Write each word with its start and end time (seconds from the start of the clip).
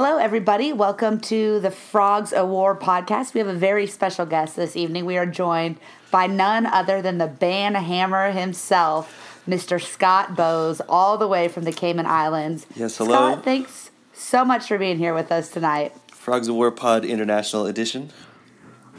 Hello, 0.00 0.18
everybody. 0.18 0.72
Welcome 0.72 1.18
to 1.22 1.58
the 1.58 1.72
Frogs 1.72 2.32
of 2.32 2.48
War 2.48 2.76
podcast. 2.78 3.34
We 3.34 3.40
have 3.40 3.48
a 3.48 3.52
very 3.52 3.88
special 3.88 4.26
guest 4.26 4.54
this 4.54 4.76
evening. 4.76 5.06
We 5.06 5.18
are 5.18 5.26
joined 5.26 5.80
by 6.12 6.28
none 6.28 6.66
other 6.66 7.02
than 7.02 7.18
the 7.18 7.26
band 7.26 7.76
hammer 7.76 8.30
himself, 8.30 9.42
Mr. 9.48 9.82
Scott 9.82 10.36
Bowes, 10.36 10.80
all 10.88 11.18
the 11.18 11.26
way 11.26 11.48
from 11.48 11.64
the 11.64 11.72
Cayman 11.72 12.06
Islands. 12.06 12.64
Yes, 12.76 12.96
hello. 12.96 13.32
Scott, 13.32 13.42
thanks 13.42 13.90
so 14.12 14.44
much 14.44 14.68
for 14.68 14.78
being 14.78 14.98
here 14.98 15.14
with 15.14 15.32
us 15.32 15.48
tonight. 15.48 15.92
Frogs 16.12 16.46
of 16.46 16.54
War 16.54 16.70
Pod 16.70 17.04
International 17.04 17.66
Edition. 17.66 18.12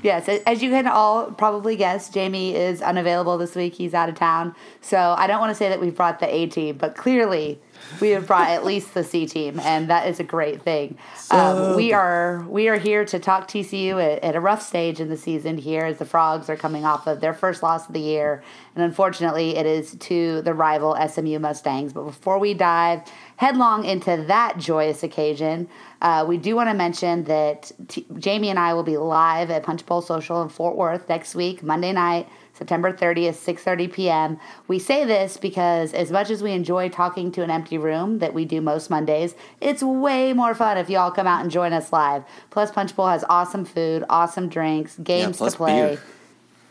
Yes, 0.04 0.28
as 0.28 0.62
you 0.62 0.70
can 0.70 0.86
all 0.86 1.32
probably 1.32 1.78
guess, 1.78 2.10
Jamie 2.10 2.54
is 2.54 2.82
unavailable 2.82 3.38
this 3.38 3.56
week. 3.56 3.74
He's 3.74 3.94
out 3.94 4.10
of 4.10 4.16
town. 4.16 4.54
So 4.82 5.16
I 5.18 5.28
don't 5.28 5.40
want 5.40 5.52
to 5.52 5.56
say 5.56 5.70
that 5.70 5.80
we've 5.80 5.96
brought 5.96 6.20
the 6.20 6.28
A 6.28 6.48
team, 6.48 6.76
but 6.76 6.98
clearly 6.98 7.62
we 8.02 8.10
have 8.10 8.28
brought 8.28 8.50
at 8.50 8.66
least 8.66 8.94
the 8.94 9.04
C 9.04 9.26
team, 9.26 9.60
and 9.60 9.90
that 9.90 10.08
is 10.08 10.20
a 10.20 10.24
great 10.24 10.62
thing. 10.62 10.98
Um, 11.32 11.76
we 11.76 11.94
are 11.94 12.46
we 12.48 12.68
are 12.68 12.78
here 12.78 13.06
to 13.06 13.20
talk 13.20 13.48
TCU 13.48 14.02
at, 14.02 14.24
at, 14.24 14.36
a 14.36 14.40
rough 14.40 14.62
stage 14.62 15.00
in 15.00 15.10
the 15.10 15.18
season 15.18 15.58
here, 15.58 15.86
as 15.86 15.98
the 15.98 16.06
Frogs 16.06 16.50
are 16.50 16.56
coming 16.56 16.86
off 16.86 17.08
of 17.08 17.22
their 17.22 17.34
first 17.34 17.64
loss 17.64 17.88
of 17.88 17.94
the 17.94 18.00
year, 18.00 18.44
and 18.76 18.84
unfortunately, 18.84 19.56
it 19.56 19.66
is 19.66 19.96
to 19.96 20.42
the 20.42 20.54
rival 20.54 20.96
SMU 21.08 21.40
Mustangs. 21.40 21.94
But 21.94 22.04
before 22.04 22.40
we 22.40 22.54
dive 22.54 23.02
headlong 23.38 23.86
into 23.86 24.24
that 24.28 24.58
joyous 24.58 25.04
occasion, 25.04 25.70
uh, 26.02 26.26
we 26.28 26.38
do 26.38 26.56
want 26.56 26.70
to 26.70 26.74
mention 26.74 27.24
that 27.26 27.72
T- 27.88 28.06
Jamie 28.18 28.50
and 28.50 28.60
I 28.60 28.74
will 28.74 28.84
be 28.84 28.98
live 28.98 29.50
at 29.52 29.64
Punch 29.64 29.86
Bowl 29.86 30.02
Social 30.02 30.42
in 30.42 30.50
Fort 30.50 30.76
Worth 30.76 31.10
next 31.10 31.36
week, 31.36 31.64
Monday 31.64 31.92
night 31.92 32.28
September 32.60 32.92
30th, 32.92 33.36
6:30 33.36 33.94
p.m. 33.94 34.40
We 34.68 34.80
say 34.80 35.06
this 35.06 35.38
because 35.38 35.94
as 35.94 36.12
much 36.12 36.30
as 36.30 36.44
we 36.44 36.52
enjoy 36.52 36.90
talking 36.90 37.32
to 37.32 37.42
an 37.42 37.50
empty 37.50 37.78
room 37.78 38.20
that 38.20 38.34
we 38.34 38.44
do 38.44 38.60
most 38.60 38.90
Mondays, 38.90 39.34
it's 39.62 39.82
way 39.82 40.34
more 40.34 40.54
fun 40.54 40.78
if 40.78 40.90
y'all 40.90 41.10
come 41.10 41.26
out 41.26 41.42
and 41.42 41.50
join 41.50 41.72
us 41.72 41.94
live. 41.94 42.26
Plus 42.50 42.70
Punch 42.70 42.94
Bowl 42.98 43.08
has 43.08 43.24
awesome 43.30 43.64
food, 43.64 44.04
awesome 44.10 44.50
drinks, 44.50 44.98
games 44.98 45.40
yeah, 45.40 45.50
to 45.50 45.56
play. 45.56 45.96
Beer 45.96 46.00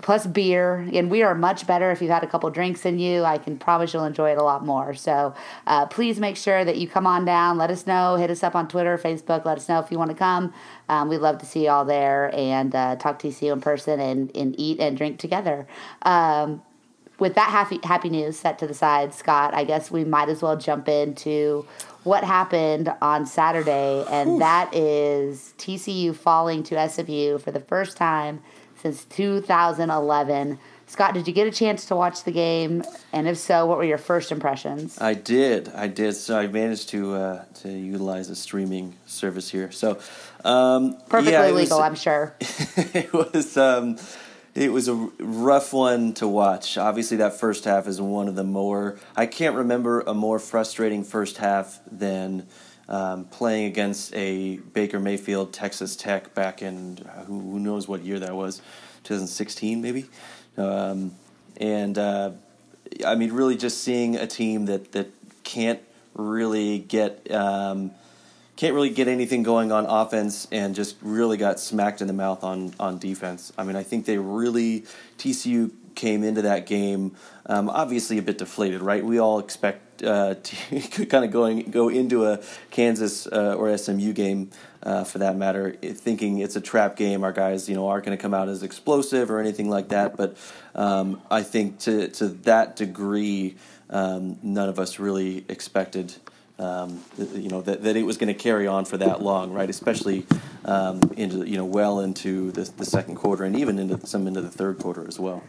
plus 0.02 0.26
beer. 0.26 0.88
And 0.92 1.10
we 1.10 1.22
are 1.22 1.34
much 1.34 1.66
better 1.66 1.90
if 1.90 2.00
you've 2.00 2.10
had 2.10 2.22
a 2.22 2.26
couple 2.26 2.48
drinks 2.50 2.86
in 2.86 2.98
you. 2.98 3.24
I 3.24 3.38
can 3.38 3.58
promise 3.58 3.92
you'll 3.92 4.04
enjoy 4.04 4.30
it 4.30 4.38
a 4.38 4.42
lot 4.42 4.64
more. 4.64 4.94
So 4.94 5.34
uh, 5.66 5.86
please 5.86 6.20
make 6.20 6.36
sure 6.36 6.64
that 6.64 6.76
you 6.76 6.88
come 6.88 7.06
on 7.06 7.24
down. 7.24 7.58
Let 7.58 7.70
us 7.70 7.86
know. 7.86 8.16
Hit 8.16 8.30
us 8.30 8.42
up 8.42 8.54
on 8.54 8.68
Twitter, 8.68 8.96
Facebook. 8.96 9.44
Let 9.44 9.58
us 9.58 9.68
know 9.68 9.80
if 9.80 9.90
you 9.90 9.98
want 9.98 10.10
to 10.10 10.16
come. 10.16 10.52
Um, 10.88 11.08
we'd 11.08 11.18
love 11.18 11.38
to 11.38 11.46
see 11.46 11.64
you 11.64 11.70
all 11.70 11.84
there 11.84 12.34
and 12.34 12.74
uh, 12.74 12.96
talk 12.96 13.18
to 13.20 13.28
you 13.28 13.52
in 13.52 13.60
person 13.60 14.00
and, 14.00 14.34
and 14.36 14.58
eat 14.58 14.80
and 14.80 14.96
drink 14.96 15.18
together. 15.18 15.66
Um, 16.02 16.62
with 17.18 17.34
that 17.34 17.50
happy 17.50 17.80
happy 17.82 18.10
news 18.10 18.38
set 18.38 18.58
to 18.60 18.66
the 18.66 18.74
side, 18.74 19.12
Scott, 19.12 19.52
I 19.52 19.64
guess 19.64 19.90
we 19.90 20.04
might 20.04 20.28
as 20.28 20.40
well 20.40 20.56
jump 20.56 20.88
into 20.88 21.66
what 22.04 22.24
happened 22.24 22.92
on 23.02 23.26
Saturday, 23.26 24.04
and 24.08 24.30
Oof. 24.30 24.38
that 24.38 24.74
is 24.74 25.52
TCU 25.58 26.14
falling 26.14 26.62
to 26.64 26.88
SMU 26.88 27.38
for 27.38 27.50
the 27.50 27.60
first 27.60 27.96
time 27.96 28.40
since 28.80 29.04
2011. 29.04 30.58
Scott, 30.86 31.12
did 31.12 31.28
you 31.28 31.34
get 31.34 31.46
a 31.46 31.50
chance 31.50 31.84
to 31.86 31.96
watch 31.96 32.24
the 32.24 32.30
game? 32.30 32.82
And 33.12 33.28
if 33.28 33.36
so, 33.36 33.66
what 33.66 33.76
were 33.76 33.84
your 33.84 33.98
first 33.98 34.32
impressions? 34.32 34.98
I 34.98 35.12
did. 35.12 35.68
I 35.74 35.86
did. 35.86 36.14
So 36.14 36.38
I 36.38 36.46
managed 36.46 36.88
to 36.90 37.14
uh, 37.14 37.44
to 37.56 37.68
utilize 37.68 38.30
a 38.30 38.36
streaming 38.36 38.94
service 39.04 39.50
here. 39.50 39.70
So 39.70 39.98
um, 40.44 40.96
perfectly 41.08 41.32
yeah, 41.32 41.50
legal, 41.50 41.78
was, 41.78 41.86
I'm 41.86 41.94
sure. 41.94 42.34
it 42.40 43.12
was. 43.12 43.56
Um, 43.56 43.98
it 44.54 44.72
was 44.72 44.88
a 44.88 44.94
rough 44.94 45.72
one 45.72 46.14
to 46.14 46.26
watch. 46.26 46.76
Obviously, 46.76 47.18
that 47.18 47.38
first 47.38 47.64
half 47.64 47.86
is 47.86 48.00
one 48.00 48.26
of 48.26 48.34
the 48.34 48.44
more. 48.44 48.98
I 49.14 49.26
can't 49.26 49.54
remember 49.54 50.00
a 50.00 50.14
more 50.14 50.40
frustrating 50.40 51.04
first 51.04 51.36
half 51.36 51.78
than 51.90 52.46
um, 52.88 53.26
playing 53.26 53.66
against 53.66 54.14
a 54.14 54.56
Baker 54.56 54.98
Mayfield 54.98 55.52
Texas 55.52 55.94
Tech 55.94 56.34
back 56.34 56.62
in 56.62 56.98
uh, 56.98 57.24
who, 57.24 57.38
who 57.38 57.60
knows 57.60 57.86
what 57.86 58.02
year 58.04 58.18
that 58.18 58.34
was, 58.34 58.58
2016 59.04 59.80
maybe, 59.80 60.06
um, 60.56 61.12
and 61.58 61.96
uh, 61.96 62.32
I 63.06 63.14
mean 63.14 63.32
really 63.32 63.56
just 63.56 63.84
seeing 63.84 64.16
a 64.16 64.26
team 64.26 64.66
that 64.66 64.92
that 64.92 65.08
can't 65.44 65.80
really 66.14 66.78
get. 66.78 67.30
Um, 67.30 67.92
can't 68.58 68.74
really 68.74 68.90
get 68.90 69.06
anything 69.06 69.44
going 69.44 69.70
on 69.70 69.86
offense 69.86 70.48
and 70.50 70.74
just 70.74 70.96
really 71.00 71.36
got 71.36 71.60
smacked 71.60 72.00
in 72.00 72.08
the 72.08 72.12
mouth 72.12 72.42
on, 72.42 72.74
on 72.80 72.98
defense. 72.98 73.52
I 73.56 73.62
mean, 73.62 73.76
I 73.76 73.84
think 73.84 74.04
they 74.04 74.18
really, 74.18 74.84
TCU 75.16 75.70
came 75.94 76.24
into 76.24 76.42
that 76.42 76.66
game 76.66 77.14
um, 77.46 77.70
obviously 77.70 78.18
a 78.18 78.22
bit 78.22 78.38
deflated, 78.38 78.82
right? 78.82 79.04
We 79.04 79.20
all 79.20 79.38
expect 79.38 80.02
uh, 80.02 80.34
to 80.42 81.06
kind 81.06 81.24
of 81.24 81.30
going 81.30 81.70
go 81.70 81.88
into 81.88 82.26
a 82.26 82.40
Kansas 82.72 83.28
uh, 83.28 83.54
or 83.56 83.76
SMU 83.78 84.12
game, 84.12 84.50
uh, 84.82 85.04
for 85.04 85.18
that 85.18 85.36
matter, 85.36 85.72
thinking 85.80 86.38
it's 86.38 86.56
a 86.56 86.60
trap 86.60 86.96
game. 86.96 87.22
Our 87.22 87.32
guys, 87.32 87.68
you 87.68 87.76
know, 87.76 87.86
aren't 87.86 88.04
going 88.06 88.16
to 88.16 88.20
come 88.20 88.34
out 88.34 88.48
as 88.48 88.64
explosive 88.64 89.30
or 89.30 89.38
anything 89.38 89.70
like 89.70 89.90
that. 89.90 90.16
But 90.16 90.36
um, 90.74 91.22
I 91.30 91.42
think 91.42 91.78
to 91.80 92.08
to 92.08 92.28
that 92.28 92.74
degree, 92.74 93.56
um, 93.88 94.38
none 94.42 94.68
of 94.68 94.80
us 94.80 94.98
really 94.98 95.44
expected. 95.48 96.12
Um, 96.58 97.04
you 97.16 97.48
know 97.48 97.62
that, 97.62 97.84
that 97.84 97.96
it 97.96 98.02
was 98.02 98.16
going 98.16 98.34
to 98.34 98.34
carry 98.34 98.66
on 98.66 98.84
for 98.84 98.96
that 98.96 99.22
long, 99.22 99.52
right? 99.52 99.70
Especially 99.70 100.26
um, 100.64 101.00
into 101.16 101.48
you 101.48 101.56
know 101.56 101.64
well 101.64 102.00
into 102.00 102.50
the, 102.50 102.62
the 102.76 102.84
second 102.84 103.14
quarter 103.14 103.44
and 103.44 103.56
even 103.56 103.78
into 103.78 104.04
some 104.06 104.26
into 104.26 104.40
the 104.40 104.50
third 104.50 104.78
quarter 104.78 105.06
as 105.06 105.20
well. 105.20 105.42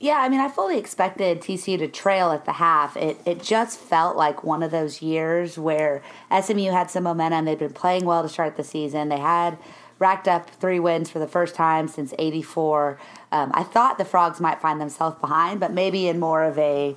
Yeah, 0.00 0.18
I 0.18 0.28
mean, 0.28 0.38
I 0.38 0.48
fully 0.48 0.78
expected 0.78 1.40
TCU 1.40 1.76
to 1.78 1.88
trail 1.88 2.30
at 2.30 2.44
the 2.44 2.52
half. 2.52 2.96
It 2.96 3.20
it 3.26 3.42
just 3.42 3.78
felt 3.78 4.16
like 4.16 4.44
one 4.44 4.62
of 4.62 4.70
those 4.70 5.02
years 5.02 5.58
where 5.58 6.02
SMU 6.30 6.70
had 6.70 6.90
some 6.90 7.02
momentum. 7.04 7.44
They'd 7.44 7.58
been 7.58 7.72
playing 7.72 8.04
well 8.04 8.22
to 8.22 8.28
start 8.28 8.56
the 8.56 8.64
season. 8.64 9.08
They 9.08 9.18
had 9.18 9.58
racked 9.98 10.28
up 10.28 10.48
three 10.48 10.78
wins 10.78 11.10
for 11.10 11.18
the 11.18 11.26
first 11.26 11.56
time 11.56 11.88
since 11.88 12.14
'84. 12.16 12.98
Um, 13.32 13.50
I 13.54 13.64
thought 13.64 13.98
the 13.98 14.04
Frogs 14.04 14.40
might 14.40 14.60
find 14.60 14.80
themselves 14.80 15.18
behind, 15.20 15.58
but 15.58 15.72
maybe 15.72 16.06
in 16.06 16.20
more 16.20 16.44
of 16.44 16.56
a 16.58 16.96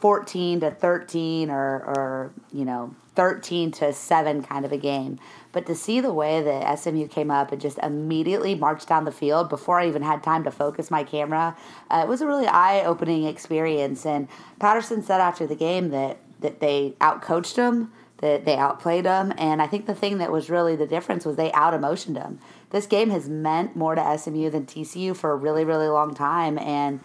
14 0.00 0.60
to 0.60 0.70
13 0.70 1.50
or, 1.50 1.56
or 1.56 2.32
you 2.52 2.64
know 2.64 2.94
13 3.14 3.70
to 3.72 3.92
7 3.92 4.42
kind 4.42 4.64
of 4.64 4.72
a 4.72 4.78
game. 4.78 5.18
But 5.52 5.66
to 5.66 5.74
see 5.74 6.00
the 6.00 6.12
way 6.12 6.42
that 6.42 6.78
SMU 6.78 7.08
came 7.08 7.30
up 7.30 7.52
and 7.52 7.60
just 7.60 7.78
immediately 7.78 8.54
marched 8.54 8.88
down 8.88 9.04
the 9.04 9.12
field 9.12 9.48
before 9.48 9.80
I 9.80 9.88
even 9.88 10.02
had 10.02 10.22
time 10.22 10.44
to 10.44 10.50
focus 10.50 10.90
my 10.90 11.04
camera, 11.04 11.56
uh, 11.90 12.02
it 12.04 12.08
was 12.08 12.20
a 12.20 12.26
really 12.26 12.46
eye 12.46 12.84
opening 12.84 13.24
experience. 13.24 14.06
And 14.06 14.28
Patterson 14.58 15.02
said 15.02 15.20
after 15.20 15.46
the 15.46 15.56
game 15.56 15.90
that, 15.90 16.18
that 16.40 16.60
they 16.60 16.94
outcoached 17.00 17.56
them, 17.56 17.92
that 18.18 18.44
they 18.44 18.56
outplayed 18.56 19.04
them. 19.04 19.34
And 19.36 19.60
I 19.60 19.66
think 19.66 19.86
the 19.86 19.94
thing 19.94 20.18
that 20.18 20.30
was 20.30 20.48
really 20.48 20.76
the 20.76 20.86
difference 20.86 21.24
was 21.24 21.36
they 21.36 21.52
out 21.52 21.74
emotioned 21.74 22.16
them. 22.16 22.38
This 22.70 22.86
game 22.86 23.10
has 23.10 23.28
meant 23.28 23.74
more 23.74 23.96
to 23.96 24.18
SMU 24.18 24.50
than 24.50 24.66
TCU 24.66 25.16
for 25.16 25.32
a 25.32 25.36
really, 25.36 25.64
really 25.64 25.88
long 25.88 26.14
time. 26.14 26.58
And 26.58 27.00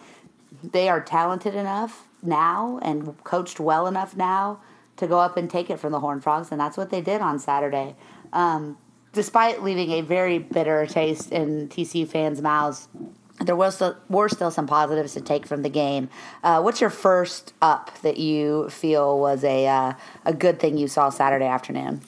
they 0.62 0.88
are 0.88 1.00
talented 1.00 1.54
enough 1.54 2.06
now 2.26 2.78
and 2.82 3.22
coached 3.24 3.60
well 3.60 3.86
enough 3.86 4.16
now 4.16 4.60
to 4.96 5.06
go 5.06 5.18
up 5.18 5.36
and 5.36 5.50
take 5.50 5.70
it 5.70 5.78
from 5.78 5.92
the 5.92 6.00
Horned 6.00 6.22
Frogs, 6.22 6.50
and 6.50 6.60
that's 6.60 6.76
what 6.76 6.90
they 6.90 7.00
did 7.00 7.20
on 7.20 7.38
Saturday. 7.38 7.94
Um, 8.32 8.78
despite 9.12 9.62
leaving 9.62 9.90
a 9.92 10.00
very 10.00 10.38
bitter 10.38 10.86
taste 10.86 11.32
in 11.32 11.68
TCU 11.68 12.06
fans' 12.08 12.40
mouths, 12.40 12.88
there 13.44 13.56
was 13.56 13.74
still, 13.74 13.96
were 14.08 14.28
still 14.28 14.50
some 14.50 14.66
positives 14.66 15.12
to 15.14 15.20
take 15.20 15.46
from 15.46 15.62
the 15.62 15.68
game. 15.68 16.08
Uh, 16.42 16.60
what's 16.62 16.80
your 16.80 16.90
first 16.90 17.52
up 17.60 17.90
that 18.02 18.16
you 18.16 18.68
feel 18.70 19.18
was 19.18 19.44
a 19.44 19.66
uh, 19.66 19.92
a 20.24 20.32
good 20.32 20.58
thing 20.58 20.78
you 20.78 20.88
saw 20.88 21.10
Saturday 21.10 21.44
afternoon? 21.44 22.00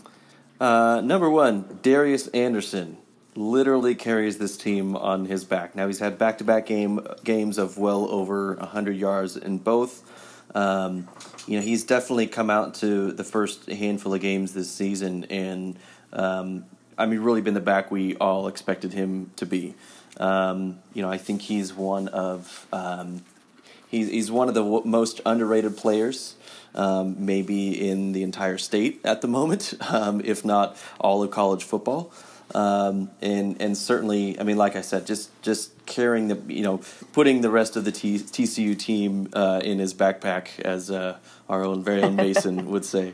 Uh, 0.59 1.01
number 1.05 1.29
one, 1.29 1.79
Darius 1.83 2.29
Anderson 2.29 2.97
literally 3.39 3.95
carries 3.95 4.39
this 4.39 4.57
team 4.57 4.97
on 4.97 5.25
his 5.25 5.45
back. 5.45 5.77
Now 5.77 5.87
he's 5.87 6.01
had 6.01 6.19
back 6.19 6.39
to 6.39 6.45
back 6.45 6.67
game 6.67 7.07
games 7.23 7.57
of 7.57 7.79
well 7.79 8.11
over 8.11 8.57
hundred 8.57 8.97
yards 8.97 9.37
in 9.37 9.59
both. 9.59 10.03
Um, 10.55 11.09
you 11.47 11.59
know, 11.59 11.65
he's 11.65 11.85
definitely 11.85 12.27
come 12.27 12.51
out 12.51 12.75
to 12.77 13.13
the 13.13 13.25
first 13.25 13.67
handful 13.67 14.13
of 14.13 14.21
games 14.21 14.55
this 14.55 14.71
season, 14.71 15.25
and 15.25 15.79
um, 16.13 16.65
I 16.97 17.07
mean, 17.07 17.21
really 17.21 17.41
been 17.41 17.55
the 17.55 17.61
back 17.61 17.91
we 17.91 18.17
all 18.17 18.49
expected 18.49 18.93
him 18.93 19.31
to 19.37 19.47
be. 19.47 19.75
Um, 20.17 20.81
you 20.93 21.03
know, 21.03 21.11
I 21.11 21.19
think 21.19 21.43
he's 21.43 21.73
one 21.73 22.09
of 22.09 22.67
um, 22.73 23.25
he's 23.89 24.09
he's 24.09 24.33
one 24.33 24.49
of 24.49 24.55
the 24.55 24.65
w- 24.65 24.85
most 24.85 25.21
underrated 25.25 25.77
players. 25.77 26.35
Um, 26.75 27.25
maybe 27.25 27.89
in 27.89 28.13
the 28.13 28.23
entire 28.23 28.59
state 28.59 29.01
at 29.03 29.21
the 29.23 29.27
moment, 29.27 29.75
um, 29.91 30.21
if 30.25 30.45
not 30.45 30.77
all 31.01 31.23
of 31.23 31.31
college 31.31 31.63
football. 31.65 32.13
Um, 32.55 33.11
and 33.21 33.61
and 33.61 33.77
certainly, 33.77 34.39
I 34.41 34.43
mean, 34.43 34.57
like 34.57 34.75
I 34.75 34.81
said, 34.81 35.07
just 35.07 35.31
just 35.43 35.87
carrying 35.87 36.29
the 36.29 36.41
you 36.53 36.63
know 36.63 36.81
putting 37.13 37.43
the 37.43 37.51
rest 37.51 37.77
of 37.77 37.85
the 37.85 37.93
T- 37.93 38.19
TCU 38.19 38.79
team 38.79 39.29
uh, 39.35 39.61
in 39.63 39.79
his 39.79 39.93
backpack, 39.93 40.59
as 40.61 40.91
uh, 40.91 41.19
our 41.49 41.65
own 41.65 41.85
very 41.85 42.03
own 42.03 42.17
Mason 42.17 42.71
would 42.71 42.85
say. 42.85 43.13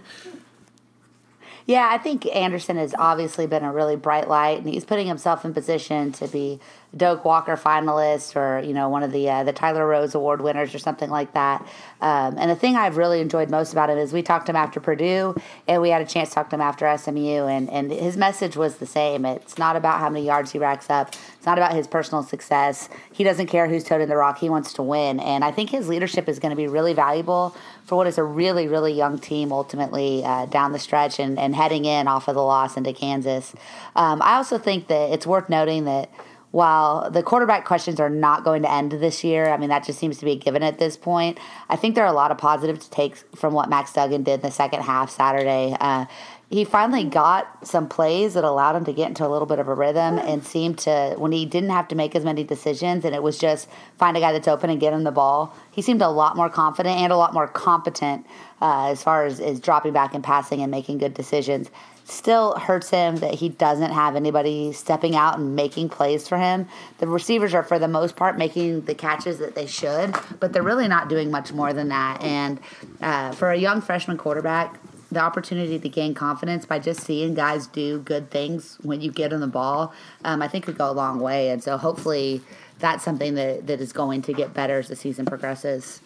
Yeah, 1.66 1.88
I 1.90 1.96
think 1.96 2.26
Anderson 2.26 2.76
has 2.76 2.94
obviously 2.98 3.46
been 3.46 3.64
a 3.64 3.72
really 3.72 3.96
bright 3.96 4.28
light, 4.28 4.58
and 4.58 4.68
he's 4.68 4.84
putting 4.84 5.06
himself 5.06 5.44
in 5.44 5.54
position 5.54 6.12
to 6.12 6.28
be 6.28 6.60
Doak 6.96 7.24
Walker 7.24 7.56
finalist 7.56 8.36
or 8.36 8.64
you 8.64 8.72
know 8.72 8.88
one 8.88 9.02
of 9.02 9.12
the 9.12 9.28
uh, 9.28 9.44
the 9.44 9.52
Tyler 9.52 9.86
Rose 9.86 10.14
Award 10.14 10.40
winners 10.40 10.74
or 10.74 10.78
something 10.78 11.10
like 11.10 11.32
that. 11.34 11.66
Um, 12.00 12.36
and 12.38 12.50
the 12.50 12.56
thing 12.56 12.76
I've 12.76 12.96
really 12.96 13.20
enjoyed 13.20 13.50
most 13.50 13.72
about 13.72 13.90
him 13.90 13.98
is 13.98 14.12
we 14.12 14.22
talked 14.22 14.46
to 14.46 14.52
him 14.52 14.56
after 14.56 14.78
Purdue 14.80 15.34
and 15.66 15.80
we 15.80 15.90
had 15.90 16.02
a 16.02 16.06
chance 16.06 16.28
to 16.30 16.34
talk 16.36 16.50
to 16.50 16.56
him 16.56 16.60
after 16.60 16.96
SMU 16.96 17.46
and 17.46 17.68
and 17.70 17.90
his 17.90 18.16
message 18.16 18.56
was 18.56 18.76
the 18.76 18.86
same. 18.86 19.24
It's 19.24 19.58
not 19.58 19.76
about 19.76 19.98
how 20.00 20.08
many 20.08 20.26
yards 20.26 20.52
he 20.52 20.58
racks 20.58 20.90
up. 20.90 21.14
It's 21.44 21.46
not 21.46 21.58
about 21.58 21.74
his 21.74 21.86
personal 21.86 22.22
success. 22.22 22.88
He 23.12 23.24
doesn't 23.24 23.46
care 23.48 23.68
who's 23.68 23.84
toting 23.84 24.08
the 24.08 24.16
rock. 24.16 24.38
He 24.38 24.48
wants 24.48 24.72
to 24.74 24.82
win. 24.82 25.20
And 25.20 25.44
I 25.44 25.50
think 25.50 25.70
his 25.70 25.88
leadership 25.88 26.28
is 26.28 26.38
going 26.38 26.50
to 26.50 26.56
be 26.56 26.68
really 26.68 26.94
valuable 26.94 27.56
for 27.84 27.96
what 27.96 28.06
is 28.06 28.18
a 28.18 28.24
really, 28.24 28.66
really 28.66 28.92
young 28.92 29.18
team 29.18 29.52
ultimately 29.52 30.24
uh, 30.24 30.46
down 30.46 30.72
the 30.72 30.78
stretch 30.78 31.18
and, 31.18 31.38
and 31.38 31.54
heading 31.54 31.84
in 31.84 32.08
off 32.08 32.28
of 32.28 32.34
the 32.34 32.42
loss 32.42 32.76
into 32.76 32.92
Kansas. 32.92 33.54
Um, 33.94 34.22
I 34.22 34.36
also 34.36 34.58
think 34.58 34.88
that 34.88 35.12
it's 35.12 35.26
worth 35.26 35.48
noting 35.48 35.84
that 35.84 36.10
while 36.54 37.10
the 37.10 37.20
quarterback 37.20 37.64
questions 37.64 37.98
are 37.98 38.08
not 38.08 38.44
going 38.44 38.62
to 38.62 38.70
end 38.70 38.92
this 38.92 39.24
year, 39.24 39.48
I 39.48 39.56
mean, 39.56 39.70
that 39.70 39.82
just 39.82 39.98
seems 39.98 40.18
to 40.18 40.24
be 40.24 40.30
a 40.30 40.36
given 40.36 40.62
at 40.62 40.78
this 40.78 40.96
point. 40.96 41.40
I 41.68 41.74
think 41.74 41.96
there 41.96 42.04
are 42.04 42.12
a 42.12 42.12
lot 42.12 42.30
of 42.30 42.38
positives 42.38 42.84
to 42.84 42.90
take 42.92 43.16
from 43.34 43.54
what 43.54 43.68
Max 43.68 43.92
Duggan 43.92 44.22
did 44.22 44.34
in 44.34 44.40
the 44.42 44.52
second 44.52 44.82
half 44.82 45.10
Saturday. 45.10 45.76
Uh, 45.80 46.04
he 46.50 46.64
finally 46.64 47.02
got 47.02 47.66
some 47.66 47.88
plays 47.88 48.34
that 48.34 48.44
allowed 48.44 48.76
him 48.76 48.84
to 48.84 48.92
get 48.92 49.08
into 49.08 49.26
a 49.26 49.30
little 49.30 49.46
bit 49.46 49.58
of 49.58 49.66
a 49.66 49.74
rhythm 49.74 50.16
and 50.16 50.46
seemed 50.46 50.78
to, 50.78 51.16
when 51.18 51.32
he 51.32 51.44
didn't 51.44 51.70
have 51.70 51.88
to 51.88 51.96
make 51.96 52.14
as 52.14 52.24
many 52.24 52.44
decisions 52.44 53.04
and 53.04 53.16
it 53.16 53.22
was 53.24 53.36
just 53.36 53.68
find 53.98 54.16
a 54.16 54.20
guy 54.20 54.30
that's 54.30 54.46
open 54.46 54.70
and 54.70 54.78
get 54.78 54.92
him 54.92 55.02
the 55.02 55.10
ball, 55.10 55.52
he 55.72 55.82
seemed 55.82 56.02
a 56.02 56.08
lot 56.08 56.36
more 56.36 56.48
confident 56.48 56.96
and 57.00 57.12
a 57.12 57.16
lot 57.16 57.34
more 57.34 57.48
competent 57.48 58.24
uh, 58.62 58.90
as 58.90 59.02
far 59.02 59.26
as, 59.26 59.40
as 59.40 59.58
dropping 59.58 59.92
back 59.92 60.14
and 60.14 60.22
passing 60.22 60.62
and 60.62 60.70
making 60.70 60.98
good 60.98 61.14
decisions 61.14 61.68
still 62.04 62.54
hurts 62.56 62.90
him 62.90 63.16
that 63.16 63.34
he 63.34 63.48
doesn't 63.48 63.90
have 63.90 64.14
anybody 64.14 64.72
stepping 64.72 65.16
out 65.16 65.38
and 65.38 65.56
making 65.56 65.88
plays 65.88 66.28
for 66.28 66.38
him. 66.38 66.68
The 66.98 67.06
receivers 67.06 67.54
are, 67.54 67.62
for 67.62 67.78
the 67.78 67.88
most 67.88 68.14
part, 68.14 68.38
making 68.38 68.82
the 68.82 68.94
catches 68.94 69.38
that 69.38 69.54
they 69.54 69.66
should, 69.66 70.14
but 70.38 70.52
they're 70.52 70.62
really 70.62 70.88
not 70.88 71.08
doing 71.08 71.30
much 71.30 71.52
more 71.52 71.72
than 71.72 71.88
that. 71.88 72.22
And 72.22 72.60
uh, 73.00 73.32
for 73.32 73.50
a 73.50 73.56
young 73.56 73.80
freshman 73.80 74.18
quarterback, 74.18 74.78
the 75.10 75.20
opportunity 75.20 75.78
to 75.78 75.88
gain 75.88 76.12
confidence 76.12 76.66
by 76.66 76.78
just 76.78 77.00
seeing 77.00 77.34
guys 77.34 77.66
do 77.68 78.00
good 78.00 78.30
things 78.30 78.78
when 78.82 79.00
you 79.00 79.10
get 79.10 79.32
on 79.32 79.40
the 79.40 79.46
ball, 79.46 79.94
um, 80.24 80.42
I 80.42 80.48
think 80.48 80.64
could 80.64 80.76
go 80.76 80.90
a 80.90 80.92
long 80.92 81.20
way. 81.20 81.50
And 81.50 81.62
so 81.62 81.78
hopefully 81.78 82.42
that's 82.80 83.04
something 83.04 83.34
that, 83.36 83.66
that 83.68 83.80
is 83.80 83.92
going 83.92 84.22
to 84.22 84.32
get 84.32 84.52
better 84.52 84.78
as 84.78 84.88
the 84.88 84.96
season 84.96 85.24
progresses. 85.24 86.00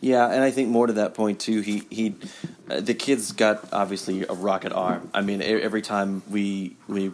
Yeah, 0.00 0.30
and 0.30 0.44
I 0.44 0.52
think 0.52 0.68
more 0.68 0.86
to 0.86 0.92
that 0.94 1.14
point 1.14 1.40
too. 1.40 1.60
He 1.60 1.82
he, 1.90 2.14
uh, 2.70 2.80
the 2.80 2.94
kid's 2.94 3.32
got 3.32 3.72
obviously 3.72 4.22
a 4.22 4.32
rocket 4.32 4.72
arm. 4.72 5.10
I 5.12 5.22
mean, 5.22 5.42
every 5.42 5.82
time 5.82 6.22
we 6.30 6.76
we 6.86 7.10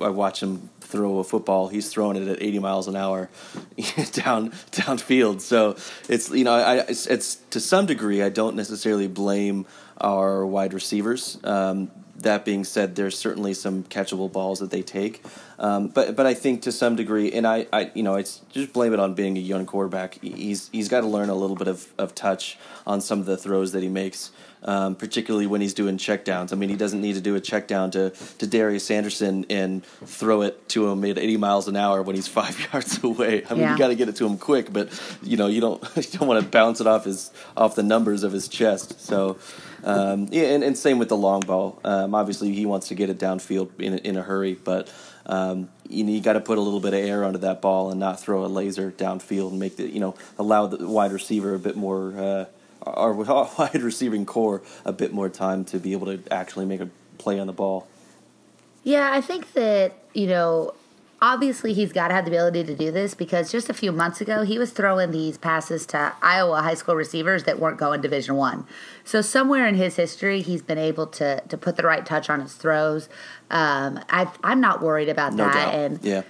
I 0.00 0.10
watch 0.10 0.40
him 0.40 0.70
throw 0.80 1.18
a 1.18 1.24
football, 1.24 1.66
he's 1.66 1.88
throwing 1.88 2.16
it 2.16 2.28
at 2.28 2.40
80 2.40 2.60
miles 2.60 2.86
an 2.86 2.94
hour 2.94 3.28
down 4.12 4.50
downfield. 4.70 5.40
So 5.40 5.76
it's 6.08 6.30
you 6.30 6.44
know 6.44 6.54
I 6.54 6.76
it's, 6.76 7.06
it's, 7.08 7.36
to 7.50 7.60
some 7.60 7.86
degree 7.86 8.22
I 8.22 8.28
don't 8.28 8.54
necessarily 8.54 9.08
blame 9.08 9.66
our 10.00 10.46
wide 10.46 10.74
receivers. 10.74 11.38
Um, 11.42 11.90
that 12.18 12.44
being 12.44 12.64
said, 12.64 12.96
there's 12.96 13.16
certainly 13.16 13.54
some 13.54 13.84
catchable 13.84 14.30
balls 14.30 14.58
that 14.58 14.70
they 14.70 14.82
take. 14.82 15.22
Um, 15.58 15.88
but 15.88 16.14
but 16.14 16.26
I 16.26 16.34
think 16.34 16.62
to 16.62 16.72
some 16.72 16.96
degree, 16.96 17.32
and 17.32 17.46
I, 17.46 17.66
I 17.72 17.90
you 17.94 18.02
know 18.02 18.14
it's 18.14 18.40
just 18.50 18.72
blame 18.72 18.92
it 18.92 19.00
on 19.00 19.14
being 19.14 19.36
a 19.36 19.40
young 19.40 19.66
quarterback. 19.66 20.20
He's 20.22 20.68
he's 20.70 20.88
got 20.88 21.00
to 21.00 21.06
learn 21.06 21.30
a 21.30 21.34
little 21.34 21.56
bit 21.56 21.68
of, 21.68 21.88
of 21.98 22.14
touch 22.14 22.58
on 22.86 23.00
some 23.00 23.20
of 23.20 23.26
the 23.26 23.36
throws 23.36 23.72
that 23.72 23.82
he 23.82 23.88
makes, 23.88 24.30
um, 24.62 24.94
particularly 24.94 25.46
when 25.46 25.60
he's 25.60 25.74
doing 25.74 25.98
checkdowns. 25.98 26.52
I 26.52 26.56
mean, 26.56 26.68
he 26.68 26.76
doesn't 26.76 27.00
need 27.00 27.14
to 27.14 27.20
do 27.20 27.34
a 27.34 27.40
check 27.40 27.66
down 27.66 27.90
to 27.92 28.10
to 28.10 28.46
Darius 28.46 28.90
Anderson 28.90 29.46
and 29.50 29.84
throw 29.84 30.42
it 30.42 30.68
to 30.70 30.88
him 30.88 31.04
at 31.04 31.18
80 31.18 31.36
miles 31.38 31.66
an 31.66 31.76
hour 31.76 32.02
when 32.02 32.14
he's 32.14 32.28
five 32.38 32.58
yards 32.72 33.02
away. 33.02 33.44
I 33.48 33.54
mean, 33.54 33.62
yeah. 33.62 33.72
you 33.72 33.78
got 33.78 33.88
to 33.88 33.96
get 33.96 34.08
it 34.08 34.16
to 34.16 34.26
him 34.26 34.38
quick, 34.38 34.72
but 34.72 34.88
you 35.22 35.36
know 35.36 35.48
you 35.48 35.60
don't 35.60 35.82
you 35.96 36.18
don't 36.18 36.28
want 36.28 36.42
to 36.42 36.48
bounce 36.48 36.80
it 36.80 36.86
off 36.86 37.04
his 37.04 37.32
off 37.56 37.74
the 37.74 37.82
numbers 37.82 38.22
of 38.22 38.32
his 38.32 38.48
chest. 38.48 39.00
So. 39.00 39.38
Um, 39.84 40.28
yeah, 40.30 40.46
and, 40.46 40.64
and, 40.64 40.76
same 40.76 40.98
with 40.98 41.08
the 41.08 41.16
long 41.16 41.40
ball. 41.40 41.80
Um, 41.84 42.14
obviously, 42.14 42.52
he 42.52 42.66
wants 42.66 42.88
to 42.88 42.94
get 42.94 43.10
it 43.10 43.18
downfield 43.18 43.78
in 43.78 43.98
in 43.98 44.16
a 44.16 44.22
hurry, 44.22 44.54
but 44.54 44.92
um, 45.26 45.68
you, 45.88 46.04
you 46.04 46.20
got 46.20 46.32
to 46.32 46.40
put 46.40 46.58
a 46.58 46.60
little 46.60 46.80
bit 46.80 46.94
of 46.94 47.00
air 47.00 47.24
under 47.24 47.38
that 47.38 47.60
ball 47.60 47.90
and 47.90 48.00
not 48.00 48.20
throw 48.20 48.44
a 48.44 48.48
laser 48.48 48.90
downfield 48.90 49.50
and 49.50 49.58
make 49.58 49.76
the 49.76 49.88
you 49.88 50.00
know 50.00 50.14
allow 50.38 50.66
the 50.66 50.86
wide 50.86 51.12
receiver 51.12 51.54
a 51.54 51.58
bit 51.58 51.76
more 51.76 52.18
uh, 52.18 52.44
our 52.82 53.12
wide 53.58 53.82
receiving 53.82 54.26
core 54.26 54.62
a 54.84 54.92
bit 54.92 55.12
more 55.12 55.28
time 55.28 55.64
to 55.66 55.78
be 55.78 55.92
able 55.92 56.06
to 56.06 56.20
actually 56.32 56.66
make 56.66 56.80
a 56.80 56.88
play 57.18 57.38
on 57.38 57.46
the 57.46 57.52
ball. 57.52 57.86
Yeah, 58.84 59.10
I 59.12 59.20
think 59.20 59.52
that 59.52 59.94
you 60.14 60.26
know 60.26 60.74
obviously 61.20 61.72
he's 61.72 61.92
got 61.92 62.08
to 62.08 62.14
have 62.14 62.24
the 62.24 62.30
ability 62.30 62.64
to 62.64 62.74
do 62.74 62.90
this 62.90 63.14
because 63.14 63.50
just 63.50 63.68
a 63.68 63.74
few 63.74 63.90
months 63.90 64.20
ago 64.20 64.42
he 64.42 64.58
was 64.58 64.70
throwing 64.70 65.10
these 65.10 65.36
passes 65.36 65.84
to 65.86 66.12
Iowa 66.22 66.62
high 66.62 66.74
school 66.74 66.94
receivers 66.94 67.44
that 67.44 67.58
weren't 67.58 67.78
going 67.78 68.00
Division 68.00 68.36
One. 68.36 68.66
So 69.04 69.20
somewhere 69.20 69.66
in 69.66 69.74
his 69.74 69.96
history, 69.96 70.42
he's 70.42 70.62
been 70.62 70.78
able 70.78 71.06
to 71.08 71.40
to 71.40 71.58
put 71.58 71.76
the 71.76 71.82
right 71.82 72.04
touch 72.06 72.30
on 72.30 72.40
his 72.40 72.54
throws. 72.54 73.08
Um, 73.50 74.00
I, 74.10 74.30
am 74.44 74.60
not 74.60 74.82
worried 74.82 75.08
about 75.08 75.32
no 75.32 75.44
that. 75.44 75.54
Doubt. 75.54 75.74
And 75.74 76.04
yeah. 76.04 76.22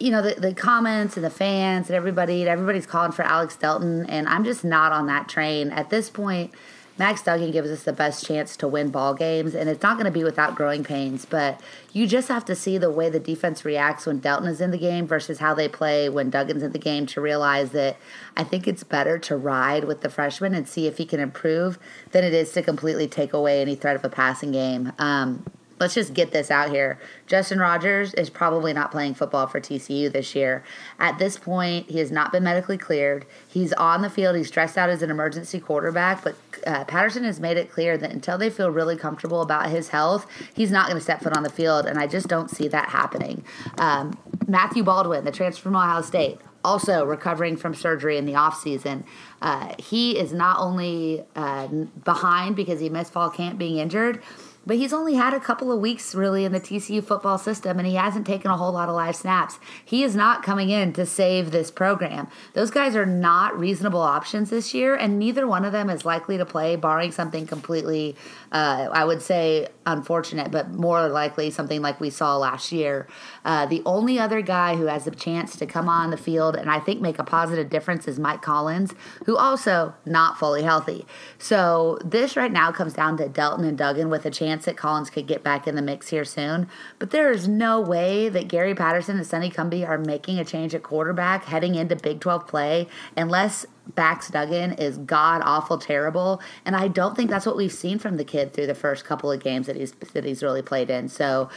You 0.00 0.10
know 0.10 0.22
the, 0.22 0.40
the 0.40 0.54
comments 0.54 1.16
and 1.16 1.24
the 1.24 1.30
fans 1.30 1.88
and 1.88 1.96
everybody 1.96 2.48
everybody's 2.48 2.86
calling 2.86 3.12
for 3.12 3.22
Alex 3.22 3.56
Delton 3.56 4.06
and 4.06 4.26
I'm 4.28 4.44
just 4.44 4.64
not 4.64 4.90
on 4.90 5.06
that 5.06 5.28
train 5.28 5.70
at 5.70 5.90
this 5.90 6.10
point. 6.10 6.52
Max 6.98 7.22
Duggan 7.22 7.50
gives 7.50 7.70
us 7.70 7.82
the 7.82 7.92
best 7.92 8.24
chance 8.24 8.56
to 8.56 8.66
win 8.66 8.90
ball 8.90 9.12
games, 9.12 9.54
and 9.54 9.68
it's 9.68 9.82
not 9.82 9.96
going 9.96 10.06
to 10.06 10.10
be 10.10 10.24
without 10.24 10.54
growing 10.54 10.82
pains. 10.82 11.26
But 11.26 11.60
you 11.92 12.06
just 12.06 12.28
have 12.28 12.44
to 12.46 12.54
see 12.54 12.78
the 12.78 12.90
way 12.90 13.10
the 13.10 13.20
defense 13.20 13.64
reacts 13.64 14.06
when 14.06 14.18
Delton 14.18 14.48
is 14.48 14.60
in 14.60 14.70
the 14.70 14.78
game 14.78 15.06
versus 15.06 15.38
how 15.38 15.52
they 15.52 15.68
play 15.68 16.08
when 16.08 16.30
Duggan's 16.30 16.62
in 16.62 16.72
the 16.72 16.78
game 16.78 17.04
to 17.06 17.20
realize 17.20 17.70
that 17.72 17.96
I 18.36 18.44
think 18.44 18.66
it's 18.66 18.82
better 18.82 19.18
to 19.18 19.36
ride 19.36 19.84
with 19.84 20.00
the 20.00 20.08
freshman 20.08 20.54
and 20.54 20.66
see 20.66 20.86
if 20.86 20.96
he 20.96 21.04
can 21.04 21.20
improve 21.20 21.78
than 22.12 22.24
it 22.24 22.32
is 22.32 22.52
to 22.52 22.62
completely 22.62 23.08
take 23.08 23.32
away 23.32 23.60
any 23.60 23.74
threat 23.74 23.96
of 23.96 24.04
a 24.04 24.08
passing 24.08 24.52
game. 24.52 24.92
Um, 24.98 25.44
let's 25.78 25.94
just 25.94 26.14
get 26.14 26.30
this 26.32 26.50
out 26.50 26.70
here. 26.70 26.98
Justin 27.26 27.58
Rogers 27.58 28.14
is 28.14 28.30
probably 28.30 28.72
not 28.72 28.90
playing 28.90 29.14
football 29.14 29.46
for 29.46 29.60
TCU 29.60 30.10
this 30.10 30.34
year. 30.34 30.64
At 30.98 31.18
this 31.18 31.38
point, 31.38 31.90
he 31.90 31.98
has 31.98 32.10
not 32.10 32.32
been 32.32 32.44
medically 32.44 32.78
cleared. 32.78 33.26
He's 33.46 33.72
on 33.74 34.02
the 34.02 34.10
field. 34.10 34.36
He's 34.36 34.50
dressed 34.50 34.78
out 34.78 34.88
as 34.88 35.02
an 35.02 35.10
emergency 35.10 35.60
quarterback, 35.60 36.24
but 36.24 36.36
uh, 36.66 36.84
Patterson 36.84 37.24
has 37.24 37.40
made 37.40 37.56
it 37.56 37.70
clear 37.70 37.98
that 37.98 38.10
until 38.10 38.38
they 38.38 38.50
feel 38.50 38.70
really 38.70 38.96
comfortable 38.96 39.42
about 39.42 39.68
his 39.68 39.88
health, 39.88 40.26
he's 40.54 40.70
not 40.70 40.86
going 40.86 40.96
to 40.96 41.02
step 41.02 41.22
foot 41.22 41.36
on 41.36 41.42
the 41.42 41.50
field, 41.50 41.86
and 41.86 41.98
I 41.98 42.06
just 42.06 42.28
don't 42.28 42.50
see 42.50 42.68
that 42.68 42.88
happening. 42.88 43.44
Um, 43.78 44.18
Matthew 44.46 44.82
Baldwin, 44.82 45.24
the 45.24 45.32
transfer 45.32 45.64
from 45.64 45.76
Ohio 45.76 46.02
State, 46.02 46.38
also 46.64 47.04
recovering 47.04 47.56
from 47.56 47.74
surgery 47.74 48.18
in 48.18 48.26
the 48.26 48.32
offseason. 48.32 49.04
Uh, 49.40 49.72
he 49.78 50.18
is 50.18 50.32
not 50.32 50.58
only 50.58 51.24
uh, 51.36 51.68
behind 52.04 52.56
because 52.56 52.80
he 52.80 52.88
missed 52.88 53.12
fall 53.12 53.30
camp 53.30 53.56
being 53.56 53.78
injured, 53.78 54.20
but 54.66 54.76
he's 54.76 54.92
only 54.92 55.14
had 55.14 55.32
a 55.32 55.40
couple 55.40 55.70
of 55.70 55.80
weeks 55.80 56.14
really 56.14 56.44
in 56.44 56.52
the 56.52 56.60
TCU 56.60 57.02
football 57.02 57.38
system 57.38 57.78
and 57.78 57.86
he 57.86 57.94
hasn't 57.94 58.26
taken 58.26 58.50
a 58.50 58.56
whole 58.56 58.72
lot 58.72 58.88
of 58.88 58.96
live 58.96 59.14
snaps. 59.14 59.60
He 59.84 60.02
is 60.02 60.16
not 60.16 60.42
coming 60.42 60.70
in 60.70 60.92
to 60.94 61.06
save 61.06 61.52
this 61.52 61.70
program. 61.70 62.26
Those 62.54 62.70
guys 62.70 62.96
are 62.96 63.06
not 63.06 63.56
reasonable 63.58 64.00
options 64.00 64.50
this 64.50 64.74
year, 64.74 64.96
and 64.96 65.18
neither 65.18 65.46
one 65.46 65.64
of 65.64 65.72
them 65.72 65.88
is 65.88 66.04
likely 66.04 66.36
to 66.36 66.44
play, 66.44 66.74
barring 66.76 67.12
something 67.12 67.46
completely, 67.46 68.16
uh, 68.56 68.88
I 68.90 69.04
would 69.04 69.20
say, 69.20 69.68
unfortunate, 69.84 70.50
but 70.50 70.70
more 70.70 71.08
likely 71.08 71.50
something 71.50 71.82
like 71.82 72.00
we 72.00 72.08
saw 72.08 72.38
last 72.38 72.72
year. 72.72 73.06
Uh, 73.44 73.66
the 73.66 73.82
only 73.84 74.18
other 74.18 74.40
guy 74.40 74.76
who 74.76 74.86
has 74.86 75.06
a 75.06 75.10
chance 75.10 75.56
to 75.56 75.66
come 75.66 75.90
on 75.90 76.08
the 76.08 76.16
field 76.16 76.56
and 76.56 76.70
I 76.70 76.80
think 76.80 77.02
make 77.02 77.18
a 77.18 77.22
positive 77.22 77.68
difference 77.68 78.08
is 78.08 78.18
Mike 78.18 78.40
Collins, 78.40 78.94
who 79.26 79.36
also 79.36 79.92
not 80.06 80.38
fully 80.38 80.62
healthy. 80.62 81.04
So 81.36 81.98
this 82.02 82.34
right 82.34 82.50
now 82.50 82.72
comes 82.72 82.94
down 82.94 83.18
to 83.18 83.28
Delton 83.28 83.66
and 83.66 83.76
Duggan 83.76 84.08
with 84.08 84.24
a 84.24 84.30
chance 84.30 84.64
that 84.64 84.78
Collins 84.78 85.10
could 85.10 85.26
get 85.26 85.42
back 85.42 85.66
in 85.66 85.76
the 85.76 85.82
mix 85.82 86.08
here 86.08 86.24
soon. 86.24 86.66
But 86.98 87.10
there 87.10 87.30
is 87.30 87.46
no 87.46 87.78
way 87.78 88.30
that 88.30 88.48
Gary 88.48 88.74
Patterson 88.74 89.18
and 89.18 89.26
Sonny 89.26 89.50
Cumbie 89.50 89.86
are 89.86 89.98
making 89.98 90.38
a 90.38 90.46
change 90.46 90.74
at 90.74 90.82
quarterback 90.82 91.44
heading 91.44 91.74
into 91.74 91.94
Big 91.94 92.20
12 92.20 92.46
play 92.48 92.88
unless 93.18 93.66
Max 93.96 94.30
Duggan 94.30 94.72
is 94.72 94.98
god 94.98 95.42
awful 95.44 95.78
terrible. 95.78 96.40
And 96.64 96.74
I 96.74 96.88
don't 96.88 97.14
think 97.14 97.30
that's 97.30 97.46
what 97.46 97.56
we've 97.56 97.72
seen 97.72 97.98
from 97.98 98.16
the 98.16 98.24
kid 98.24 98.52
through 98.52 98.66
the 98.66 98.74
first 98.74 99.04
couple 99.04 99.30
of 99.30 99.42
games 99.42 99.66
that 99.66 99.76
he's 99.76 99.92
that 99.92 100.24
he's 100.24 100.42
really 100.42 100.62
played 100.62 100.90
in. 100.90 101.08
So 101.08 101.48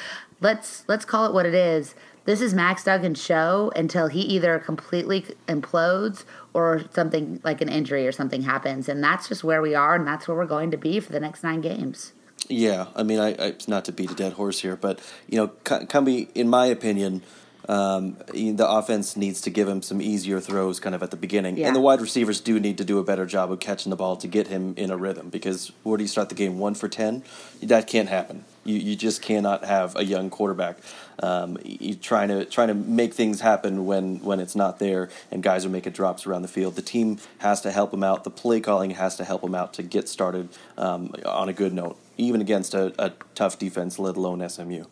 let's 0.41 0.83
let's 0.87 1.05
call 1.05 1.25
it 1.25 1.33
what 1.33 1.45
it 1.45 1.53
is. 1.53 1.95
This 2.25 2.41
is 2.41 2.53
Max 2.53 2.83
Duggan's 2.83 3.23
show 3.23 3.71
until 3.75 4.07
he 4.07 4.21
either 4.21 4.59
completely 4.59 5.25
implodes 5.47 6.25
or 6.53 6.83
something 6.93 7.41
like 7.43 7.61
an 7.61 7.69
injury 7.69 8.05
or 8.05 8.11
something 8.11 8.43
happens. 8.43 8.87
And 8.87 9.03
that's 9.03 9.27
just 9.27 9.43
where 9.43 9.61
we 9.61 9.73
are, 9.73 9.95
and 9.95 10.05
that's 10.05 10.27
where 10.27 10.37
we're 10.37 10.45
going 10.45 10.69
to 10.71 10.77
be 10.77 10.99
for 10.99 11.11
the 11.11 11.19
next 11.19 11.43
nine 11.43 11.61
games. 11.61 12.13
Yeah, 12.47 12.87
I 12.95 13.03
mean, 13.03 13.19
I, 13.19 13.29
I 13.47 13.55
not 13.67 13.85
to 13.85 13.91
beat 13.91 14.11
a 14.11 14.15
dead 14.15 14.33
horse 14.33 14.59
here, 14.59 14.75
but 14.75 14.99
you 15.27 15.37
know, 15.37 15.47
Cumbie, 15.63 16.29
in 16.35 16.49
my 16.49 16.67
opinion, 16.67 17.23
um, 17.69 18.17
the 18.33 18.65
offense 18.67 19.15
needs 19.15 19.41
to 19.41 19.49
give 19.49 19.67
him 19.67 19.81
some 19.81 20.01
easier 20.01 20.39
throws 20.39 20.79
kind 20.79 20.95
of 20.95 21.03
at 21.03 21.11
the 21.11 21.17
beginning. 21.17 21.57
Yeah. 21.57 21.67
And 21.67 21.75
the 21.75 21.79
wide 21.79 22.01
receivers 22.01 22.41
do 22.41 22.59
need 22.59 22.77
to 22.79 22.83
do 22.83 22.97
a 22.97 23.03
better 23.03 23.25
job 23.25 23.51
of 23.51 23.59
catching 23.59 23.91
the 23.91 23.95
ball 23.95 24.17
to 24.17 24.27
get 24.27 24.47
him 24.47 24.73
in 24.75 24.89
a 24.89 24.97
rhythm 24.97 25.29
because 25.29 25.71
where 25.83 25.97
do 25.97 26.03
you 26.03 26.07
start 26.07 26.29
the 26.29 26.35
game? 26.35 26.57
One 26.59 26.73
for 26.73 26.89
10? 26.89 27.23
That 27.63 27.87
can't 27.87 28.09
happen. 28.09 28.43
You, 28.65 28.75
you 28.75 28.95
just 28.95 29.21
cannot 29.21 29.63
have 29.63 29.95
a 29.95 30.03
young 30.03 30.29
quarterback 30.29 30.79
um, 31.21 31.57
you 31.63 31.95
trying 31.95 32.29
to 32.29 32.45
trying 32.45 32.69
to 32.69 32.73
make 32.73 33.13
things 33.13 33.41
happen 33.41 33.85
when 33.85 34.19
when 34.19 34.39
it's 34.39 34.55
not 34.55 34.79
there 34.79 35.09
and 35.31 35.43
guys 35.43 35.65
are 35.65 35.69
making 35.69 35.93
drops 35.93 36.25
around 36.25 36.43
the 36.43 36.47
field. 36.47 36.75
The 36.75 36.81
team 36.81 37.17
has 37.39 37.61
to 37.61 37.71
help 37.71 37.93
him 37.93 38.03
out. 38.03 38.23
The 38.23 38.29
play 38.29 38.61
calling 38.61 38.91
has 38.91 39.17
to 39.17 39.25
help 39.25 39.43
him 39.43 39.55
out 39.55 39.73
to 39.73 39.83
get 39.83 40.07
started 40.07 40.49
um, 40.77 41.13
on 41.25 41.49
a 41.49 41.53
good 41.53 41.73
note, 41.73 41.97
even 42.17 42.41
against 42.41 42.73
a, 42.73 42.93
a 43.03 43.11
tough 43.35 43.59
defense, 43.59 43.99
let 43.99 44.15
alone 44.15 44.47
SMU. 44.47 44.85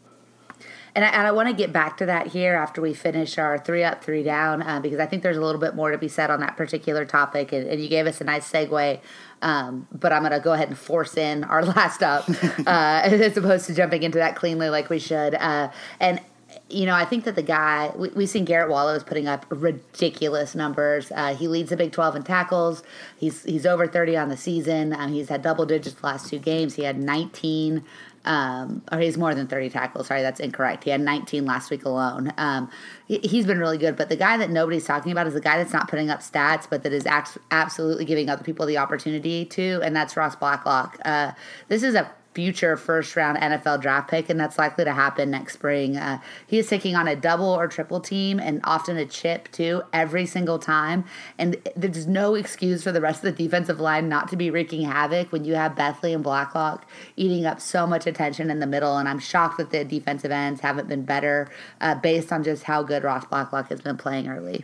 And 0.98 1.06
I, 1.06 1.10
and 1.10 1.27
I 1.27 1.32
want 1.32 1.48
to 1.48 1.54
get 1.54 1.72
back 1.72 1.98
to 1.98 2.08
that 2.08 2.25
here 2.25 2.56
after 2.56 2.82
we 2.82 2.92
finish 2.92 3.38
our 3.38 3.60
three 3.60 3.84
up, 3.84 4.04
three 4.04 4.24
down, 4.24 4.63
uh, 4.63 4.80
because 4.80 5.00
I 5.00 5.06
think 5.06 5.22
there's 5.22 5.38
a 5.38 5.42
little 5.42 5.62
bit 5.62 5.75
more 5.75 5.92
to 5.92 5.98
be 6.00 6.08
said 6.08 6.32
on 6.32 6.39
that 6.39 6.58
particular 6.58 7.06
topic. 7.06 7.54
And, 7.54 7.68
and 7.68 7.80
you 7.80 7.88
gave 7.88 8.08
us 8.08 8.20
a 8.20 8.24
nice 8.24 8.51
segue, 8.51 9.00
um, 9.44 9.88
but 9.92 10.12
I'm 10.12 10.24
going 10.24 10.32
to 10.32 10.39
go 10.39 10.54
ahead 10.54 10.70
and 10.70 10.77
force 10.77 11.16
in 11.16 11.44
our 11.44 11.63
last 11.75 12.01
up 12.01 12.27
uh, 12.27 12.63
as 12.66 13.38
opposed 13.38 13.68
to 13.68 13.75
jumping 13.75 14.01
into 14.01 14.18
that 14.18 14.36
cleanly 14.36 14.70
like 14.70 14.89
we 14.89 14.98
should. 14.98 15.36
Uh, 15.36 15.70
and 16.00 16.20
you 16.68 16.88
know, 16.88 16.96
I 16.96 17.06
think 17.06 17.25
that 17.25 17.36
the 17.36 17.44
guy 17.44 17.92
we, 17.96 18.10
we've 18.10 18.30
seen 18.30 18.46
Garrett 18.46 18.72
Wallows 18.72 19.04
putting 19.04 19.27
up 19.27 19.46
ridiculous 19.50 20.56
numbers. 20.56 21.12
Uh, 21.12 21.36
he 21.36 21.48
leads 21.48 21.70
the 21.70 21.77
Big 21.77 21.92
12 21.92 22.16
in 22.16 22.24
tackles. 22.24 22.82
He's 23.18 23.44
he's 23.44 23.68
over 23.68 23.88
30 23.88 24.18
on 24.18 24.30
the 24.30 24.38
season. 24.38 24.94
Um, 24.94 25.13
he's 25.13 25.30
had 25.30 25.44
double 25.44 25.68
digits 25.68 25.98
the 25.98 26.08
last 26.08 26.27
two 26.27 26.39
games. 26.39 26.74
He 26.74 26.84
had 26.84 26.98
19 26.98 27.84
um, 28.27 28.84
or 28.91 29.00
he's 29.00 29.17
more 29.17 29.34
than 29.34 29.48
30 29.48 29.69
tackles. 29.69 30.07
Sorry, 30.07 30.22
that's 30.22 30.41
incorrect. 30.41 30.84
He 30.84 30.89
had 30.89 31.00
19 31.00 31.46
last 31.46 31.72
week 31.72 31.86
alone. 31.86 32.34
Um, 32.38 32.69
he, 33.07 33.38
has 33.38 33.46
been 33.46 33.57
really 33.57 33.77
good, 33.77 33.96
but 33.96 34.10
the 34.10 34.17
guy 34.17 34.36
that 34.36 34.50
nobody's 34.50 34.86
talking 34.86 35.13
about 35.13 35.27
is 35.27 35.34
the 35.34 35.41
guy 35.41 35.57
that's 35.57 35.72
not 35.72 35.89
putting 35.89 36.10
up 36.10 36.19
stats, 36.19 36.67
but 36.69 36.84
that 36.84 36.91
is 36.91 37.07
absolutely 37.51 38.03
giving 38.03 38.29
other 38.29 38.43
people 38.43 38.65
the 38.65 38.77
opportunity 38.77 39.46
to, 39.46 39.79
and 39.81 39.96
that's 39.96 40.17
Ross 40.17 40.36
Blacklock. 40.36 41.00
Uh, 41.05 41.31
this 41.69 41.84
is 41.84 41.96
a 41.96 42.12
future 42.38 42.77
first 42.77 43.15
round 43.15 43.36
NFL 43.36 43.82
draft 43.82 44.12
pick, 44.12 44.29
and 44.29 44.39
that's 44.39 44.60
likely 44.60 44.86
to 44.86 44.94
happen 44.94 45.32
next 45.32 45.53
spring. 45.53 45.98
Uh, 45.98 46.22
he 46.46 46.60
is 46.60 46.67
taking 46.67 46.96
on 46.96 47.08
a 47.08 47.15
double 47.15 47.48
or 47.48 47.67
triple 47.67 48.00
team 48.00 48.39
and 48.39 48.62
often 48.63 48.96
a 48.96 49.08
chip 49.08 49.51
too 49.51 49.82
every 49.91 50.27
single 50.27 50.60
time. 50.60 51.03
And 51.39 51.58
there's 51.75 52.06
no 52.06 52.36
excuse 52.36 52.84
for 52.84 52.91
the 52.91 53.01
rest 53.01 53.24
of 53.24 53.36
the 53.36 53.44
defensive 53.44 53.79
line 53.79 54.08
not 54.08 54.27
to 54.27 54.36
be 54.36 54.51
wreaking 54.51 54.84
havoc 54.84 55.32
when 55.32 55.46
you 55.46 55.56
have 55.56 55.72
Bethley 55.72 56.13
and 56.13 56.24
Blacklock 56.24 56.88
eating 57.15 57.48
up 57.48 57.60
so 57.60 57.88
much 57.88 58.06
attention 58.06 58.51
in 58.51 58.60
the 58.60 58.67
middle. 58.67 58.98
And 58.98 59.10
I'm 59.10 59.17
shocked 59.17 59.58
that 59.58 59.72
the 59.72 59.84
defensive 59.84 60.29
ends 60.29 60.62
haven't 60.62 60.88
been 60.88 61.06
better 61.06 61.50
uh, 61.82 61.96
based 61.96 62.32
on 62.32 62.44
just 62.44 62.62
how 62.62 62.84
good 62.84 63.03
Ross 63.03 63.25
Blacklock 63.25 63.70
has 63.70 63.82
been 63.82 63.98
playing 63.98 64.27
early. 64.27 64.63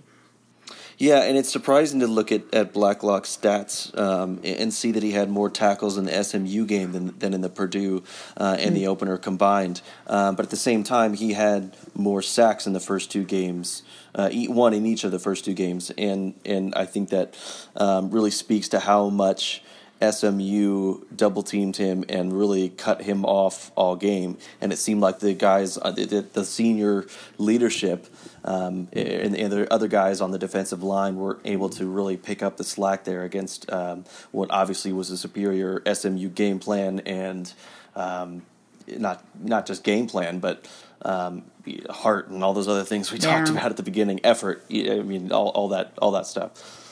Yeah, 0.97 1.23
and 1.23 1.37
it's 1.37 1.49
surprising 1.49 1.99
to 2.01 2.07
look 2.07 2.31
at, 2.31 2.53
at 2.53 2.73
Blacklock's 2.73 3.35
stats 3.35 3.97
um, 3.97 4.39
and 4.43 4.73
see 4.73 4.91
that 4.91 5.03
he 5.03 5.11
had 5.11 5.29
more 5.29 5.49
tackles 5.49 5.97
in 5.97 6.05
the 6.05 6.23
SMU 6.23 6.65
game 6.65 6.91
than, 6.91 7.17
than 7.19 7.33
in 7.33 7.41
the 7.41 7.49
Purdue 7.49 8.03
uh, 8.37 8.55
and 8.59 8.67
mm-hmm. 8.67 8.75
the 8.75 8.87
opener 8.87 9.17
combined. 9.17 9.81
Um, 10.07 10.35
but 10.35 10.45
at 10.45 10.49
the 10.49 10.57
same 10.57 10.83
time, 10.83 11.13
he 11.13 11.33
had 11.33 11.75
more 11.95 12.21
sacks 12.21 12.67
in 12.67 12.73
the 12.73 12.79
first 12.79 13.11
two 13.11 13.23
games, 13.23 13.83
uh, 14.15 14.29
one 14.31 14.73
in 14.73 14.85
each 14.85 15.03
of 15.03 15.11
the 15.11 15.19
first 15.19 15.45
two 15.45 15.53
games. 15.53 15.91
And, 15.97 16.35
and 16.45 16.73
I 16.75 16.85
think 16.85 17.09
that 17.09 17.35
um, 17.75 18.11
really 18.11 18.31
speaks 18.31 18.69
to 18.69 18.79
how 18.79 19.09
much 19.09 19.63
SMU 20.01 21.05
double 21.15 21.43
teamed 21.43 21.77
him 21.77 22.03
and 22.09 22.33
really 22.33 22.69
cut 22.69 23.03
him 23.03 23.25
off 23.25 23.71
all 23.75 23.95
game. 23.95 24.37
And 24.59 24.73
it 24.73 24.77
seemed 24.77 25.01
like 25.01 25.19
the 25.19 25.33
guys, 25.33 25.77
uh, 25.77 25.91
the, 25.91 26.25
the 26.33 26.45
senior 26.45 27.05
leadership, 27.37 28.07
um, 28.45 28.89
and, 28.91 29.35
and, 29.37 29.51
the 29.51 29.71
other 29.71 29.87
guys 29.87 30.19
on 30.19 30.31
the 30.31 30.37
defensive 30.37 30.83
line 30.83 31.15
were 31.15 31.39
able 31.45 31.69
to 31.69 31.85
really 31.87 32.17
pick 32.17 32.43
up 32.43 32.57
the 32.57 32.63
slack 32.65 33.05
there 33.05 33.23
against 33.23 33.71
um, 33.71 34.03
what 34.31 34.51
obviously 34.51 34.91
was 34.91 35.09
a 35.11 35.17
superior 35.17 35.81
SMU 35.93 36.27
game 36.27 36.59
plan 36.59 36.99
and 37.01 37.53
um, 37.95 38.41
not 38.87 39.23
not 39.39 39.65
just 39.65 39.83
game 39.83 40.07
plan, 40.07 40.39
but 40.39 40.67
um, 41.03 41.43
heart 41.89 42.27
and 42.27 42.43
all 42.43 42.53
those 42.53 42.67
other 42.67 42.83
things 42.83 43.11
we 43.11 43.17
yeah. 43.19 43.37
talked 43.37 43.49
about 43.49 43.67
at 43.67 43.77
the 43.77 43.83
beginning. 43.83 44.19
Effort, 44.23 44.65
I 44.69 45.01
mean, 45.01 45.31
all, 45.31 45.49
all 45.49 45.69
that 45.69 45.93
all 46.01 46.11
that 46.11 46.27
stuff. 46.27 46.82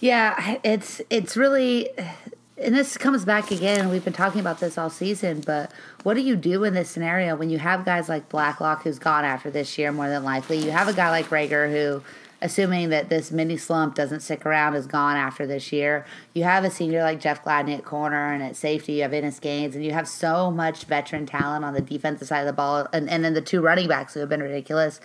Yeah, 0.00 0.56
it's 0.64 1.02
it's 1.10 1.36
really 1.36 1.90
and 2.60 2.74
this 2.74 2.98
comes 2.98 3.24
back 3.24 3.50
again. 3.50 3.88
We've 3.90 4.04
been 4.04 4.12
talking 4.12 4.40
about 4.40 4.60
this 4.60 4.76
all 4.76 4.90
season, 4.90 5.42
but 5.46 5.72
what 6.02 6.14
do 6.14 6.20
you 6.20 6.36
do 6.36 6.64
in 6.64 6.74
this 6.74 6.90
scenario 6.90 7.34
when 7.36 7.48
you 7.48 7.58
have 7.58 7.84
guys 7.84 8.08
like 8.08 8.28
Blacklock, 8.28 8.82
who's 8.82 8.98
gone 8.98 9.24
after 9.24 9.50
this 9.50 9.78
year 9.78 9.92
more 9.92 10.08
than 10.08 10.24
likely? 10.24 10.58
You 10.58 10.70
have 10.70 10.88
a 10.88 10.92
guy 10.92 11.10
like 11.10 11.26
Reagor 11.26 11.70
who 11.70 12.02
assuming 12.42 12.88
that 12.90 13.08
this 13.08 13.30
mini 13.30 13.56
slump 13.56 13.94
doesn't 13.94 14.20
stick 14.20 14.46
around, 14.46 14.74
is 14.74 14.86
gone 14.86 15.16
after 15.16 15.46
this 15.46 15.72
year. 15.72 16.06
You 16.34 16.44
have 16.44 16.64
a 16.64 16.70
senior 16.70 17.02
like 17.02 17.20
Jeff 17.20 17.44
Gladney 17.44 17.76
at 17.76 17.84
corner, 17.84 18.32
and 18.32 18.42
at 18.42 18.56
safety, 18.56 18.94
you 18.94 19.02
have 19.02 19.12
Innis 19.12 19.38
Gaines, 19.38 19.74
and 19.74 19.84
you 19.84 19.92
have 19.92 20.08
so 20.08 20.50
much 20.50 20.84
veteran 20.84 21.26
talent 21.26 21.64
on 21.64 21.74
the 21.74 21.80
defensive 21.80 22.28
side 22.28 22.40
of 22.40 22.46
the 22.46 22.52
ball, 22.52 22.86
and, 22.92 23.08
and 23.10 23.24
then 23.24 23.34
the 23.34 23.40
two 23.40 23.60
running 23.60 23.88
backs 23.88 24.14
who 24.14 24.20
have 24.20 24.28
been 24.28 24.42
ridiculous. 24.42 25.00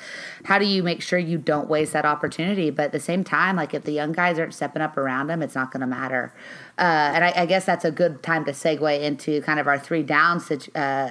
How 0.46 0.60
do 0.60 0.66
you 0.66 0.84
make 0.84 1.02
sure 1.02 1.20
you 1.20 1.38
don't 1.38 1.70
waste 1.70 1.94
that 1.94 2.06
opportunity? 2.06 2.70
But 2.70 2.86
at 2.86 2.92
the 2.92 3.00
same 3.00 3.24
time, 3.24 3.56
like 3.56 3.74
if 3.74 3.84
the 3.84 3.92
young 3.92 4.12
guys 4.12 4.40
aren't 4.40 4.54
stepping 4.54 4.82
up 4.82 4.98
around 4.98 5.28
them, 5.28 5.42
it's 5.42 5.56
not 5.56 5.72
going 5.72 5.82
to 5.82 5.88
matter. 5.88 6.34
Uh, 6.78 7.12
and 7.14 7.24
I, 7.24 7.34
I, 7.38 7.46
guess 7.46 7.66
that's 7.66 7.86
a 7.86 7.92
good 7.92 8.22
time 8.22 8.44
to 8.46 8.52
segue 8.52 9.02
into 9.02 9.42
kind 9.44 9.62
of 9.62 9.68
our 9.68 9.80
three 9.80 10.04
down 10.04 10.42
uh, 10.76 11.10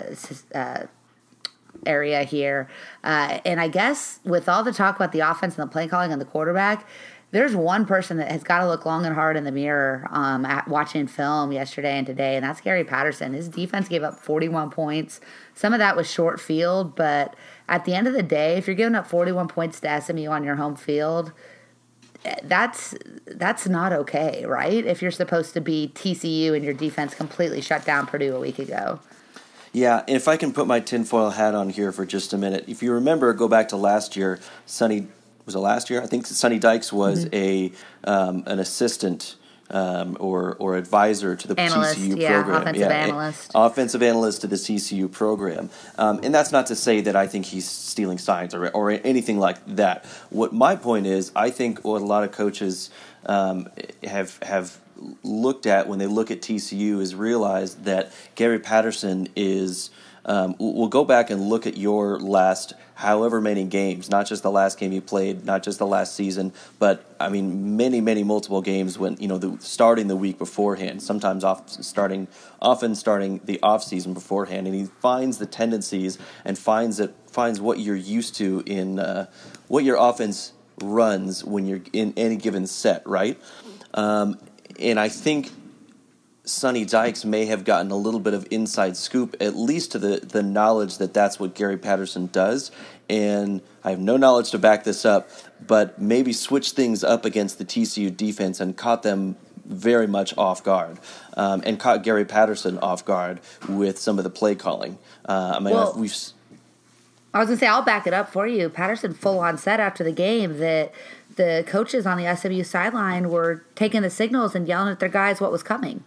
uh, 0.55 0.83
area 1.87 2.25
here. 2.25 2.69
Uh, 3.03 3.41
and 3.45 3.61
I 3.61 3.69
guess 3.69 4.21
with 4.25 4.49
all 4.49 4.63
the 4.63 4.73
talk 4.73 4.97
about 4.97 5.13
the 5.13 5.21
offense 5.21 5.59
and 5.59 5.69
the 5.69 5.73
play 5.73 5.89
calling 5.89 6.13
and 6.13 6.21
the 6.21 6.27
quarterback, 6.27 6.87
there's 7.35 7.57
one 7.57 7.85
person 7.85 8.19
that 8.19 8.31
has 8.31 8.45
got 8.45 8.61
to 8.61 8.69
look 8.69 8.87
long 8.87 9.05
and 9.05 9.13
hard 9.13 9.37
in 9.37 9.43
the 9.43 9.51
mirror 9.51 10.07
um, 10.11 10.47
at 10.47 10.69
watching 10.69 11.09
film 11.09 11.51
yesterday 11.51 11.99
and 11.99 12.07
today, 12.07 12.37
and 12.37 12.45
that's 12.45 12.61
Gary 12.61 12.85
Patterson. 12.85 13.33
His 13.33 13.49
defense 13.49 13.89
gave 13.89 14.05
up 14.05 14.21
41 14.21 14.71
points. 14.71 15.21
Some 15.53 15.73
of 15.73 15.81
that 15.81 15.97
was 15.97 16.09
short 16.09 16.41
field, 16.41 16.95
but 16.95 17.35
at 17.69 17.87
the 17.87 17.95
end 17.95 18.07
of 18.07 18.13
the 18.13 18.23
day, 18.23 18.57
if 18.57 18.69
you're 18.69 18.77
giving 18.77 18.95
up 18.95 19.09
41 19.09 19.49
points 19.49 19.81
to 19.81 20.01
SMU 20.01 20.29
on 20.29 20.45
your 20.45 20.55
home 20.55 20.77
field, 20.77 21.33
that's 22.45 22.95
that's 23.27 23.67
not 23.69 23.93
okay, 23.93 24.45
right? 24.47 24.85
If 24.85 25.03
you're 25.03 25.11
supposed 25.11 25.55
to 25.55 25.61
be 25.61 25.91
TCU 25.95 26.55
and 26.55 26.65
your 26.65 26.73
defense 26.73 27.15
completely 27.15 27.61
shut 27.61 27.85
down 27.85 28.07
Purdue 28.07 28.37
a 28.37 28.41
week 28.41 28.59
ago. 28.59 29.01
Yeah, 29.75 30.05
if 30.07 30.29
I 30.29 30.37
can 30.37 30.53
put 30.53 30.69
my 30.69 30.79
tinfoil 30.79 31.31
hat 31.31 31.55
on 31.55 31.69
here 31.69 31.91
for 31.91 32.07
just 32.07 32.33
a 32.33 32.39
minute. 32.39 32.65
If 32.69 32.81
you 32.81 32.93
remember, 32.93 33.33
go 33.35 33.49
back 33.49 33.69
to 33.69 33.77
last 33.77 34.15
year, 34.17 34.39
Sonny 34.67 35.09
was 35.45 35.55
it 35.55 35.59
last 35.59 35.91
year? 35.91 36.01
I 36.01 36.07
think 36.07 36.27
Sonny 36.27 36.59
Dykes 36.59 36.93
was 36.93 37.27
mm-hmm. 37.27 37.35
a 38.07 38.11
um, 38.11 38.45
an 38.47 38.61
assistant 38.61 39.37
um, 39.71 40.17
or 40.21 40.55
or 40.61 40.77
advisor 40.77 41.37
to 41.37 41.49
the 41.49 41.61
analyst, 41.61 41.99
TCU 41.99 42.21
yeah, 42.21 42.43
program. 42.43 42.63
Offensive 42.63 42.81
yeah, 42.81 42.97
analyst. 42.97 43.51
offensive 43.55 44.03
analyst 44.03 44.41
to 44.43 44.47
the 44.47 44.57
TCU 44.57 45.11
program. 45.11 45.71
Um, 45.99 46.21
and 46.23 46.35
that's 46.35 46.53
not 46.53 46.67
to 46.67 46.77
say 46.77 47.01
that 47.03 47.17
I 47.17 47.27
think 47.27 47.47
he's 47.47 47.69
stealing 47.69 48.19
signs 48.19 48.55
or 48.55 48.69
or 48.69 48.93
anything 48.93 49.39
like 49.39 49.59
that. 49.77 50.05
What 50.31 50.53
my 50.53 50.77
point 50.77 51.07
is, 51.07 51.33
I 51.35 51.51
think 51.51 51.85
what 51.85 52.01
a 52.01 52.07
lot 52.07 52.25
of 52.25 52.33
coaches 52.33 52.91
um, 53.27 53.69
have 54.05 54.39
have 54.43 54.79
looked 55.23 55.67
at 55.67 55.89
when 55.89 55.99
they 55.99 56.07
look 56.07 56.31
at 56.31 56.41
TCU 56.41 57.01
is 57.01 57.15
realize 57.15 57.77
that 57.77 58.13
Gary 58.35 58.59
Patterson 58.59 59.29
is. 59.37 59.91
Um, 60.27 60.57
we'll 60.59 60.89
go 60.89 61.05
back 61.05 61.29
and 61.29 61.51
look 61.51 61.67
at 61.67 61.77
your 61.77 62.19
last 62.19 62.73
however 62.95 63.41
many 63.41 63.65
games, 63.65 64.09
not 64.09 64.27
just 64.27 64.43
the 64.43 64.51
last 64.51 64.79
game 64.79 64.93
you 64.93 65.03
played, 65.03 65.45
not 65.45 65.63
just 65.63 65.79
the 65.79 65.87
last 65.87 66.15
season, 66.15 66.53
but 66.79 67.05
I 67.21 67.29
mean 67.29 67.77
many, 67.77 68.01
many 68.01 68.25
multiple 68.25 68.63
games 68.63 68.99
when 68.99 69.17
you 69.19 69.29
know 69.29 69.37
the, 69.37 69.59
starting 69.61 70.09
the 70.09 70.17
week 70.17 70.39
beforehand, 70.39 71.03
sometimes 71.03 71.45
off 71.45 71.69
starting, 71.69 72.29
often 72.63 72.95
starting 72.95 73.41
the 73.45 73.61
off 73.63 73.83
season 73.83 74.15
beforehand, 74.15 74.67
and 74.67 74.75
he 74.75 74.87
finds 74.87 75.39
the 75.39 75.47
tendencies 75.47 76.19
and 76.45 76.57
finds 76.59 77.01
it 77.01 77.15
finds 77.27 77.61
what 77.61 77.81
you're 77.81 77.97
used 77.97 78.37
to 78.37 78.63
in 78.65 78.99
uh, 78.99 79.27
what 79.69 79.85
your 79.85 79.97
offense 79.99 80.53
runs 80.81 81.45
when 81.45 81.67
you're 81.67 81.83
in 81.93 82.15
any 82.17 82.37
given 82.37 82.67
set, 82.67 83.07
right? 83.07 83.41
Um, 83.95 84.39
and 84.81 84.99
I 84.99 85.09
think 85.09 85.51
Sonny 86.45 86.85
Dykes 86.85 87.25
may 87.25 87.47
have 87.47 87.65
gotten 87.65 87.91
a 87.91 87.97
little 87.97 88.21
bit 88.21 88.35
of 88.35 88.47
inside 88.51 88.97
scoop, 88.97 89.35
at 89.41 89.57
least 89.57 89.93
to 89.93 89.99
the, 89.99 90.21
the 90.21 90.43
knowledge 90.43 90.99
that 90.99 91.15
that's 91.15 91.41
what 91.41 91.55
Gary 91.55 91.79
Patterson 91.79 92.27
does. 92.27 92.71
And 93.09 93.63
I 93.83 93.91
have 93.91 93.99
no 93.99 94.17
knowledge 94.17 94.51
to 94.51 94.59
back 94.59 94.85
this 94.85 95.05
up, 95.05 95.31
but 95.67 95.99
maybe 95.99 96.33
switch 96.33 96.71
things 96.73 97.03
up 97.03 97.25
against 97.25 97.59
the 97.59 97.65
TCU 97.65 98.15
defense 98.15 98.61
and 98.61 98.77
caught 98.77 99.03
them 99.03 99.37
very 99.65 100.07
much 100.07 100.37
off 100.37 100.63
guard 100.63 100.99
um, 101.39 101.63
and 101.65 101.81
caught 101.81 102.03
Gary 102.03 102.27
Patterson 102.27 102.79
off 102.79 103.05
guard 103.05 103.41
with 103.69 103.99
some 103.99 104.19
of 104.19 104.25
the 104.25 104.31
play 104.31 104.55
calling. 104.55 104.99
Uh, 105.27 105.55
I 105.57 105.61
mean, 105.61 105.75
well, 105.75 105.95
we've. 105.97 106.15
I 107.33 107.39
was 107.39 107.49
gonna 107.49 107.59
say 107.59 107.67
I'll 107.67 107.83
back 107.83 108.07
it 108.07 108.13
up 108.13 108.31
for 108.31 108.47
you. 108.47 108.69
Patterson 108.69 109.15
full 109.15 109.41
on 109.41 109.59
said 109.59 109.81
after 109.81 110.05
the 110.05 110.13
game 110.13 110.59
that 110.59 110.93
the 111.37 111.65
coaches 111.67 112.07
on 112.07 112.19
the 112.19 112.35
SMU 112.35 112.65
sideline 112.65 113.31
were 113.31 113.65
taking 113.75 114.03
the 114.03 114.11
signals 114.11 114.55
and 114.55 114.67
yelling 114.69 114.93
at 114.93 115.01
their 115.01 115.09
guys 115.09 115.41
what 115.41 115.53
was 115.53 115.63
coming. 115.63 116.05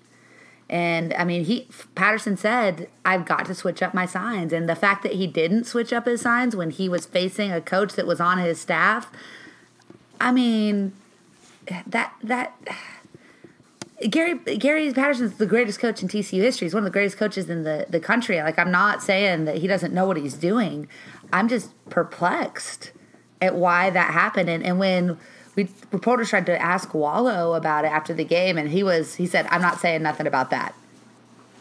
And 0.70 1.14
I 1.14 1.24
mean, 1.24 1.46
he 1.46 1.68
Patterson 1.96 2.36
said, 2.36 2.90
"I've 3.06 3.26
got 3.26 3.46
to 3.46 3.56
switch 3.56 3.82
up 3.82 3.94
my 3.94 4.06
signs." 4.06 4.52
And 4.52 4.68
the 4.68 4.76
fact 4.76 5.04
that 5.04 5.14
he 5.14 5.26
didn't 5.26 5.64
switch 5.64 5.94
up 5.94 6.06
his 6.06 6.22
signs 6.22 6.56
when 6.56 6.72
he 6.72 6.90
was 6.90 7.06
facing 7.06 7.52
a 7.54 7.62
coach 7.62 7.94
that 7.94 8.06
was 8.06 8.20
on 8.20 8.38
his 8.38 8.60
staff, 8.60 9.10
I 10.20 10.34
mean, 10.34 10.92
that 11.86 12.14
that 12.22 12.58
Gary 14.10 14.36
Gary 14.58 14.92
Patterson's 14.92 15.38
the 15.38 15.46
greatest 15.46 15.80
coach 15.80 16.02
in 16.02 16.10
TCU 16.10 16.42
history. 16.42 16.66
He's 16.66 16.74
one 16.74 16.84
of 16.84 16.86
the 16.86 16.92
greatest 16.92 17.18
coaches 17.18 17.50
in 17.50 17.64
the 17.64 17.86
the 17.90 18.02
country. 18.02 18.42
Like 18.42 18.60
I'm 18.60 18.72
not 18.72 19.02
saying 19.02 19.46
that 19.46 19.60
he 19.60 19.68
doesn't 19.68 19.94
know 19.94 20.06
what 20.06 20.18
he's 20.18 20.36
doing. 20.36 20.90
I'm 21.32 21.48
just 21.48 21.72
perplexed 21.90 22.92
at 23.42 23.56
why 23.56 23.90
that 23.90 24.12
happened. 24.12 24.50
And 24.50 24.64
and 24.64 24.80
when 24.80 25.18
we 25.56 25.70
reporters 25.92 26.30
tried 26.30 26.46
to 26.48 26.62
ask 26.62 26.94
Wallow 26.94 27.54
about 27.54 27.86
it 27.86 27.92
after 27.92 28.14
the 28.14 28.24
game, 28.24 28.58
and 28.58 28.70
he 28.70 28.84
was 28.84 29.16
he 29.16 29.26
said, 29.26 29.48
"I'm 29.50 29.62
not 29.62 29.80
saying 29.80 30.02
nothing 30.02 30.28
about 30.28 30.50
that." 30.52 30.74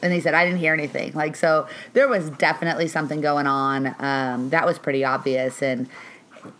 And 0.02 0.12
he 0.12 0.20
said, 0.20 0.34
"I 0.34 0.44
didn't 0.44 0.60
hear 0.60 0.74
anything." 0.74 1.12
Like 1.12 1.36
so, 1.36 1.66
there 1.92 2.08
was 2.08 2.30
definitely 2.30 2.88
something 2.88 3.20
going 3.20 3.46
on. 3.46 3.94
Um, 3.98 4.50
that 4.50 4.66
was 4.66 4.78
pretty 4.78 5.04
obvious, 5.04 5.62
and 5.62 5.88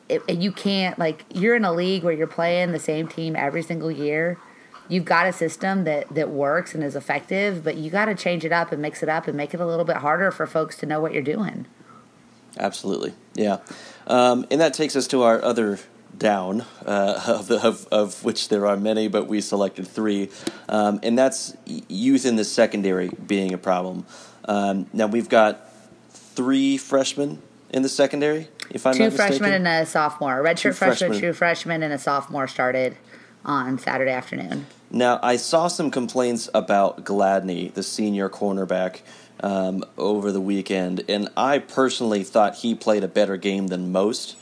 it, 0.08 0.22
you 0.30 0.52
can't 0.52 0.98
like 0.98 1.24
you're 1.34 1.56
in 1.56 1.64
a 1.64 1.72
league 1.72 2.02
where 2.02 2.14
you're 2.14 2.26
playing 2.26 2.72
the 2.72 2.78
same 2.78 3.06
team 3.06 3.36
every 3.36 3.62
single 3.62 3.90
year 3.90 4.38
you've 4.88 5.04
got 5.04 5.26
a 5.26 5.32
system 5.32 5.84
that 5.84 6.08
that 6.14 6.30
works 6.30 6.74
and 6.74 6.84
is 6.84 6.96
effective, 6.96 7.64
but 7.64 7.76
you 7.76 7.90
got 7.90 8.06
to 8.06 8.14
change 8.14 8.44
it 8.44 8.52
up 8.52 8.72
and 8.72 8.80
mix 8.80 9.02
it 9.02 9.08
up 9.08 9.26
and 9.28 9.36
make 9.36 9.54
it 9.54 9.60
a 9.60 9.66
little 9.66 9.84
bit 9.84 9.96
harder 9.96 10.30
for 10.30 10.46
folks 10.46 10.76
to 10.78 10.86
know 10.86 11.00
what 11.00 11.12
you're 11.12 11.22
doing. 11.22 11.66
Absolutely, 12.58 13.12
yeah, 13.34 13.58
um, 14.06 14.46
and 14.50 14.60
that 14.60 14.74
takes 14.74 14.96
us 14.96 15.06
to 15.08 15.22
our 15.22 15.42
other 15.42 15.78
down 16.16 16.64
uh, 16.84 17.22
of, 17.26 17.48
the, 17.48 17.66
of, 17.66 17.86
of 17.90 18.24
which 18.24 18.48
there 18.48 18.66
are 18.66 18.76
many, 18.76 19.08
but 19.08 19.26
we 19.26 19.40
selected 19.40 19.86
three, 19.86 20.30
um, 20.68 21.00
and 21.02 21.18
that's 21.18 21.56
youth 21.66 22.24
in 22.24 22.36
the 22.36 22.44
secondary 22.44 23.08
being 23.08 23.52
a 23.52 23.58
problem. 23.58 24.06
Um, 24.44 24.86
now 24.92 25.06
we've 25.06 25.28
got 25.28 25.70
three 26.10 26.76
freshmen 26.76 27.42
in 27.70 27.82
the 27.82 27.88
secondary. 27.88 28.48
If 28.70 28.86
I'm 28.86 28.94
two 28.94 29.04
not 29.04 29.12
freshmen 29.14 29.52
and 29.52 29.66
a 29.66 29.86
sophomore, 29.86 30.42
redshirt 30.42 30.74
freshman, 30.74 31.10
freshmen. 31.10 31.20
two 31.20 31.32
freshmen, 31.32 31.82
and 31.82 31.92
a 31.92 31.98
sophomore 31.98 32.48
started 32.48 32.96
on 33.44 33.78
Saturday 33.78 34.10
afternoon. 34.10 34.66
Now, 34.90 35.18
I 35.22 35.36
saw 35.36 35.68
some 35.68 35.90
complaints 35.90 36.48
about 36.54 37.04
Gladney, 37.04 37.72
the 37.72 37.82
senior 37.82 38.28
cornerback, 38.28 39.00
um, 39.40 39.84
over 39.96 40.32
the 40.32 40.40
weekend, 40.40 41.04
and 41.08 41.28
I 41.36 41.58
personally 41.58 42.24
thought 42.24 42.56
he 42.56 42.74
played 42.74 43.04
a 43.04 43.08
better 43.08 43.36
game 43.36 43.68
than 43.68 43.92
most. 43.92 44.36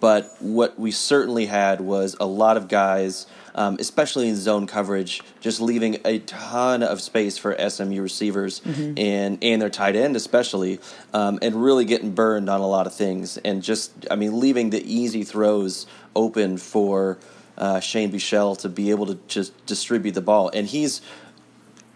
But 0.00 0.34
what 0.40 0.78
we 0.78 0.90
certainly 0.90 1.46
had 1.46 1.80
was 1.80 2.16
a 2.18 2.26
lot 2.26 2.56
of 2.56 2.68
guys, 2.68 3.26
um, 3.54 3.76
especially 3.78 4.28
in 4.28 4.36
zone 4.36 4.66
coverage, 4.66 5.22
just 5.40 5.60
leaving 5.60 5.98
a 6.04 6.18
ton 6.20 6.82
of 6.82 7.00
space 7.00 7.38
for 7.38 7.56
SMU 7.68 8.02
receivers 8.02 8.60
mm-hmm. 8.60 8.98
and 8.98 9.38
and 9.42 9.62
their 9.62 9.70
tight 9.70 9.96
end 9.96 10.16
especially, 10.16 10.80
um, 11.14 11.38
and 11.40 11.62
really 11.62 11.84
getting 11.84 12.12
burned 12.12 12.50
on 12.50 12.60
a 12.60 12.66
lot 12.66 12.86
of 12.86 12.94
things, 12.94 13.36
and 13.38 13.62
just 13.62 13.92
I 14.10 14.16
mean 14.16 14.38
leaving 14.40 14.70
the 14.70 14.82
easy 14.82 15.24
throws 15.24 15.86
open 16.14 16.58
for 16.58 17.18
uh, 17.56 17.80
Shane 17.80 18.10
Buechele 18.10 18.58
to 18.58 18.68
be 18.68 18.90
able 18.90 19.06
to 19.06 19.18
just 19.28 19.66
distribute 19.66 20.12
the 20.12 20.22
ball, 20.22 20.50
and 20.52 20.66
he's. 20.66 21.00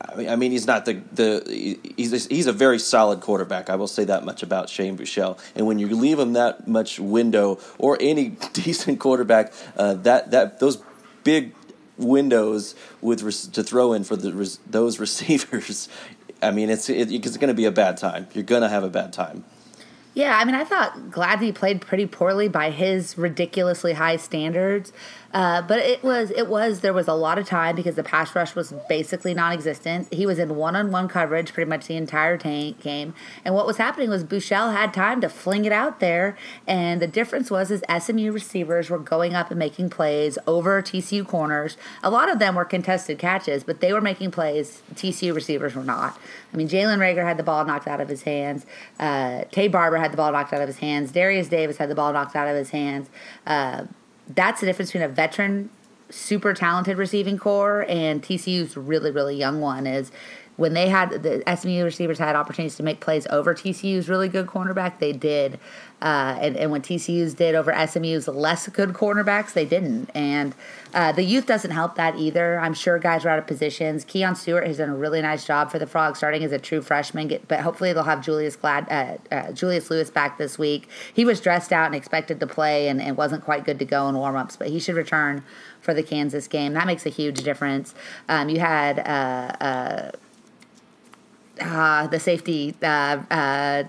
I 0.01 0.37
mean, 0.37 0.51
he's 0.51 0.67
not 0.67 0.87
the 0.87 1.03
the 1.13 1.79
he's 1.97 2.27
he's 2.27 2.47
a 2.47 2.53
very 2.53 2.79
solid 2.79 3.21
quarterback. 3.21 3.69
I 3.69 3.77
will 3.77 3.87
say 3.87 4.05
that 4.05 4.25
much 4.25 4.43
about 4.43 4.69
Shane 4.69 4.97
Buechele. 4.97 5.39
And 5.55 5.67
when 5.67 5.79
you 5.79 5.89
leave 5.89 6.19
him 6.19 6.33
that 6.35 6.67
much 6.67 6.99
window, 6.99 7.59
or 7.79 7.99
any 8.01 8.29
decent 8.53 8.99
quarterback, 8.99 9.53
uh, 9.77 9.95
that 9.95 10.31
that 10.31 10.59
those 10.59 10.83
big 11.23 11.55
windows 11.99 12.75
with 13.03 13.53
to 13.53 13.63
throw 13.63 13.93
in 13.93 14.05
for 14.05 14.17
the 14.17 14.59
those 14.67 14.99
receivers, 15.07 15.89
I 16.43 16.51
mean, 16.51 16.71
it's 16.71 16.89
it, 16.89 17.13
it's 17.13 17.37
going 17.37 17.49
to 17.49 17.55
be 17.55 17.67
a 17.67 17.73
bad 17.73 17.99
time. 17.99 18.27
You're 18.33 18.45
going 18.45 18.63
to 18.63 18.69
have 18.69 18.85
a 18.85 18.91
bad 18.91 19.13
time. 19.13 19.45
Yeah, 20.13 20.37
I 20.39 20.45
mean, 20.45 20.57
I 20.57 20.65
thought 20.65 21.11
Gladney 21.11 21.55
played 21.55 21.81
pretty 21.81 22.07
poorly 22.07 22.49
by 22.49 22.71
his 22.71 23.17
ridiculously 23.17 23.93
high 23.93 24.17
standards. 24.17 24.93
Uh, 25.33 25.63
but 25.63 25.79
it 25.79 26.03
was 26.03 26.31
it 26.33 26.49
was 26.49 26.81
there 26.81 26.93
was 26.93 27.07
a 27.07 27.15
lot 27.15 27.39
of 27.39 27.47
time 27.47 27.77
because 27.77 27.95
the 27.95 28.03
pass 28.03 28.35
rush 28.35 28.57
was 28.57 28.75
basically 28.89 29.33
non-existent. 29.33 30.13
He 30.13 30.27
was 30.27 30.41
in 30.41 30.57
one-on-one 30.57 31.07
coverage 31.09 31.53
pretty 31.53 31.69
much 31.69 31.87
the 31.87 31.95
entire 31.95 32.37
tank 32.37 32.81
game, 32.81 33.15
and 33.45 33.55
what 33.55 33.65
was 33.67 33.77
happening 33.77 34.11
was 34.11 34.25
Buechele 34.25 34.73
had 34.73 34.93
time 34.93 35.21
to 35.21 35.29
fling 35.29 35.65
it 35.65 35.73
out 35.73 36.01
there, 36.01 36.37
and 36.67 37.01
the 37.01 37.07
difference 37.07 37.49
was 37.49 37.69
his 37.69 37.85
SMU 37.97 38.33
receivers 38.33 38.91
were 38.91 38.99
going 38.99 39.35
up 39.35 39.51
and 39.51 39.59
making 39.59 39.91
plays 39.91 40.37
over 40.49 40.83
TCU 40.83 41.25
corners. 41.27 41.77
A 42.03 42.11
lot 42.11 42.29
of 42.29 42.41
them 42.41 42.57
were 42.57 42.65
contested 42.65 43.19
catches, 43.21 43.63
but 43.63 43.81
they 43.81 43.93
were 43.93 44.01
making 44.01 44.33
plays. 44.33 44.83
TCU 44.95 45.33
receivers 45.33 45.77
were 45.77 45.85
not. 45.85 46.19
I 46.53 46.57
mean, 46.57 46.69
Jalen 46.69 46.99
Reagor 46.99 47.25
had 47.25 47.37
the 47.37 47.45
ball 47.45 47.65
knocked 47.65 47.87
out 47.87 48.01
of 48.01 48.09
his 48.09 48.23
hands. 48.23 48.67
Uh, 48.99 49.45
Taye 49.53 49.71
Barber 49.71 49.99
had 50.01 50.13
the 50.13 50.17
ball 50.17 50.33
knocked 50.33 50.53
out 50.53 50.61
of 50.61 50.67
his 50.67 50.79
hands. 50.79 51.13
Darius 51.13 51.49
Davis 51.49 51.77
had 51.77 51.89
the 51.89 51.95
ball 51.95 52.13
knocked 52.13 52.35
out 52.35 52.49
of 52.49 52.57
his 52.57 52.71
hands. 52.71 53.09
Uh, 53.47 53.85
that's 54.29 54.61
the 54.61 54.67
difference 54.67 54.91
between 54.91 55.05
a 55.05 55.13
veteran, 55.13 55.71
super 56.09 56.55
talented 56.55 56.97
receiving 56.99 57.39
core 57.39 57.85
and 57.89 58.23
TCU's 58.23 58.77
really, 58.77 59.11
really 59.11 59.37
young 59.37 59.61
one 59.61 59.87
is 59.87 60.11
when 60.61 60.75
they 60.75 60.91
had 60.91 61.23
the 61.23 61.43
SMU 61.57 61.83
receivers 61.85 62.19
had 62.19 62.37
opportunities 62.37 62.77
to 62.77 62.83
make 62.83 63.01
plays 63.01 63.27
over 63.31 63.55
TCU's 63.55 64.11
really 64.11 64.29
good 64.29 64.47
cornerback, 64.47 64.99
they 64.99 65.11
did. 65.11 65.59
Uh, 66.03 66.37
and, 66.39 66.55
and 66.55 66.71
when 66.71 66.83
TCU's 66.83 67.33
did 67.33 67.55
over 67.55 67.73
SMU's 67.87 68.29
less 68.29 68.69
good 68.69 68.91
cornerbacks, 68.91 69.55
they 69.55 69.65
didn't. 69.65 70.11
And 70.15 70.55
uh, 70.93 71.13
the 71.13 71.23
youth 71.23 71.47
doesn't 71.47 71.71
help 71.71 71.95
that 71.95 72.17
either. 72.17 72.61
I'm 72.61 72.75
sure 72.75 72.99
guys 72.99 73.25
are 73.25 73.31
out 73.31 73.39
of 73.39 73.47
positions. 73.47 74.05
Keon 74.05 74.35
Stewart 74.37 74.67
has 74.67 74.77
done 74.77 74.91
a 74.91 74.95
really 74.95 75.23
nice 75.23 75.47
job 75.47 75.71
for 75.71 75.79
the 75.79 75.87
Frogs, 75.87 76.19
starting 76.19 76.45
as 76.45 76.53
a 76.53 76.59
true 76.59 76.83
freshman. 76.83 77.29
Get, 77.29 77.49
but 77.49 77.61
hopefully 77.61 77.95
they'll 77.95 78.03
have 78.03 78.23
Julius 78.23 78.55
Glad, 78.55 78.87
uh, 78.91 79.35
uh, 79.35 79.53
Julius 79.53 79.91
Lewis 79.91 80.11
back 80.11 80.37
this 80.37 80.59
week. 80.59 80.91
He 81.15 81.25
was 81.25 81.41
dressed 81.41 81.73
out 81.73 81.87
and 81.87 81.95
expected 81.95 82.39
to 82.39 82.47
play, 82.47 82.89
and, 82.89 83.01
and 83.01 83.17
wasn't 83.17 83.45
quite 83.45 83.65
good 83.65 83.79
to 83.79 83.87
go 83.87 84.11
in 84.11 84.15
warmups, 84.15 84.59
but 84.59 84.69
he 84.69 84.79
should 84.79 84.95
return 84.95 85.43
for 85.81 85.95
the 85.95 86.03
Kansas 86.03 86.49
game. 86.49 86.75
That 86.75 86.87
makes 86.87 87.07
a 87.07 87.11
huge 87.11 87.43
difference. 87.43 87.95
Um, 88.29 88.51
you 88.51 88.61
had 88.61 88.99
uh, 91.61 92.07
the 92.07 92.19
safety 92.21 92.75
uh, 92.83 93.19
uh, 93.31 93.85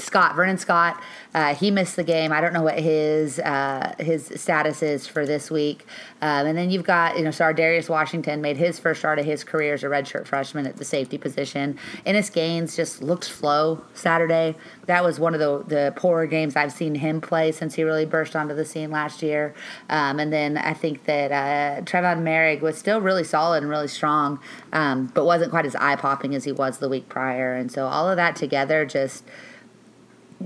Scott 0.00 0.36
Vernon 0.36 0.58
Scott. 0.58 1.00
Uh, 1.32 1.54
he 1.54 1.70
missed 1.70 1.96
the 1.96 2.02
game. 2.02 2.32
I 2.32 2.40
don't 2.40 2.52
know 2.52 2.62
what 2.62 2.78
his 2.78 3.38
uh, 3.38 3.94
his 3.98 4.32
status 4.36 4.82
is 4.82 5.06
for 5.06 5.24
this 5.24 5.50
week. 5.50 5.86
Um, 6.22 6.46
and 6.46 6.58
then 6.58 6.70
you've 6.70 6.84
got 6.84 7.16
you 7.16 7.24
know 7.24 7.30
Darius 7.30 7.88
Washington 7.88 8.40
made 8.40 8.56
his 8.56 8.78
first 8.78 9.00
start 9.00 9.18
of 9.18 9.24
his 9.24 9.44
career 9.44 9.74
as 9.74 9.84
a 9.84 9.86
redshirt 9.86 10.26
freshman 10.26 10.66
at 10.66 10.76
the 10.76 10.84
safety 10.84 11.18
position. 11.18 11.78
Innis 12.04 12.30
Gaines 12.30 12.74
just 12.74 13.02
looked 13.02 13.24
slow 13.24 13.84
Saturday. 13.94 14.56
That 14.86 15.04
was 15.04 15.20
one 15.20 15.34
of 15.34 15.40
the 15.40 15.64
the 15.66 15.92
poorer 15.96 16.26
games 16.26 16.56
I've 16.56 16.72
seen 16.72 16.96
him 16.96 17.20
play 17.20 17.52
since 17.52 17.74
he 17.74 17.84
really 17.84 18.06
burst 18.06 18.34
onto 18.34 18.54
the 18.54 18.64
scene 18.64 18.90
last 18.90 19.22
year. 19.22 19.54
Um, 19.88 20.18
and 20.18 20.32
then 20.32 20.56
I 20.56 20.74
think 20.74 21.04
that 21.04 21.30
uh, 21.30 21.82
Trevon 21.82 22.22
Moehrig 22.22 22.60
was 22.60 22.76
still 22.76 23.00
really 23.00 23.24
solid 23.24 23.62
and 23.62 23.70
really 23.70 23.88
strong, 23.88 24.40
um, 24.72 25.06
but 25.14 25.24
wasn't 25.24 25.50
quite 25.50 25.66
as 25.66 25.76
eye 25.76 25.96
popping 25.96 26.34
as 26.34 26.44
he 26.44 26.52
was 26.52 26.78
the 26.78 26.88
week 26.88 27.08
prior. 27.08 27.54
And 27.54 27.70
so 27.70 27.86
all 27.86 28.08
of 28.08 28.16
that 28.16 28.36
together 28.36 28.84
just 28.84 29.24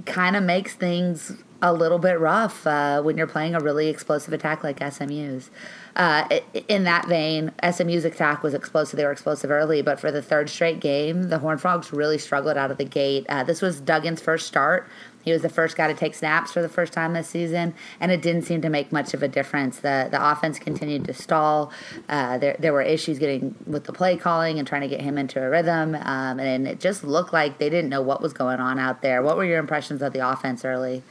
kind 0.07 0.37
of 0.37 0.43
makes 0.43 0.75
things 0.75 1.43
a 1.63 1.73
little 1.73 1.99
bit 1.99 2.19
rough 2.21 2.67
uh, 2.67 3.01
when 3.03 3.17
you're 3.17 3.27
playing 3.27 3.55
a 3.55 3.61
really 3.61 3.89
explosive 3.89 4.33
attack 4.33 4.63
like 4.63 4.81
SMU's. 4.81 5.51
Uh, 5.97 6.41
in 6.69 6.85
that 6.85 7.07
vein, 7.07 7.53
SMU's 7.63 8.05
attack 8.05 8.43
was 8.43 8.53
explosive. 8.53 8.97
They 8.97 9.05
were 9.05 9.13
explosive 9.13 9.51
early, 9.51 9.81
but 9.81 10.01
for 10.01 10.11
the 10.11 10.23
third 10.23 10.51
straight 10.51 10.81
game, 10.81 11.25
the 11.25 11.39
Horned 11.39 11.61
Frogs 11.61 11.93
really 11.93 12.19
struggled 12.19 12.57
out 12.57 12.71
of 12.71 12.79
the 12.79 12.85
gate. 12.85 13.27
Uh, 13.29 13.45
this 13.45 13.63
was 13.63 13.81
Duggan's 13.81 14.21
first 14.21 14.47
start. 14.47 14.89
He 15.25 15.33
was 15.33 15.41
the 15.41 15.49
first 15.49 15.77
guy 15.77 15.89
to 15.89 15.95
take 15.95 16.15
snaps 16.15 16.53
for 16.53 16.61
the 16.61 16.69
first 16.69 16.93
time 16.93 17.15
this 17.15 17.29
season, 17.29 17.75
and 17.99 18.13
it 18.13 18.21
didn't 18.21 18.43
seem 18.43 18.61
to 18.61 18.69
make 18.69 18.93
much 18.93 19.15
of 19.15 19.23
a 19.23 19.29
difference. 19.29 19.79
the 19.79 20.09
The 20.11 20.31
offense 20.31 20.59
continued 20.59 21.05
to 21.07 21.15
stall. 21.15 21.73
Uh, 22.09 22.37
there 22.39 22.57
there 22.59 22.73
were 22.73 22.83
issues 22.83 23.19
getting 23.19 23.55
with 23.67 23.85
the 23.85 23.93
play 23.93 24.17
calling 24.19 24.59
and 24.59 24.69
trying 24.69 24.83
to 24.83 24.89
get 24.89 25.01
him 25.01 25.17
into 25.17 25.43
a 25.43 25.49
rhythm, 25.49 25.95
um, 25.95 26.41
and 26.41 26.69
it 26.69 26.79
just 26.79 27.05
looked 27.05 27.33
like 27.33 27.57
they 27.57 27.71
didn't 27.71 27.89
know 27.89 28.03
what 28.03 28.21
was 28.21 28.35
going 28.35 28.61
on 28.61 28.79
out 28.79 29.01
there. 29.01 29.23
What 29.23 29.39
were 29.39 29.45
your 29.47 29.59
impressions 29.59 30.03
of 30.03 30.13
the 30.13 30.29
offense 30.29 30.63
early? 30.65 31.03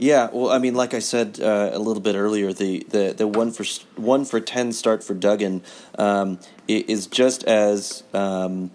Yeah, 0.00 0.30
well, 0.32 0.50
I 0.50 0.56
mean, 0.56 0.74
like 0.74 0.94
I 0.94 0.98
said 1.00 1.40
uh, 1.42 1.72
a 1.74 1.78
little 1.78 2.02
bit 2.02 2.16
earlier, 2.16 2.54
the, 2.54 2.86
the, 2.88 3.14
the 3.14 3.28
one 3.28 3.52
for 3.52 3.66
one 4.00 4.24
for 4.24 4.40
ten 4.40 4.72
start 4.72 5.04
for 5.04 5.12
Duggan 5.12 5.62
um, 5.98 6.38
is 6.66 7.06
just 7.06 7.44
as 7.44 8.02
um, 8.14 8.70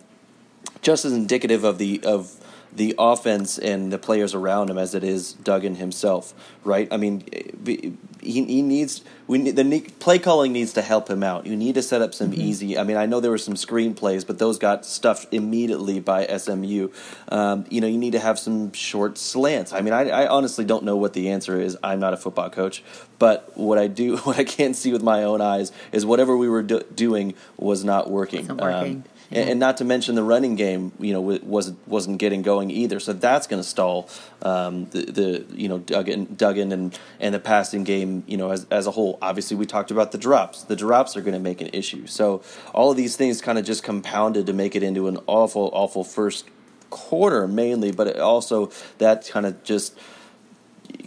just 0.84 1.04
as 1.04 1.14
indicative 1.14 1.64
of 1.64 1.80
the 1.80 2.00
of 2.04 2.40
the 2.72 2.94
offense 3.00 3.58
and 3.58 3.92
the 3.92 3.98
players 3.98 4.36
around 4.36 4.70
him 4.70 4.78
as 4.78 4.94
it 4.94 5.04
is 5.04 5.34
Duggan 5.34 5.76
himself, 5.76 6.36
right? 6.64 6.88
I 6.92 6.98
mean, 6.98 7.98
he, 8.26 8.44
he 8.46 8.62
needs 8.62 9.04
we 9.28 9.40
need, 9.40 9.56
the 9.56 9.82
play 10.00 10.20
calling 10.20 10.54
needs 10.54 10.74
to 10.74 10.82
help 10.82 11.10
him 11.10 11.24
out. 11.24 11.48
You 11.48 11.56
need 11.56 11.76
to 11.76 11.82
set 11.82 12.02
up 12.02 12.14
some 12.14 12.32
mm-hmm. 12.32 12.42
easy. 12.42 12.78
I 12.78 12.84
mean, 12.84 12.98
I 12.98 13.08
know 13.08 13.20
there 13.20 13.32
were 13.32 13.38
some 13.40 13.56
screen 13.56 13.96
plays, 13.96 14.24
but 14.24 14.38
those 14.38 14.60
got 14.60 14.86
stuffed 14.86 15.34
immediately 15.34 16.00
by 16.00 16.28
SMU. 16.28 16.90
Um, 17.30 17.66
you 17.70 17.82
know, 17.82 17.88
you 17.88 17.98
need 17.98 18.12
to 18.12 18.20
have 18.20 18.38
some 18.38 18.72
short 18.74 19.18
slants. 19.18 19.74
I 19.74 19.82
mean, 19.82 19.94
I, 19.94 20.10
I 20.10 20.28
honestly 20.28 20.64
don't 20.64 20.84
know 20.84 20.96
what 20.96 21.14
the 21.14 21.30
answer 21.30 21.60
is. 21.60 21.76
I'm 21.82 22.00
not 22.00 22.14
a 22.14 22.18
football 22.18 22.52
coach, 22.52 22.84
but 23.18 23.58
what 23.58 23.80
I 23.80 23.88
do, 23.88 24.18
what 24.24 24.38
I 24.38 24.44
can't 24.44 24.76
see 24.76 24.92
with 24.92 25.02
my 25.02 25.24
own 25.24 25.42
eyes 25.42 25.72
is 25.92 26.06
whatever 26.06 26.38
we 26.38 26.48
were 26.48 26.64
do- 26.64 26.84
doing 26.94 27.34
was 27.58 27.84
not 27.84 28.10
working. 28.12 28.48
working. 28.48 28.96
Um, 28.98 29.04
and, 29.32 29.50
and, 29.52 29.60
not 29.60 29.78
to 29.78 29.86
mention 29.86 30.16
the 30.16 30.24
running 30.24 30.56
game, 30.56 30.92
you 31.00 31.14
know, 31.14 31.22
wasn't 31.22 31.86
wasn't 31.88 32.20
getting 32.20 32.42
going 32.42 32.70
either. 32.72 33.00
So 33.00 33.14
that's 33.14 33.48
going 33.48 33.62
to 33.62 33.68
stall 33.68 34.10
um, 34.42 34.86
the, 34.92 35.06
the 35.06 35.46
you 35.56 35.68
know 35.68 35.80
Duggan, 35.80 36.36
Duggan 36.36 36.72
and 36.72 36.98
and 37.20 37.34
the 37.34 37.40
passing 37.40 37.84
game, 37.84 38.24
you 38.28 38.38
know, 38.38 38.52
as 38.52 38.66
as 38.70 38.88
a 38.88 38.92
whole. 38.92 39.18
Obviously, 39.22 39.58
we 39.58 39.66
talked 39.66 39.92
about 39.92 40.12
the 40.12 40.18
drops. 40.18 40.64
The 40.64 40.76
drops 40.76 41.18
are 41.18 41.22
going 41.22 41.34
to 41.34 41.40
make 41.40 41.62
an 41.62 41.70
issue. 41.74 42.08
So 42.08 42.44
all 42.74 42.92
of 42.92 42.98
these 42.98 43.16
things 43.16 43.42
kind 43.42 43.58
of 43.58 43.66
just 43.66 43.84
compounded 43.84 44.46
to 44.46 44.54
make 44.54 44.76
it 44.76 44.84
into 44.84 45.08
an 45.08 45.18
awful, 45.28 45.70
awful 45.74 46.04
first 46.04 46.46
quarter 46.90 47.48
mainly, 47.48 47.92
but 47.92 48.20
also 48.20 48.72
that 49.00 49.28
kind 49.28 49.46
of 49.46 49.64
just 49.64 49.98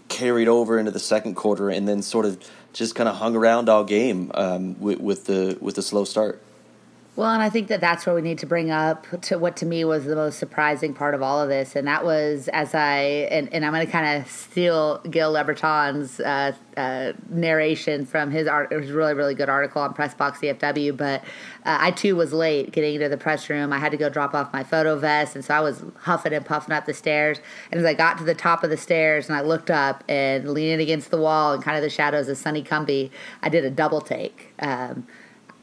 carried 0.08 0.48
over 0.48 0.78
into 0.78 0.90
the 0.90 0.98
second 0.98 1.34
quarter 1.34 1.70
and 1.70 1.86
then 1.86 2.02
sort 2.02 2.26
of 2.26 2.38
just 2.72 2.94
kind 2.94 3.08
of 3.08 3.16
hung 3.16 3.34
around 3.36 3.68
all 3.68 3.84
game 3.84 4.30
um, 4.34 4.78
with, 4.80 5.00
with 5.00 5.26
the 5.26 5.56
with 5.60 5.74
the 5.74 5.82
slow 5.82 6.04
start. 6.04 6.42
Well, 7.18 7.32
and 7.32 7.42
I 7.42 7.50
think 7.50 7.66
that 7.66 7.80
that's 7.80 8.06
where 8.06 8.14
we 8.14 8.22
need 8.22 8.38
to 8.38 8.46
bring 8.46 8.70
up 8.70 9.04
to 9.22 9.40
what 9.40 9.56
to 9.56 9.66
me 9.66 9.84
was 9.84 10.04
the 10.04 10.14
most 10.14 10.38
surprising 10.38 10.94
part 10.94 11.14
of 11.14 11.20
all 11.20 11.42
of 11.42 11.48
this, 11.48 11.74
and 11.74 11.88
that 11.88 12.04
was 12.04 12.46
as 12.52 12.76
I 12.76 13.26
and, 13.32 13.52
and 13.52 13.64
I'm 13.64 13.72
going 13.72 13.84
to 13.84 13.90
kind 13.90 14.22
of 14.22 14.30
steal 14.30 14.98
Gil 14.98 15.32
LeBreton's 15.32 16.20
uh, 16.20 16.52
uh, 16.76 17.14
narration 17.28 18.06
from 18.06 18.30
his 18.30 18.46
art. 18.46 18.70
It 18.70 18.76
was 18.76 18.92
really 18.92 19.14
really 19.14 19.34
good 19.34 19.48
article 19.48 19.82
on 19.82 19.94
Pressbox 19.94 20.36
CFW, 20.36 20.96
but 20.96 21.22
uh, 21.66 21.78
I 21.80 21.90
too 21.90 22.14
was 22.14 22.32
late 22.32 22.70
getting 22.70 22.94
into 22.94 23.08
the 23.08 23.16
press 23.16 23.50
room. 23.50 23.72
I 23.72 23.78
had 23.78 23.90
to 23.90 23.98
go 23.98 24.08
drop 24.08 24.32
off 24.32 24.52
my 24.52 24.62
photo 24.62 24.96
vest, 24.96 25.34
and 25.34 25.44
so 25.44 25.54
I 25.54 25.60
was 25.60 25.82
huffing 25.96 26.32
and 26.32 26.46
puffing 26.46 26.72
up 26.72 26.86
the 26.86 26.94
stairs. 26.94 27.40
And 27.72 27.80
as 27.80 27.84
I 27.84 27.94
got 27.94 28.18
to 28.18 28.24
the 28.24 28.36
top 28.36 28.62
of 28.62 28.70
the 28.70 28.76
stairs 28.76 29.28
and 29.28 29.36
I 29.36 29.40
looked 29.40 29.72
up 29.72 30.04
and 30.08 30.48
leaning 30.48 30.78
against 30.78 31.10
the 31.10 31.18
wall 31.18 31.52
and 31.52 31.64
kind 31.64 31.76
of 31.76 31.82
the 31.82 31.90
shadows 31.90 32.28
of 32.28 32.36
Sonny 32.36 32.62
Cumbie, 32.62 33.10
I 33.42 33.48
did 33.48 33.64
a 33.64 33.70
double 33.70 34.00
take. 34.00 34.54
Um, 34.60 35.08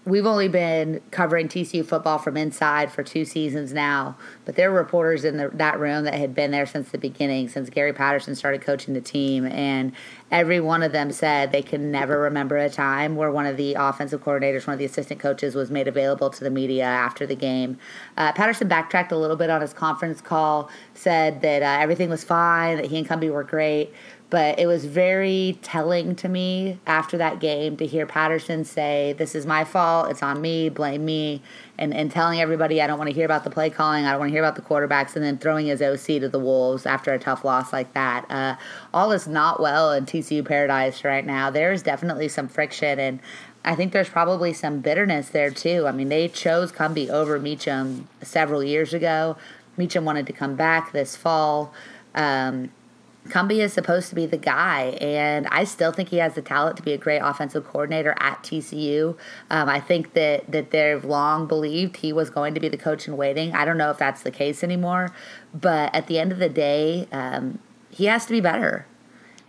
we've 0.05 0.25
only 0.25 0.47
been 0.47 1.01
covering 1.09 1.47
TCU 1.47 1.83
football 1.83 2.19
from 2.19 2.37
inside 2.37 2.91
for 2.91 3.01
two 3.01 3.25
seasons 3.25 3.73
now, 3.73 4.15
but 4.45 4.55
there 4.55 4.71
were 4.71 4.77
reporters 4.77 5.25
in 5.25 5.37
the, 5.37 5.49
that 5.53 5.79
room 5.79 6.03
that 6.03 6.13
had 6.13 6.35
been 6.35 6.51
there 6.51 6.67
since 6.67 6.89
the 6.89 6.97
beginning, 6.97 7.49
since 7.49 7.69
Gary 7.71 7.91
Patterson 7.91 8.35
started 8.35 8.61
coaching 8.61 8.93
the 8.93 9.01
team, 9.01 9.45
and 9.47 9.91
every 10.29 10.59
one 10.59 10.83
of 10.83 10.91
them 10.91 11.11
said 11.11 11.51
they 11.51 11.63
can 11.63 11.91
never 11.91 12.19
remember 12.19 12.57
a 12.57 12.69
time 12.69 13.15
where 13.15 13.31
one 13.31 13.47
of 13.47 13.57
the 13.57 13.73
offensive 13.73 14.23
coordinators, 14.23 14.67
one 14.67 14.73
of 14.73 14.79
the 14.79 14.85
assistant 14.85 15.19
coaches, 15.19 15.55
was 15.55 15.71
made 15.71 15.87
available 15.87 16.29
to 16.29 16.43
the 16.43 16.51
media 16.51 16.83
after 16.83 17.25
the 17.25 17.35
game. 17.35 17.77
Uh, 18.15 18.31
Patterson 18.31 18.67
backtracked 18.67 19.11
a 19.11 19.17
little 19.17 19.35
bit 19.35 19.49
on 19.49 19.61
his 19.61 19.73
conference 19.73 20.21
call, 20.21 20.69
said 20.93 21.41
that 21.41 21.63
uh, 21.63 21.81
everything 21.81 22.09
was 22.09 22.23
fine, 22.23 22.77
that 22.77 22.85
he 22.85 22.97
and 22.99 23.07
Cumbie 23.07 23.31
were 23.31 23.43
great 23.43 23.91
but 24.29 24.57
it 24.59 24.65
was 24.65 24.85
very 24.85 25.57
telling 25.61 26.15
to 26.15 26.27
me 26.27 26.79
after 26.87 27.17
that 27.17 27.39
game 27.39 27.77
to 27.77 27.85
hear 27.85 28.05
Patterson 28.05 28.65
say, 28.65 29.13
This 29.17 29.35
is 29.35 29.45
my 29.45 29.63
fault, 29.63 30.09
it's 30.09 30.23
on 30.23 30.41
me, 30.41 30.69
blame 30.69 31.05
me, 31.05 31.41
and, 31.77 31.93
and 31.93 32.09
telling 32.11 32.41
everybody 32.41 32.81
I 32.81 32.87
don't 32.87 32.97
want 32.97 33.09
to 33.09 33.15
hear 33.15 33.25
about 33.25 33.43
the 33.43 33.49
play 33.49 33.69
calling, 33.69 34.05
I 34.05 34.11
don't 34.11 34.19
want 34.19 34.29
to 34.29 34.33
hear 34.33 34.43
about 34.43 34.55
the 34.55 34.61
quarterbacks, 34.61 35.15
and 35.15 35.23
then 35.23 35.37
throwing 35.37 35.67
his 35.67 35.81
OC 35.81 36.19
to 36.21 36.29
the 36.29 36.39
Wolves 36.39 36.85
after 36.85 37.13
a 37.13 37.19
tough 37.19 37.45
loss 37.45 37.71
like 37.71 37.93
that. 37.93 38.25
Uh, 38.29 38.55
all 38.93 39.11
is 39.11 39.27
not 39.27 39.59
well 39.59 39.91
in 39.91 40.05
TCU 40.05 40.43
paradise 40.43 41.03
right 41.03 41.25
now. 41.25 41.51
There's 41.51 41.83
definitely 41.83 42.27
some 42.27 42.47
friction, 42.47 42.99
and 42.99 43.19
I 43.63 43.75
think 43.75 43.93
there's 43.93 44.09
probably 44.09 44.53
some 44.53 44.79
bitterness 44.79 45.29
there 45.29 45.51
too. 45.51 45.85
I 45.87 45.91
mean, 45.91 46.09
they 46.09 46.27
chose 46.27 46.71
Cumbie 46.71 47.09
over 47.09 47.39
Meacham 47.39 48.07
several 48.21 48.63
years 48.63 48.93
ago. 48.93 49.37
Meacham 49.77 50.03
wanted 50.03 50.25
to 50.27 50.33
come 50.33 50.55
back 50.55 50.91
this 50.91 51.15
fall. 51.15 51.73
Um, 52.13 52.71
Cumbie 53.29 53.59
is 53.59 53.73
supposed 53.73 54.09
to 54.09 54.15
be 54.15 54.27
the 54.27 54.37
guy, 54.37 54.97
and 55.01 55.47
I 55.47 55.63
still 55.63 55.91
think 55.91 56.09
he 56.09 56.17
has 56.17 56.35
the 56.35 56.43
talent 56.43 56.77
to 56.77 56.83
be 56.83 56.93
a 56.93 56.97
great 56.97 57.19
offensive 57.19 57.65
coordinator 57.65 58.13
at 58.19 58.43
TCU. 58.43 59.17
Um, 59.49 59.67
I 59.67 59.79
think 59.79 60.13
that 60.13 60.51
that 60.51 60.69
they've 60.69 61.03
long 61.03 61.47
believed 61.47 61.97
he 61.97 62.13
was 62.13 62.29
going 62.29 62.53
to 62.53 62.59
be 62.59 62.69
the 62.69 62.77
coach 62.77 63.07
in 63.07 63.17
waiting. 63.17 63.55
I 63.55 63.65
don't 63.65 63.77
know 63.77 63.89
if 63.89 63.97
that's 63.97 64.21
the 64.21 64.31
case 64.31 64.63
anymore, 64.63 65.11
but 65.53 65.93
at 65.95 66.05
the 66.05 66.19
end 66.19 66.31
of 66.31 66.37
the 66.37 66.49
day, 66.49 67.07
um, 67.11 67.59
he 67.89 68.05
has 68.05 68.25
to 68.27 68.31
be 68.31 68.41
better. 68.41 68.85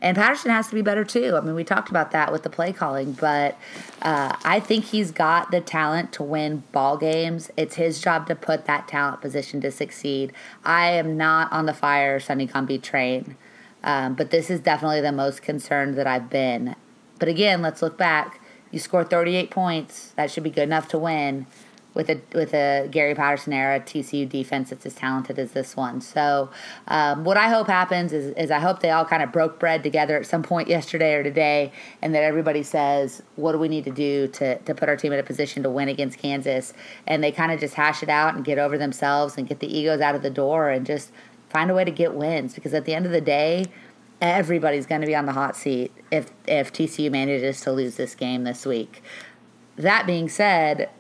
And 0.01 0.17
Patterson 0.17 0.51
has 0.51 0.69
to 0.69 0.75
be 0.75 0.83
better 0.83 1.05
too. 1.05 1.37
I 1.37 1.41
mean, 1.41 1.55
we 1.55 1.65
talked 1.65 1.89
about 1.89 2.11
that 2.13 2.31
with 2.31 2.43
the 2.43 2.51
play 2.51 2.73
calling, 2.73 3.13
but 3.13 3.59
uh, 4.03 4.37
I 4.45 4.61
think 4.61 4.87
he's 4.87 5.11
got 5.11 5.51
the 5.51 5.61
talent 5.61 6.13
to 6.13 6.23
win 6.23 6.65
ball 6.71 6.99
games. 6.99 7.51
It's 7.57 7.77
his 7.77 8.01
job 8.01 8.27
to 8.29 8.35
put 8.35 8.67
that 8.67 8.89
talent 8.89 9.23
position 9.23 9.61
to 9.63 9.71
succeed. 9.71 10.33
I 10.65 10.91
am 10.91 11.17
not 11.17 11.51
on 11.51 11.65
the 11.67 11.73
fire 11.75 12.21
Sonny 12.21 12.47
Cumbie 12.47 12.83
train. 12.83 13.37
Um, 13.85 14.15
but 14.15 14.31
this 14.31 14.51
is 14.51 14.61
definitely 14.61 15.01
the 15.01 15.13
most 15.13 15.43
concerned 15.43 15.95
that 15.95 16.07
I've 16.07 16.29
been. 16.29 16.75
But 17.19 17.29
again, 17.29 17.63
let's 17.63 17.83
look 17.83 17.97
back. 17.97 18.41
You 18.71 18.79
score 18.79 19.05
38 19.05 19.51
points. 19.51 20.13
That 20.17 20.31
should 20.31 20.43
be 20.43 20.51
good 20.51 20.65
enough 20.65 20.89
to 20.89 20.99
win 20.99 21.47
with 21.97 22.11
a 22.11 22.21
with 22.35 22.53
a 22.53 22.89
Gary 22.91 23.15
Patterson 23.15 23.55
era 23.55 23.81
TCU 23.81 24.29
defense 24.29 24.69
that's 24.69 24.85
as 24.85 24.95
talented 24.95 25.39
as 25.39 25.53
this 25.53 25.75
one. 25.75 26.03
So, 26.03 26.51
um, 26.87 27.25
what 27.25 27.39
I 27.39 27.49
hope 27.49 27.69
happens 27.69 28.13
is, 28.13 28.35
is 28.37 28.51
I 28.51 28.59
hope 28.59 28.81
they 28.81 28.91
all 28.91 29.07
kind 29.07 29.23
of 29.23 29.33
broke 29.33 29.59
bread 29.59 29.83
together 29.83 30.19
at 30.19 30.27
some 30.27 30.43
point 30.43 30.69
yesterday 30.69 31.15
or 31.15 31.23
today, 31.23 31.73
and 32.03 32.15
that 32.15 32.23
everybody 32.23 32.63
says, 32.63 33.23
"What 33.37 33.53
do 33.53 33.59
we 33.59 33.69
need 33.69 33.85
to 33.85 33.91
do 33.91 34.29
to 34.29 34.59
to 34.59 34.75
put 34.75 34.91
our 34.91 34.97
team 34.97 35.13
in 35.15 35.19
a 35.19 35.23
position 35.23 35.63
to 35.63 35.71
win 35.71 35.89
against 35.89 36.19
Kansas?" 36.19 36.75
And 37.07 37.25
they 37.25 37.33
kind 37.33 37.51
of 37.51 37.59
just 37.59 37.75
hash 37.75 38.03
it 38.03 38.11
out 38.11 38.35
and 38.35 38.45
get 38.45 38.59
over 38.59 38.77
themselves 38.77 39.39
and 39.39 39.49
get 39.49 39.61
the 39.61 39.79
egos 39.79 40.03
out 40.03 40.15
of 40.15 40.21
the 40.21 40.31
door 40.31 40.69
and 40.69 40.85
just 40.85 41.11
find 41.57 41.71
a 41.71 41.75
way 41.75 41.85
to 41.85 41.91
get 41.91 42.13
wins 42.13 42.55
because 42.55 42.75
at 42.75 42.85
the 42.85 42.93
end 42.93 43.07
of 43.07 43.13
the 43.13 43.21
day, 43.21 43.65
everybody's 44.21 44.85
going 44.85 45.01
to 45.01 45.07
be 45.07 45.17
on 45.17 45.25
the 45.25 45.33
hot 45.33 45.57
seat 45.57 45.91
if 46.11 46.31
if 46.47 46.71
TCU 46.71 47.11
manages 47.11 47.63
to 47.63 47.73
lose 47.73 47.97
this 47.97 48.15
game 48.15 48.45
this 48.45 48.67
week. 48.67 49.03
That 49.77 50.07
being 50.07 50.29
said, 50.29 50.91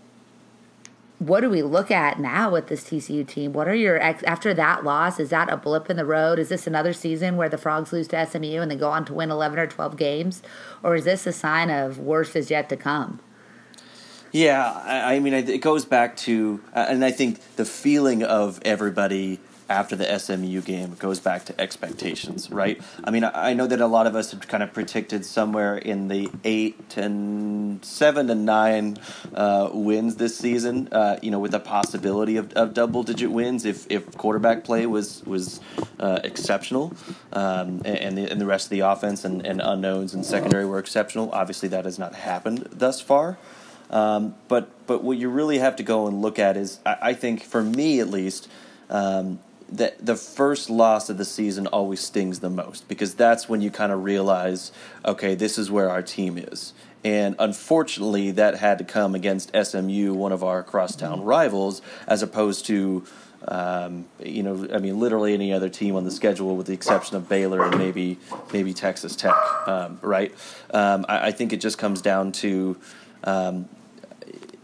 what 1.18 1.40
do 1.40 1.50
we 1.50 1.62
look 1.62 1.90
at 1.90 2.18
now 2.18 2.50
with 2.50 2.68
this 2.68 2.84
TCU 2.84 3.26
team? 3.26 3.52
What 3.52 3.68
are 3.68 3.74
your 3.74 4.00
after 4.00 4.54
that 4.54 4.82
loss? 4.82 5.20
Is 5.20 5.28
that 5.28 5.50
a 5.50 5.58
blip 5.58 5.90
in 5.90 5.98
the 5.98 6.06
road? 6.06 6.38
Is 6.38 6.48
this 6.48 6.66
another 6.66 6.94
season 6.94 7.36
where 7.36 7.50
the 7.50 7.58
Frogs 7.58 7.92
lose 7.92 8.08
to 8.08 8.26
SMU 8.26 8.62
and 8.62 8.70
then 8.70 8.78
go 8.78 8.88
on 8.88 9.04
to 9.04 9.12
win 9.12 9.30
11 9.30 9.58
or 9.58 9.66
12 9.66 9.98
games, 9.98 10.42
or 10.82 10.94
is 10.94 11.04
this 11.04 11.26
a 11.26 11.32
sign 11.32 11.68
of 11.68 11.98
worse 11.98 12.34
is 12.34 12.50
yet 12.50 12.70
to 12.70 12.78
come? 12.78 13.20
Yeah, 14.32 14.72
I, 14.72 15.16
I 15.16 15.18
mean, 15.20 15.34
it 15.34 15.60
goes 15.60 15.84
back 15.84 16.16
to, 16.28 16.62
uh, 16.74 16.86
and 16.88 17.04
I 17.04 17.10
think 17.10 17.56
the 17.56 17.66
feeling 17.66 18.22
of 18.22 18.58
everybody 18.64 19.38
after 19.68 19.96
the 19.96 20.18
SMU 20.18 20.60
game 20.60 20.94
goes 20.94 21.18
back 21.18 21.44
to 21.46 21.60
expectations, 21.60 22.50
right? 22.50 22.80
I 23.02 23.10
mean, 23.10 23.24
I 23.24 23.52
know 23.54 23.66
that 23.66 23.80
a 23.80 23.86
lot 23.86 24.06
of 24.06 24.14
us 24.14 24.30
have 24.30 24.46
kind 24.46 24.62
of 24.62 24.72
predicted 24.72 25.24
somewhere 25.24 25.76
in 25.76 26.08
the 26.08 26.30
eight 26.44 26.96
and 26.96 27.84
seven 27.84 28.28
to 28.28 28.34
nine 28.34 28.98
uh, 29.34 29.70
wins 29.72 30.16
this 30.16 30.36
season. 30.36 30.88
Uh, 30.92 31.18
you 31.22 31.30
know, 31.30 31.38
with 31.38 31.50
the 31.50 31.60
possibility 31.60 32.36
of, 32.36 32.52
of 32.52 32.74
double 32.74 33.02
digit 33.02 33.30
wins 33.30 33.64
if, 33.64 33.86
if 33.90 34.16
quarterback 34.16 34.64
play 34.64 34.86
was 34.86 35.24
was 35.24 35.60
uh, 35.98 36.20
exceptional, 36.22 36.92
um, 37.32 37.82
and 37.84 38.16
the 38.16 38.30
and 38.30 38.40
the 38.40 38.46
rest 38.46 38.66
of 38.66 38.70
the 38.70 38.80
offense 38.80 39.24
and, 39.24 39.44
and 39.44 39.60
unknowns 39.60 40.14
and 40.14 40.24
secondary 40.24 40.66
were 40.66 40.78
exceptional. 40.78 41.30
Obviously, 41.32 41.68
that 41.70 41.84
has 41.84 41.98
not 41.98 42.14
happened 42.14 42.68
thus 42.70 43.00
far. 43.00 43.38
Um, 43.90 44.34
but 44.48 44.68
but 44.86 45.02
what 45.02 45.18
you 45.18 45.28
really 45.28 45.58
have 45.58 45.76
to 45.76 45.82
go 45.82 46.06
and 46.06 46.22
look 46.22 46.38
at 46.38 46.56
is, 46.56 46.80
I, 46.84 46.96
I 47.02 47.14
think, 47.14 47.42
for 47.42 47.62
me 47.62 48.00
at 48.00 48.08
least. 48.08 48.48
Um, 48.88 49.40
that 49.68 50.04
the 50.04 50.16
first 50.16 50.70
loss 50.70 51.10
of 51.10 51.18
the 51.18 51.24
season 51.24 51.66
always 51.66 52.00
stings 52.00 52.40
the 52.40 52.50
most 52.50 52.88
because 52.88 53.14
that's 53.14 53.48
when 53.48 53.60
you 53.60 53.70
kind 53.70 53.92
of 53.92 54.04
realize, 54.04 54.72
okay, 55.04 55.34
this 55.34 55.58
is 55.58 55.70
where 55.70 55.90
our 55.90 56.02
team 56.02 56.38
is. 56.38 56.72
And 57.04 57.36
unfortunately, 57.38 58.32
that 58.32 58.56
had 58.56 58.78
to 58.78 58.84
come 58.84 59.14
against 59.14 59.52
SMU, 59.54 60.12
one 60.14 60.32
of 60.32 60.42
our 60.42 60.62
crosstown 60.62 61.18
mm-hmm. 61.18 61.28
rivals, 61.28 61.82
as 62.06 62.22
opposed 62.22 62.66
to, 62.66 63.04
um, 63.46 64.06
you 64.20 64.42
know, 64.42 64.68
I 64.72 64.78
mean, 64.78 64.98
literally 64.98 65.32
any 65.34 65.52
other 65.52 65.68
team 65.68 65.94
on 65.94 66.04
the 66.04 66.10
schedule, 66.10 66.56
with 66.56 66.66
the 66.66 66.72
exception 66.72 67.16
of 67.16 67.28
Baylor 67.28 67.64
and 67.64 67.78
maybe 67.78 68.18
maybe 68.52 68.74
Texas 68.74 69.14
Tech, 69.14 69.36
um, 69.68 69.98
right? 70.02 70.34
Um, 70.70 71.06
I, 71.08 71.28
I, 71.28 71.30
think 71.32 71.52
it 71.52 71.60
just 71.60 71.78
comes 71.78 72.02
down 72.02 72.32
to 72.32 72.76
um, 73.22 73.68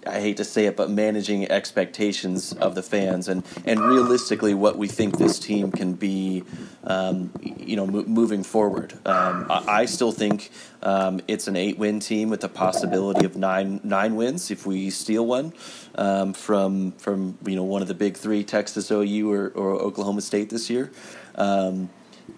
I 0.06 0.20
hate 0.20 0.36
to 0.38 0.44
say 0.44 0.66
it, 0.66 0.76
but 0.76 0.90
managing 0.90 1.50
expectations 1.50 2.52
of 2.54 2.74
the 2.74 2.82
fans 2.82 3.28
and, 3.28 3.44
and 3.64 3.80
realistically 3.80 4.54
what 4.54 4.76
we 4.76 4.88
think 4.88 5.18
this 5.18 5.38
team 5.38 5.70
can 5.70 5.94
be, 5.94 6.42
um, 6.84 7.30
you 7.40 7.76
know, 7.76 7.86
mo- 7.86 8.04
moving 8.04 8.42
forward. 8.42 8.94
Um, 9.06 9.46
I, 9.48 9.82
I, 9.82 9.84
still 9.86 10.12
think 10.12 10.50
um, 10.82 11.20
it's 11.28 11.46
an 11.46 11.56
eight 11.56 11.78
win 11.78 12.00
team 12.00 12.30
with 12.30 12.40
the 12.40 12.48
possibility 12.48 13.24
of 13.24 13.36
nine 13.36 13.80
nine 13.84 14.16
wins 14.16 14.50
if 14.50 14.66
we 14.66 14.90
steal 14.90 15.24
one 15.26 15.52
um, 15.94 16.32
from 16.32 16.92
from 16.92 17.38
you 17.46 17.54
know 17.54 17.64
one 17.64 17.82
of 17.82 17.88
the 17.88 17.94
big 17.94 18.16
three, 18.16 18.42
Texas, 18.42 18.90
OU, 18.90 19.30
or, 19.30 19.48
or 19.50 19.74
Oklahoma 19.74 20.20
State 20.20 20.50
this 20.50 20.68
year. 20.68 20.90
Um, 21.36 21.90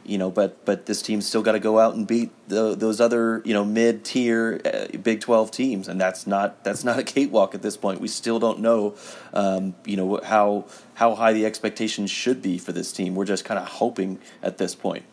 you 0.04 0.18
know, 0.18 0.30
but 0.30 0.64
but 0.64 0.86
this 0.86 1.02
team's 1.02 1.26
still 1.26 1.42
got 1.42 1.52
to 1.52 1.60
go 1.60 1.78
out 1.78 1.94
and 1.94 2.06
beat 2.06 2.30
the, 2.48 2.74
those 2.74 3.00
other 3.00 3.42
you 3.44 3.54
know 3.54 3.64
mid 3.64 4.04
tier 4.04 4.60
uh, 4.64 4.96
Big 4.98 5.20
Twelve 5.20 5.50
teams, 5.50 5.88
and 5.88 6.00
that's 6.00 6.26
not 6.26 6.62
that's 6.64 6.84
not 6.84 6.98
a 6.98 7.02
cakewalk 7.02 7.54
at 7.54 7.62
this 7.62 7.76
point. 7.76 8.00
We 8.00 8.08
still 8.08 8.38
don't 8.38 8.60
know, 8.60 8.94
um, 9.32 9.74
you 9.84 9.96
know, 9.96 10.20
how 10.22 10.66
how 10.94 11.14
high 11.14 11.32
the 11.32 11.46
expectations 11.46 12.10
should 12.10 12.42
be 12.42 12.58
for 12.58 12.72
this 12.72 12.92
team. 12.92 13.14
We're 13.14 13.24
just 13.24 13.44
kind 13.44 13.58
of 13.58 13.66
hoping 13.66 14.18
at 14.42 14.58
this 14.58 14.74
point. 14.74 15.04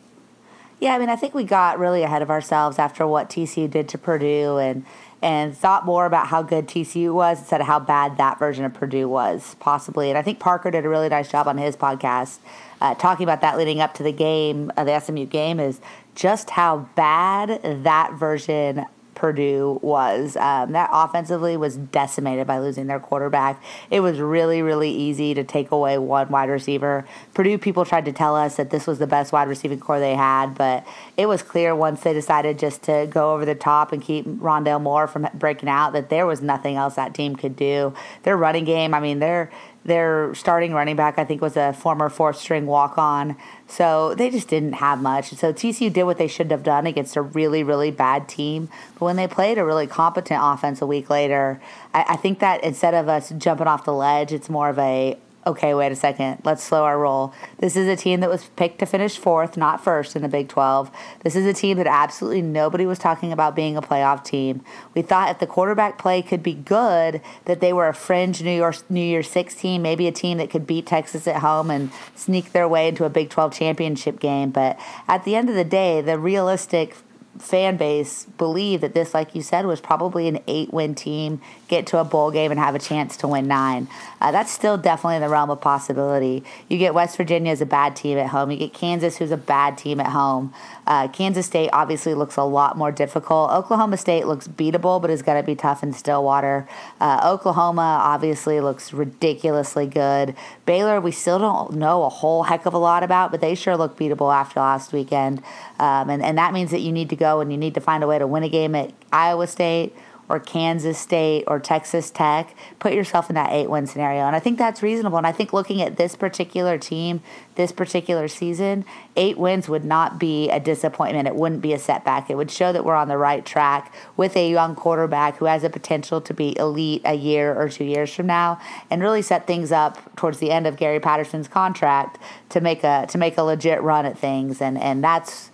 Yeah, 0.82 0.96
I 0.96 0.98
mean, 0.98 1.10
I 1.10 1.16
think 1.16 1.36
we 1.36 1.44
got 1.44 1.78
really 1.78 2.02
ahead 2.02 2.24
of 2.24 2.32
ourselves 2.32 2.80
after 2.80 3.06
what 3.06 3.30
TCU 3.30 3.70
did 3.70 3.88
to 3.90 3.98
Purdue 3.98 4.58
and 4.58 4.84
and 5.22 5.56
thought 5.56 5.86
more 5.86 6.08
about 6.08 6.28
how 6.28 6.42
good 6.42 6.68
TCU 6.68 7.14
was 7.14 7.40
instead 7.40 7.62
of 7.62 7.68
how 7.68 7.80
bad 7.80 8.18
that 8.18 8.40
version 8.40 8.66
of 8.66 8.74
Purdue 8.74 9.08
was, 9.08 9.56
possibly. 9.60 10.10
And 10.10 10.18
I 10.18 10.24
think 10.24 10.40
Parker 10.40 10.72
did 10.72 10.84
a 10.84 10.90
really 10.90 11.10
nice 11.10 11.30
job 11.32 11.48
on 11.48 11.60
his 11.60 11.76
podcast 11.76 12.40
uh, 12.82 12.96
talking 12.96 13.24
about 13.24 13.42
that 13.42 13.58
leading 13.58 13.80
up 13.80 13.94
to 13.96 14.04
the 14.04 14.12
game, 14.12 14.72
uh, 14.76 14.84
the 14.84 15.00
SMU 15.00 15.26
game, 15.26 15.60
is 15.60 15.80
just 16.16 16.50
how 16.50 16.90
bad 16.96 17.62
that 17.84 18.14
version 18.14 18.86
Purdue 19.22 19.78
was. 19.84 20.36
Um, 20.36 20.72
that 20.72 20.90
offensively 20.92 21.56
was 21.56 21.78
decimated 21.78 22.48
by 22.48 22.58
losing 22.58 22.88
their 22.88 23.00
quarterback. 23.00 23.62
It 23.92 24.00
was 24.00 24.20
really, 24.20 24.64
really 24.64 24.90
easy 24.90 25.36
to 25.36 25.44
take 25.44 25.70
away 25.70 26.00
one 26.00 26.30
wide 26.30 26.50
receiver. 26.50 27.06
Purdue 27.36 27.60
people 27.60 27.86
tried 27.86 28.06
to 28.06 28.12
tell 28.12 28.36
us 28.36 28.56
that 28.56 28.72
this 28.72 28.88
was 28.88 28.98
the 28.98 29.06
best 29.06 29.32
wide 29.32 29.48
receiving 29.48 29.80
core 29.80 30.00
they 30.00 30.16
had, 30.16 30.56
but 30.56 30.88
it 31.18 31.28
was 31.28 31.44
clear 31.44 31.76
once 31.76 32.02
they 32.02 32.14
decided 32.14 32.58
just 32.58 32.82
to 32.84 33.08
go 33.12 33.36
over 33.36 33.46
the 33.46 33.54
top 33.54 33.92
and 33.92 34.02
keep 34.02 34.26
Rondale 34.26 34.82
Moore 34.82 35.08
from 35.08 35.28
breaking 35.36 35.70
out 35.70 35.94
that 35.94 36.10
there 36.10 36.26
was 36.26 36.42
nothing 36.42 36.76
else 36.76 36.96
that 36.96 37.14
team 37.14 37.36
could 37.36 37.56
do. 37.56 37.94
Their 38.24 38.38
running 38.38 38.66
game, 38.66 38.96
I 38.96 39.00
mean, 39.00 39.20
they're 39.20 39.52
their 39.84 40.34
starting 40.36 40.74
running 40.74 40.96
back, 40.96 41.18
I 41.18 41.26
think, 41.26 41.42
was 41.42 41.58
a 41.58 41.74
former 41.74 42.10
fourth 42.10 42.38
string 42.38 42.68
walk 42.68 42.98
on. 42.98 43.36
So 43.68 44.14
they 44.14 44.30
just 44.30 44.48
didn't 44.48 44.74
have 44.74 45.02
much. 45.02 45.30
So 45.32 45.52
TCU 45.52 45.92
did 45.92 46.04
what 46.04 46.18
they 46.18 46.28
should 46.28 46.52
have 46.52 46.64
done 46.64 46.86
against 46.86 47.16
a 47.16 47.22
really, 47.22 47.64
really 47.64 47.90
bad 47.90 48.28
team. 48.28 48.70
But 49.00 49.06
when 49.06 49.16
they 49.16 49.28
played 49.28 49.58
a 49.58 49.66
really 49.66 49.88
competent 49.88 50.40
offense 50.44 50.82
a 50.82 50.86
week 50.86 51.10
later, 51.10 51.60
I, 51.94 52.06
I 52.10 52.16
think 52.16 52.40
that 52.40 52.64
instead 52.64 52.94
of 52.94 53.10
us 53.10 53.32
jumping 53.38 53.68
off 53.68 53.86
the 53.86 53.94
ledge, 53.94 54.32
it's 54.32 54.50
more 54.50 54.70
of 54.70 54.78
a 54.78 55.18
okay, 55.46 55.74
wait 55.74 55.92
a 55.92 55.96
second, 55.96 56.40
let's 56.44 56.64
slow 56.64 56.84
our 56.84 57.00
roll. 57.00 57.34
This 57.58 57.76
is 57.76 57.88
a 57.88 57.96
team 57.96 58.20
that 58.20 58.30
was 58.30 58.46
picked 58.56 58.80
to 58.80 58.86
finish 58.86 59.18
fourth, 59.18 59.58
not 59.58 59.84
first 59.84 60.16
in 60.16 60.22
the 60.22 60.28
Big 60.28 60.48
12. 60.50 60.92
This 61.24 61.36
is 61.36 61.46
a 61.46 61.54
team 61.54 61.78
that 61.78 61.88
absolutely 61.88 62.42
nobody 62.42 62.86
was 62.86 63.00
talking 63.00 63.32
about 63.32 63.56
being 63.56 63.76
a 63.76 63.82
playoff 63.82 64.24
team. 64.24 64.64
We 64.94 65.02
thought 65.02 65.32
if 65.32 65.40
the 65.40 65.48
quarterback 65.48 65.98
play 65.98 66.22
could 66.22 66.44
be 66.44 66.54
good, 66.54 67.22
that 67.46 67.60
they 67.60 67.74
were 67.74 67.88
a 67.88 67.94
fringe 67.94 68.42
New 68.44 68.52
York 68.52 68.78
New 68.90 69.02
Year 69.02 69.24
Six 69.24 69.56
team, 69.56 69.82
maybe 69.82 70.08
a 70.08 70.12
team 70.12 70.38
that 70.38 70.50
could 70.50 70.68
beat 70.68 70.86
Texas 70.86 71.28
at 71.28 71.38
home 71.38 71.72
and 71.72 71.92
sneak 72.16 72.52
their 72.52 72.68
way 72.68 72.88
into 72.88 73.06
a 73.06 73.10
Big 73.10 73.30
12 73.30 73.54
championship 73.54 74.20
game. 74.20 74.52
But 74.52 74.80
at 75.08 75.24
the 75.24 75.36
end 75.36 75.50
of 75.50 75.56
the 75.56 75.64
day, 75.64 76.02
the 76.02 76.20
realistic 76.20 76.96
fan 77.40 77.78
base 77.78 78.26
believe 78.38 78.82
that 78.82 78.94
this, 78.94 79.14
like 79.14 79.36
you 79.36 79.42
said, 79.42 79.66
was 79.66 79.80
probably 79.80 80.28
an 80.28 80.40
eight 80.48 80.74
win 80.74 80.96
team, 80.96 81.42
get 81.68 81.88
to 81.88 81.98
a 81.98 82.04
bowl 82.04 82.32
game 82.32 82.52
and 82.52 82.60
have 82.60 82.76
a 82.76 82.80
chance 82.80 83.18
to 83.18 83.28
win 83.28 83.48
nine. 83.48 83.88
Uh, 84.20 84.32
that's 84.32 84.52
still 84.52 84.78
definitely 84.78 85.16
in 85.16 85.22
the 85.22 85.30
realm 85.30 85.50
of 85.50 85.62
possibility. 85.62 86.44
You 86.68 86.78
get 86.78 86.94
West 86.94 87.18
Virginia 87.18 87.52
as 87.52 87.62
a 87.62 87.66
bad 87.66 87.96
team 87.96 88.18
at 88.18 88.28
home, 88.28 88.52
you 88.52 88.58
get 88.58 88.74
Kansas, 88.74 89.18
who's 89.18 89.32
a 89.32 89.38
bad 89.38 89.78
team 89.78 90.00
at 90.00 90.08
home. 90.08 90.54
Uh, 90.88 91.08
Kansas 91.08 91.46
State 91.46 91.70
obviously 91.74 92.14
looks 92.14 92.38
a 92.38 92.44
lot 92.44 92.78
more 92.78 92.92
difficult. 92.92 93.52
Oklahoma 93.52 93.98
State 93.98 94.28
looks 94.28 94.48
beatable, 94.48 95.02
but 95.02 95.10
is 95.10 95.22
going 95.22 95.42
to 95.42 95.46
be 95.46 95.56
tough 95.56 95.84
in 95.84 95.94
Stillwater. 95.94 96.68
Uh, 97.00 97.22
Oklahoma 97.24 98.00
obviously 98.02 98.60
looks 98.60 98.94
ridiculously 98.94 99.86
good. 99.86 100.36
Baylor, 100.66 101.00
we 101.00 101.12
still 101.12 101.40
don't 101.40 101.74
know 101.74 102.04
a 102.04 102.10
whole 102.10 102.44
heck 102.44 102.66
of 102.66 102.74
a 102.74 102.78
lot 102.78 103.04
about, 103.04 103.32
but 103.32 103.42
they 103.42 103.56
sure 103.56 103.78
look 103.78 103.98
beatable 103.98 104.34
after 104.34 104.60
last 104.60 104.94
weekend. 104.94 105.44
Um, 105.80 106.10
and, 106.10 106.22
and 106.22 106.38
that 106.38 106.54
means 106.54 106.72
that 106.72 106.82
you 106.82 106.92
need 106.92 107.10
to 107.10 107.16
go 107.16 107.40
and 107.40 107.52
you 107.52 107.58
need 107.58 107.74
to 107.76 107.82
find 107.82 108.04
a 108.04 108.08
way 108.08 108.20
to 108.20 108.28
win 108.28 108.44
a 108.44 108.50
game 108.50 108.76
at 108.76 108.92
Iowa 109.12 109.48
State 109.48 109.96
or 110.32 110.40
Kansas 110.40 110.98
State 110.98 111.44
or 111.48 111.60
Texas 111.60 112.10
Tech, 112.10 112.56
put 112.80 112.94
yourself 112.94 113.30
in 113.30 113.36
that 113.36 113.52
eight 113.52 113.70
win 113.70 113.86
scenario. 113.86 114.22
And 114.22 114.36
I 114.36 114.40
think 114.40 114.58
that's 114.58 114.82
reasonable. 114.82 115.18
And 115.18 115.28
I 115.28 115.34
think 115.34 115.52
looking 115.52 115.82
at 115.82 115.98
this 115.98 116.16
particular 116.16 116.78
team, 116.78 117.22
this 117.56 117.74
particular 117.74 118.30
season, 118.30 118.86
eight 119.18 119.38
wins 119.38 119.68
would 119.68 119.84
not 119.84 120.18
be 120.18 120.50
a 120.50 120.60
disappointment. 120.60 121.28
It 121.28 121.36
wouldn't 121.36 121.62
be 121.62 121.74
a 121.74 121.80
setback. 121.80 122.30
It 122.30 122.36
would 122.38 122.50
show 122.50 122.72
that 122.72 122.86
we're 122.86 122.96
on 122.96 123.10
the 123.10 123.18
right 123.18 123.46
track 123.46 123.94
with 124.16 124.38
a 124.38 124.50
young 124.50 124.74
quarterback 124.74 125.38
who 125.38 125.46
has 125.46 125.64
the 125.64 125.70
potential 125.70 126.22
to 126.22 126.34
be 126.34 126.58
elite 126.58 127.02
a 127.04 127.14
year 127.14 127.54
or 127.54 127.68
two 127.68 127.84
years 127.84 128.14
from 128.14 128.28
now 128.28 128.60
and 128.90 129.02
really 129.02 129.22
set 129.22 129.46
things 129.46 129.72
up 129.72 130.16
towards 130.16 130.40
the 130.40 130.52
end 130.52 130.66
of 130.66 130.78
Gary 130.78 131.02
Patterson's 131.02 131.50
contract 131.50 132.18
to 132.50 132.62
make 132.62 132.86
a 132.86 133.06
to 133.10 133.18
make 133.18 133.38
a 133.38 133.44
legit 133.44 133.82
run 133.82 134.06
at 134.06 134.18
things. 134.18 134.62
And 134.62 134.78
and 134.78 135.04
that's 135.04 135.51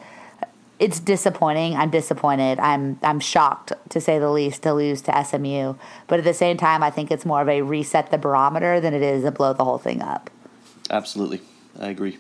it's 0.80 1.00
disappointing. 1.00 1.76
I'm 1.76 1.90
disappointed. 1.90 2.60
I'm 2.60 3.00
I'm 3.02 3.20
shocked 3.20 3.74
to 3.90 4.00
say 4.00 4.20
the 4.20 4.30
least 4.30 4.64
to 4.64 4.74
lose 4.74 5.02
to 5.04 5.24
SMU. 5.24 5.76
But 6.08 6.20
at 6.20 6.26
the 6.26 6.34
same 6.34 6.58
time, 6.58 6.84
I 6.84 6.90
think 6.90 7.12
it's 7.12 7.26
more 7.26 7.42
of 7.42 7.50
a 7.50 7.62
reset 7.62 8.12
the 8.12 8.18
barometer 8.18 8.80
than 8.80 8.94
it 8.94 9.02
is 9.02 9.24
a 9.24 9.32
blow 9.32 9.54
the 9.54 9.64
whole 9.64 9.80
thing 9.80 10.02
up. 10.02 10.30
Absolutely, 10.90 11.42
I 11.80 11.90
agree. 11.90 12.18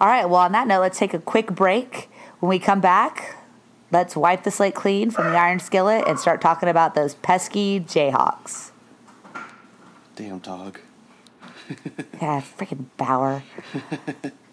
All 0.00 0.08
right. 0.08 0.28
Well, 0.28 0.40
on 0.40 0.52
that 0.52 0.66
note, 0.66 0.80
let's 0.80 0.98
take 0.98 1.14
a 1.14 1.18
quick 1.18 1.54
break. 1.54 2.10
When 2.40 2.50
we 2.50 2.58
come 2.58 2.80
back, 2.80 3.36
let's 3.90 4.16
wipe 4.16 4.42
the 4.42 4.50
slate 4.50 4.74
clean 4.74 5.10
from 5.10 5.30
the 5.30 5.38
iron 5.38 5.60
skillet 5.60 6.04
and 6.06 6.18
start 6.18 6.40
talking 6.40 6.68
about 6.68 6.94
those 6.94 7.14
pesky 7.14 7.80
Jayhawks. 7.80 8.72
Damn 10.16 10.40
dog. 10.40 10.80
yeah, 12.20 12.42
freaking 12.42 12.86
Bauer. 12.96 13.42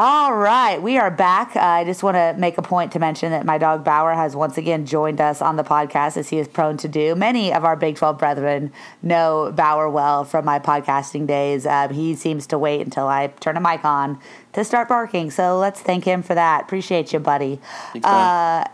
All 0.00 0.32
right, 0.32 0.80
we 0.80 0.96
are 0.96 1.10
back. 1.10 1.56
Uh, 1.56 1.60
I 1.60 1.82
just 1.82 2.04
want 2.04 2.14
to 2.14 2.32
make 2.38 2.56
a 2.56 2.62
point 2.62 2.92
to 2.92 3.00
mention 3.00 3.32
that 3.32 3.44
my 3.44 3.58
dog 3.58 3.82
Bauer 3.82 4.14
has 4.14 4.36
once 4.36 4.56
again 4.56 4.86
joined 4.86 5.20
us 5.20 5.42
on 5.42 5.56
the 5.56 5.64
podcast 5.64 6.16
as 6.16 6.28
he 6.28 6.38
is 6.38 6.46
prone 6.46 6.76
to 6.76 6.86
do. 6.86 7.16
Many 7.16 7.52
of 7.52 7.64
our 7.64 7.74
Big 7.74 7.96
12 7.96 8.16
brethren 8.16 8.72
know 9.02 9.52
Bauer 9.56 9.90
well 9.90 10.22
from 10.22 10.44
my 10.44 10.60
podcasting 10.60 11.26
days. 11.26 11.66
Uh, 11.66 11.88
he 11.88 12.14
seems 12.14 12.46
to 12.46 12.58
wait 12.58 12.80
until 12.82 13.08
I 13.08 13.26
turn 13.40 13.56
a 13.56 13.60
mic 13.60 13.84
on 13.84 14.20
to 14.52 14.62
start 14.62 14.86
barking. 14.86 15.32
So 15.32 15.58
let's 15.58 15.80
thank 15.80 16.04
him 16.04 16.22
for 16.22 16.36
that. 16.36 16.62
Appreciate 16.62 17.12
you, 17.12 17.18
buddy. 17.18 17.58
Thanks, 17.92 18.06
uh, 18.06 18.64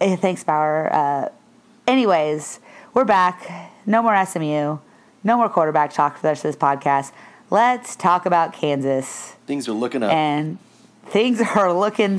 thanks 0.00 0.44
Bauer. 0.44 0.88
Uh, 0.90 1.28
anyways, 1.86 2.58
we're 2.94 3.04
back. 3.04 3.70
No 3.84 4.02
more 4.02 4.24
SMU. 4.24 4.78
No 5.24 5.36
more 5.36 5.50
quarterback 5.50 5.92
talk 5.92 6.16
for 6.16 6.22
the 6.22 6.28
rest 6.28 6.46
of 6.46 6.48
this 6.48 6.56
podcast. 6.56 7.12
Let's 7.50 7.96
talk 7.96 8.24
about 8.24 8.54
Kansas. 8.54 9.32
Things 9.46 9.68
are 9.68 9.72
looking 9.72 10.02
up. 10.02 10.10
And 10.10 10.56
things 11.10 11.40
are 11.56 11.72
looking 11.72 12.18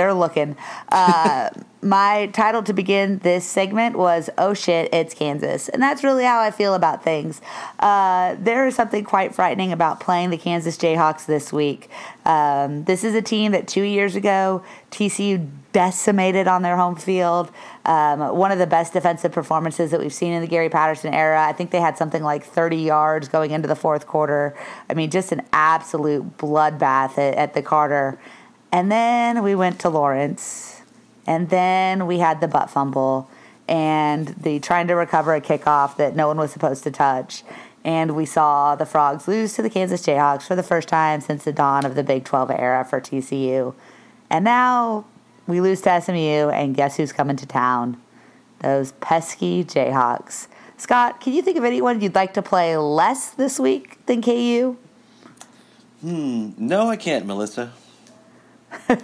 they're 0.00 0.14
looking 0.14 0.56
uh, 0.88 1.50
my 1.82 2.26
title 2.32 2.62
to 2.62 2.72
begin 2.72 3.18
this 3.18 3.44
segment 3.44 3.98
was 3.98 4.30
oh 4.38 4.54
shit 4.54 4.88
it's 4.94 5.12
kansas 5.12 5.68
and 5.68 5.82
that's 5.82 6.02
really 6.02 6.24
how 6.24 6.40
i 6.40 6.50
feel 6.50 6.74
about 6.74 7.04
things 7.04 7.42
uh, 7.80 8.34
there 8.38 8.66
is 8.66 8.74
something 8.74 9.04
quite 9.04 9.34
frightening 9.34 9.72
about 9.72 10.00
playing 10.00 10.30
the 10.30 10.38
kansas 10.38 10.78
jayhawks 10.78 11.26
this 11.26 11.52
week 11.52 11.90
um, 12.24 12.84
this 12.84 13.04
is 13.04 13.14
a 13.14 13.22
team 13.22 13.52
that 13.52 13.68
two 13.68 13.82
years 13.82 14.16
ago 14.16 14.62
tcu 14.90 15.50
decimated 15.72 16.48
on 16.48 16.62
their 16.62 16.76
home 16.76 16.96
field 16.96 17.52
um, 17.84 18.36
one 18.36 18.52
of 18.52 18.58
the 18.58 18.66
best 18.66 18.92
defensive 18.92 19.32
performances 19.32 19.90
that 19.90 20.00
we've 20.00 20.12
seen 20.12 20.32
in 20.32 20.42
the 20.42 20.46
Gary 20.46 20.68
Patterson 20.68 21.14
era. 21.14 21.46
I 21.46 21.52
think 21.52 21.70
they 21.70 21.80
had 21.80 21.96
something 21.96 22.22
like 22.22 22.44
30 22.44 22.76
yards 22.76 23.28
going 23.28 23.52
into 23.52 23.68
the 23.68 23.76
fourth 23.76 24.06
quarter. 24.06 24.54
I 24.88 24.94
mean, 24.94 25.10
just 25.10 25.32
an 25.32 25.42
absolute 25.52 26.36
bloodbath 26.36 27.16
at, 27.18 27.34
at 27.34 27.54
the 27.54 27.62
Carter. 27.62 28.18
And 28.72 28.90
then 28.90 29.42
we 29.42 29.54
went 29.54 29.80
to 29.80 29.88
Lawrence, 29.88 30.82
and 31.26 31.50
then 31.50 32.06
we 32.06 32.18
had 32.18 32.40
the 32.40 32.48
butt 32.48 32.70
fumble 32.70 33.28
and 33.68 34.28
the 34.28 34.58
trying 34.58 34.88
to 34.88 34.94
recover 34.94 35.34
a 35.34 35.40
kickoff 35.40 35.96
that 35.96 36.16
no 36.16 36.26
one 36.26 36.36
was 36.36 36.52
supposed 36.52 36.82
to 36.82 36.90
touch. 36.90 37.44
And 37.84 38.14
we 38.14 38.26
saw 38.26 38.74
the 38.74 38.84
Frogs 38.84 39.26
lose 39.26 39.54
to 39.54 39.62
the 39.62 39.70
Kansas 39.70 40.04
Jayhawks 40.04 40.42
for 40.42 40.56
the 40.56 40.62
first 40.62 40.88
time 40.88 41.20
since 41.20 41.44
the 41.44 41.52
dawn 41.52 41.86
of 41.86 41.94
the 41.94 42.02
Big 42.02 42.24
12 42.24 42.50
era 42.50 42.84
for 42.84 43.00
TCU. 43.00 43.74
And 44.28 44.44
now 44.44 45.06
we 45.46 45.60
lose 45.60 45.80
to 45.82 46.00
SMU, 46.00 46.50
and 46.50 46.74
guess 46.74 46.96
who's 46.96 47.12
coming 47.12 47.36
to 47.36 47.46
town? 47.46 48.00
Those 48.58 48.92
pesky 48.92 49.64
Jayhawks. 49.64 50.48
Scott, 50.76 51.20
can 51.20 51.32
you 51.32 51.42
think 51.42 51.56
of 51.56 51.64
anyone 51.64 52.00
you'd 52.00 52.14
like 52.14 52.34
to 52.34 52.42
play 52.42 52.76
less 52.76 53.30
this 53.30 53.58
week 53.58 54.04
than 54.06 54.20
KU? 54.20 54.76
Hmm, 56.00 56.50
no, 56.58 56.88
I 56.88 56.96
can't, 56.96 57.24
Melissa. 57.24 57.72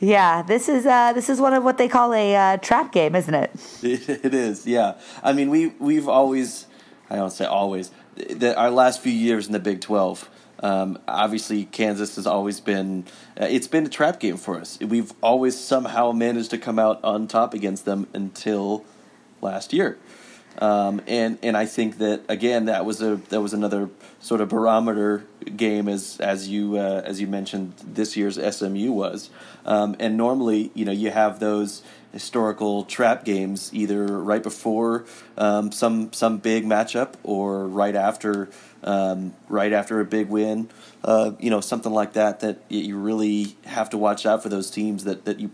yeah, 0.00 0.42
this 0.42 0.68
is 0.68 0.86
uh, 0.86 1.12
this 1.12 1.28
is 1.28 1.40
one 1.40 1.54
of 1.54 1.64
what 1.64 1.78
they 1.78 1.88
call 1.88 2.12
a 2.14 2.36
uh, 2.36 2.56
trap 2.58 2.92
game, 2.92 3.14
isn't 3.14 3.34
it? 3.34 3.50
It 3.82 4.34
is. 4.34 4.66
Yeah, 4.66 4.94
I 5.22 5.32
mean 5.32 5.50
we 5.50 5.68
we've 5.78 6.08
always, 6.08 6.66
I 7.08 7.16
don't 7.16 7.30
say 7.30 7.44
always, 7.44 7.90
that 8.16 8.56
our 8.56 8.70
last 8.70 9.00
few 9.00 9.12
years 9.12 9.46
in 9.46 9.52
the 9.52 9.60
Big 9.60 9.80
Twelve 9.80 10.28
um, 10.62 10.98
obviously, 11.08 11.64
Kansas 11.64 12.16
has 12.16 12.26
always 12.26 12.60
been 12.60 13.04
uh, 13.40 13.46
it's 13.48 13.66
been 13.66 13.86
a 13.86 13.88
trap 13.88 14.20
game 14.20 14.36
for 14.36 14.60
us. 14.60 14.78
We've 14.80 15.12
always 15.22 15.58
somehow 15.58 16.12
managed 16.12 16.50
to 16.50 16.58
come 16.58 16.78
out 16.78 17.02
on 17.02 17.26
top 17.26 17.54
against 17.54 17.86
them 17.86 18.06
until 18.12 18.84
last 19.40 19.72
year. 19.72 19.98
Um, 20.58 21.00
and 21.06 21.38
and 21.42 21.56
I 21.56 21.66
think 21.66 21.98
that 21.98 22.22
again 22.28 22.66
that 22.66 22.84
was 22.84 23.00
a 23.00 23.16
that 23.30 23.40
was 23.40 23.54
another 23.54 23.88
sort 24.20 24.40
of 24.40 24.48
barometer 24.48 25.24
game 25.56 25.88
as 25.88 26.18
as 26.20 26.48
you 26.48 26.76
uh, 26.76 27.02
as 27.04 27.20
you 27.20 27.26
mentioned 27.26 27.74
this 27.84 28.16
year's 28.16 28.38
SMU 28.56 28.92
was. 28.92 29.30
Um, 29.64 29.96
and 29.98 30.16
normally 30.16 30.70
you 30.74 30.84
know 30.84 30.92
you 30.92 31.10
have 31.10 31.40
those 31.40 31.82
historical 32.12 32.84
trap 32.84 33.24
games 33.24 33.70
either 33.72 34.04
right 34.04 34.42
before 34.42 35.04
um, 35.38 35.70
some 35.70 36.12
some 36.12 36.38
big 36.38 36.64
matchup 36.64 37.14
or 37.22 37.66
right 37.66 37.94
after 37.94 38.48
um, 38.82 39.34
right 39.48 39.72
after 39.72 40.00
a 40.00 40.04
big 40.04 40.28
win. 40.28 40.68
Uh, 41.04 41.32
you 41.38 41.50
know 41.50 41.60
something 41.60 41.92
like 41.92 42.14
that 42.14 42.40
that 42.40 42.58
you 42.68 42.98
really 42.98 43.56
have 43.64 43.90
to 43.90 43.98
watch 43.98 44.26
out 44.26 44.42
for 44.42 44.48
those 44.48 44.70
teams 44.70 45.04
that 45.04 45.24
that 45.24 45.40
you 45.40 45.50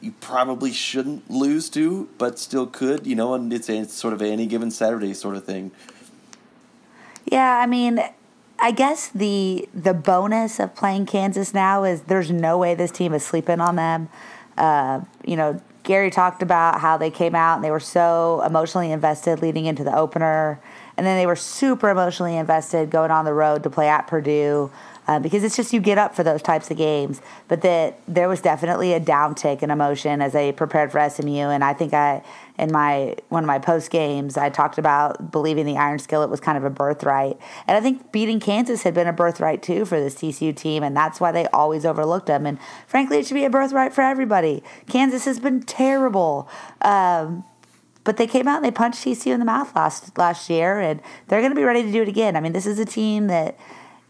you 0.00 0.12
probably 0.20 0.72
shouldn't 0.72 1.30
lose 1.30 1.68
to, 1.70 2.08
but 2.18 2.38
still 2.38 2.66
could, 2.66 3.06
you 3.06 3.16
know, 3.16 3.34
and 3.34 3.52
it's, 3.52 3.68
it's 3.68 3.92
sort 3.92 4.14
of 4.14 4.22
any 4.22 4.46
given 4.46 4.70
Saturday 4.70 5.14
sort 5.14 5.36
of 5.36 5.44
thing. 5.44 5.72
Yeah, 7.26 7.58
I 7.58 7.66
mean, 7.66 8.00
I 8.58 8.70
guess 8.70 9.08
the 9.08 9.68
the 9.74 9.94
bonus 9.94 10.58
of 10.58 10.74
playing 10.74 11.06
Kansas 11.06 11.52
now 11.52 11.84
is 11.84 12.02
there's 12.02 12.30
no 12.30 12.58
way 12.58 12.74
this 12.74 12.90
team 12.90 13.12
is 13.12 13.24
sleeping 13.24 13.60
on 13.60 13.76
them. 13.76 14.08
Uh, 14.56 15.02
you 15.24 15.36
know, 15.36 15.60
Gary 15.84 16.10
talked 16.10 16.42
about 16.42 16.80
how 16.80 16.96
they 16.96 17.10
came 17.10 17.34
out 17.34 17.56
and 17.56 17.64
they 17.64 17.70
were 17.70 17.80
so 17.80 18.42
emotionally 18.44 18.90
invested 18.90 19.42
leading 19.42 19.66
into 19.66 19.84
the 19.84 19.96
opener, 19.96 20.60
and 20.96 21.06
then 21.06 21.18
they 21.18 21.26
were 21.26 21.36
super 21.36 21.90
emotionally 21.90 22.36
invested 22.36 22.90
going 22.90 23.10
on 23.10 23.24
the 23.24 23.34
road 23.34 23.62
to 23.62 23.70
play 23.70 23.88
at 23.88 24.06
Purdue 24.06 24.70
uh, 25.08 25.18
because 25.18 25.42
it's 25.42 25.56
just 25.56 25.72
you 25.72 25.80
get 25.80 25.96
up 25.96 26.14
for 26.14 26.22
those 26.22 26.42
types 26.42 26.70
of 26.70 26.76
games. 26.76 27.22
But 27.48 27.62
that 27.62 27.98
there 28.06 28.28
was 28.28 28.42
definitely 28.42 28.92
a 28.92 29.00
downtick 29.00 29.62
in 29.62 29.70
emotion 29.70 30.20
as 30.20 30.34
they 30.34 30.52
prepared 30.52 30.92
for 30.92 31.08
SMU, 31.08 31.48
and 31.48 31.64
I 31.64 31.72
think 31.72 31.94
I 31.94 32.22
in 32.58 32.70
my 32.70 33.16
one 33.30 33.42
of 33.42 33.46
my 33.46 33.58
post 33.58 33.90
games 33.90 34.36
I 34.36 34.50
talked 34.50 34.78
about 34.78 35.32
believing 35.32 35.64
the 35.64 35.78
Iron 35.78 35.98
Skillet 35.98 36.28
was 36.28 36.40
kind 36.40 36.58
of 36.58 36.64
a 36.64 36.70
birthright, 36.70 37.38
and 37.66 37.76
I 37.76 37.80
think 37.80 38.12
beating 38.12 38.38
Kansas 38.38 38.82
had 38.82 38.94
been 38.94 39.06
a 39.06 39.12
birthright 39.12 39.62
too 39.62 39.86
for 39.86 39.98
this 39.98 40.14
TCU 40.14 40.54
team, 40.54 40.82
and 40.82 40.94
that's 40.94 41.20
why 41.20 41.32
they 41.32 41.46
always 41.48 41.86
overlooked 41.86 42.26
them. 42.26 42.44
And 42.44 42.58
frankly, 42.86 43.18
it 43.18 43.26
should 43.26 43.34
be 43.34 43.46
a 43.46 43.50
birthright 43.50 43.94
for 43.94 44.02
everybody. 44.02 44.62
Kansas 44.88 45.24
has 45.24 45.40
been 45.40 45.62
terrible. 45.62 46.48
Um, 46.82 47.44
but 48.04 48.16
they 48.16 48.26
came 48.26 48.48
out 48.48 48.56
and 48.56 48.64
they 48.64 48.70
punched 48.70 49.04
TCU 49.04 49.34
in 49.34 49.38
the 49.38 49.44
mouth 49.44 49.74
last 49.76 50.16
last 50.16 50.48
year, 50.48 50.80
and 50.80 51.00
they're 51.26 51.40
going 51.40 51.50
to 51.50 51.56
be 51.56 51.64
ready 51.64 51.82
to 51.82 51.92
do 51.92 52.00
it 52.00 52.08
again. 52.08 52.36
I 52.36 52.40
mean, 52.40 52.52
this 52.52 52.64
is 52.64 52.78
a 52.78 52.86
team 52.86 53.26
that 53.26 53.58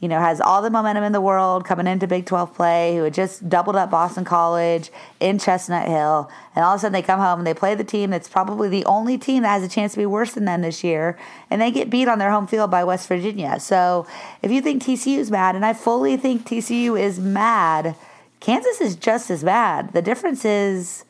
you 0.00 0.08
know, 0.08 0.20
has 0.20 0.40
all 0.40 0.62
the 0.62 0.70
momentum 0.70 1.02
in 1.02 1.12
the 1.12 1.20
world 1.20 1.64
coming 1.64 1.86
into 1.86 2.06
Big 2.06 2.24
12 2.24 2.54
play, 2.54 2.96
who 2.96 3.04
had 3.04 3.14
just 3.14 3.48
doubled 3.48 3.74
up 3.74 3.90
Boston 3.90 4.24
College 4.24 4.90
in 5.18 5.38
Chestnut 5.38 5.88
Hill. 5.88 6.30
And 6.54 6.64
all 6.64 6.74
of 6.74 6.78
a 6.78 6.80
sudden 6.80 6.92
they 6.92 7.02
come 7.02 7.18
home 7.18 7.40
and 7.40 7.46
they 7.46 7.54
play 7.54 7.74
the 7.74 7.82
team 7.82 8.10
that's 8.10 8.28
probably 8.28 8.68
the 8.68 8.84
only 8.84 9.18
team 9.18 9.42
that 9.42 9.48
has 9.48 9.64
a 9.64 9.68
chance 9.68 9.92
to 9.92 9.98
be 9.98 10.06
worse 10.06 10.34
than 10.34 10.44
them 10.44 10.62
this 10.62 10.84
year. 10.84 11.18
And 11.50 11.60
they 11.60 11.72
get 11.72 11.90
beat 11.90 12.06
on 12.06 12.20
their 12.20 12.30
home 12.30 12.46
field 12.46 12.70
by 12.70 12.84
West 12.84 13.08
Virginia. 13.08 13.58
So 13.58 14.06
if 14.40 14.52
you 14.52 14.60
think 14.60 14.84
TCU 14.84 15.18
is 15.18 15.32
mad, 15.32 15.56
and 15.56 15.66
I 15.66 15.72
fully 15.72 16.16
think 16.16 16.46
TCU 16.46 16.98
is 16.98 17.18
mad, 17.18 17.96
Kansas 18.38 18.80
is 18.80 18.94
just 18.94 19.30
as 19.30 19.42
bad. 19.42 19.92
The 19.94 20.02
difference 20.02 20.44
is 20.44 21.04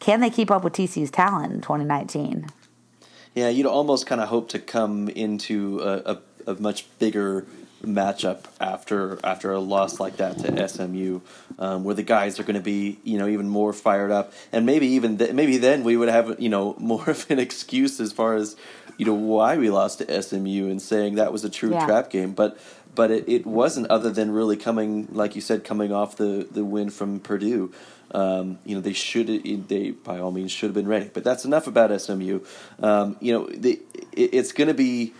can 0.00 0.20
they 0.20 0.30
keep 0.30 0.50
up 0.50 0.64
with 0.64 0.72
TCU's 0.72 1.10
talent 1.10 1.52
in 1.52 1.60
2019? 1.60 2.46
Yeah, 3.34 3.48
you'd 3.48 3.66
almost 3.66 4.06
kind 4.06 4.20
of 4.20 4.28
hope 4.28 4.48
to 4.50 4.58
come 4.58 5.08
into 5.08 5.80
a, 5.80 6.16
a, 6.46 6.52
a 6.52 6.60
much 6.60 6.86
bigger 6.98 7.46
matchup 7.84 8.44
after 8.60 9.18
after 9.24 9.52
a 9.52 9.60
loss 9.60 10.00
like 10.00 10.16
that 10.18 10.38
to 10.38 10.68
SMU, 10.68 11.20
um, 11.58 11.84
where 11.84 11.94
the 11.94 12.02
guys 12.02 12.38
are 12.38 12.42
going 12.42 12.54
to 12.54 12.62
be 12.62 12.98
you 13.04 13.18
know 13.18 13.26
even 13.26 13.48
more 13.48 13.72
fired 13.72 14.10
up, 14.10 14.32
and 14.52 14.66
maybe 14.66 14.86
even 14.88 15.18
th- 15.18 15.32
maybe 15.32 15.56
then 15.58 15.84
we 15.84 15.96
would 15.96 16.08
have 16.08 16.40
you 16.40 16.48
know 16.48 16.74
more 16.78 17.08
of 17.08 17.30
an 17.30 17.38
excuse 17.38 18.00
as 18.00 18.12
far 18.12 18.34
as 18.34 18.56
you 18.96 19.06
know 19.06 19.14
why 19.14 19.56
we 19.56 19.70
lost 19.70 19.98
to 19.98 20.22
SMU 20.22 20.68
and 20.68 20.80
saying 20.80 21.16
that 21.16 21.32
was 21.32 21.44
a 21.44 21.50
true 21.50 21.72
yeah. 21.72 21.84
trap 21.86 22.10
game, 22.10 22.32
but 22.32 22.58
but 22.94 23.10
it, 23.10 23.28
it 23.28 23.46
wasn't 23.46 23.86
other 23.88 24.10
than 24.10 24.30
really 24.30 24.56
coming 24.56 25.08
like 25.10 25.34
you 25.34 25.40
said 25.40 25.64
coming 25.64 25.92
off 25.92 26.16
the 26.16 26.46
the 26.50 26.64
win 26.64 26.90
from 26.90 27.20
Purdue. 27.20 27.72
Um, 28.10 28.58
you 28.64 28.76
know 28.76 28.80
they 28.80 28.92
should 28.92 29.26
they 29.68 29.90
by 29.90 30.20
all 30.20 30.30
means 30.30 30.52
should 30.52 30.68
have 30.68 30.74
been 30.74 30.86
ready, 30.86 31.10
but 31.12 31.24
that's 31.24 31.44
enough 31.44 31.66
about 31.66 32.00
SMU. 32.00 32.40
Um, 32.80 33.16
you 33.20 33.32
know 33.32 33.46
the, 33.46 33.80
it, 34.12 34.30
it's 34.34 34.52
going 34.52 34.68
to 34.68 34.74
be 34.74 35.14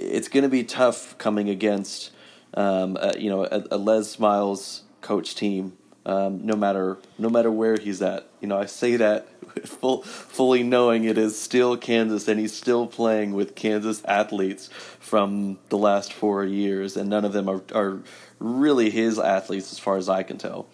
it's 0.00 0.28
going 0.28 0.42
to 0.42 0.48
be 0.48 0.64
tough 0.64 1.16
coming 1.18 1.48
against 1.48 2.10
um, 2.54 2.96
a, 3.00 3.18
you 3.18 3.30
know 3.30 3.44
a, 3.44 3.64
a, 3.70 3.78
Les 3.78 4.18
Miles 4.18 4.82
coach 5.00 5.34
team. 5.34 5.76
Um, 6.06 6.46
no 6.46 6.56
matter 6.56 6.98
no 7.18 7.28
matter 7.28 7.50
where 7.50 7.76
he's 7.76 8.00
at, 8.00 8.26
you 8.40 8.48
know 8.48 8.58
I 8.58 8.66
say 8.66 8.96
that 8.96 9.28
full, 9.64 10.02
fully 10.02 10.62
knowing 10.62 11.04
it 11.04 11.18
is 11.18 11.38
still 11.38 11.76
Kansas, 11.76 12.26
and 12.28 12.40
he's 12.40 12.54
still 12.54 12.86
playing 12.86 13.32
with 13.32 13.54
Kansas 13.54 14.02
athletes 14.04 14.68
from 14.98 15.58
the 15.68 15.78
last 15.78 16.12
four 16.12 16.44
years, 16.44 16.96
and 16.96 17.10
none 17.10 17.24
of 17.24 17.32
them 17.32 17.48
are, 17.48 17.62
are 17.74 18.00
really 18.38 18.90
his 18.90 19.18
athletes, 19.18 19.72
as 19.72 19.78
far 19.78 19.96
as 19.96 20.08
I 20.08 20.22
can 20.22 20.38
tell. 20.38 20.66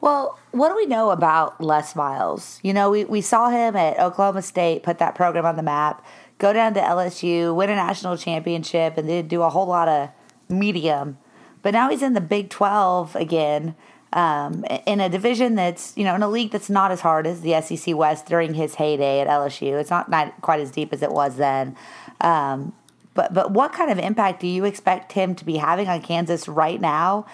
Well, 0.00 0.36
what 0.50 0.70
do 0.70 0.74
we 0.74 0.86
know 0.86 1.10
about 1.10 1.60
Les 1.60 1.94
Miles? 1.94 2.58
You 2.64 2.72
know, 2.72 2.90
we, 2.90 3.04
we 3.04 3.20
saw 3.20 3.50
him 3.50 3.76
at 3.76 4.00
Oklahoma 4.00 4.42
State 4.42 4.82
put 4.82 4.98
that 4.98 5.14
program 5.14 5.46
on 5.46 5.54
the 5.54 5.62
map 5.62 6.04
go 6.42 6.52
down 6.52 6.74
to 6.74 6.80
LSU, 6.80 7.54
win 7.54 7.70
a 7.70 7.76
national 7.76 8.16
championship, 8.16 8.98
and 8.98 9.08
then 9.08 9.28
do 9.28 9.42
a 9.42 9.48
whole 9.48 9.66
lot 9.66 9.86
of 9.86 10.10
medium. 10.48 11.16
But 11.62 11.72
now 11.72 11.88
he's 11.88 12.02
in 12.02 12.14
the 12.14 12.20
Big 12.20 12.50
12 12.50 13.14
again, 13.14 13.76
um, 14.12 14.64
in 14.84 15.00
a 15.00 15.08
division 15.08 15.54
that's, 15.54 15.96
you 15.96 16.02
know, 16.02 16.16
in 16.16 16.22
a 16.22 16.28
league 16.28 16.50
that's 16.50 16.68
not 16.68 16.90
as 16.90 17.00
hard 17.00 17.28
as 17.28 17.42
the 17.42 17.60
SEC 17.62 17.96
West 17.96 18.26
during 18.26 18.54
his 18.54 18.74
heyday 18.74 19.20
at 19.20 19.28
LSU. 19.28 19.80
It's 19.80 19.88
not, 19.88 20.10
not 20.10 20.42
quite 20.42 20.58
as 20.58 20.72
deep 20.72 20.92
as 20.92 21.00
it 21.00 21.12
was 21.12 21.36
then. 21.36 21.76
Um, 22.20 22.72
but, 23.14 23.32
but 23.32 23.52
what 23.52 23.72
kind 23.72 23.92
of 23.92 24.00
impact 24.00 24.40
do 24.40 24.48
you 24.48 24.64
expect 24.64 25.12
him 25.12 25.36
to 25.36 25.44
be 25.44 25.58
having 25.58 25.88
on 25.88 26.02
Kansas 26.02 26.48
right 26.48 26.80
now? 26.80 27.24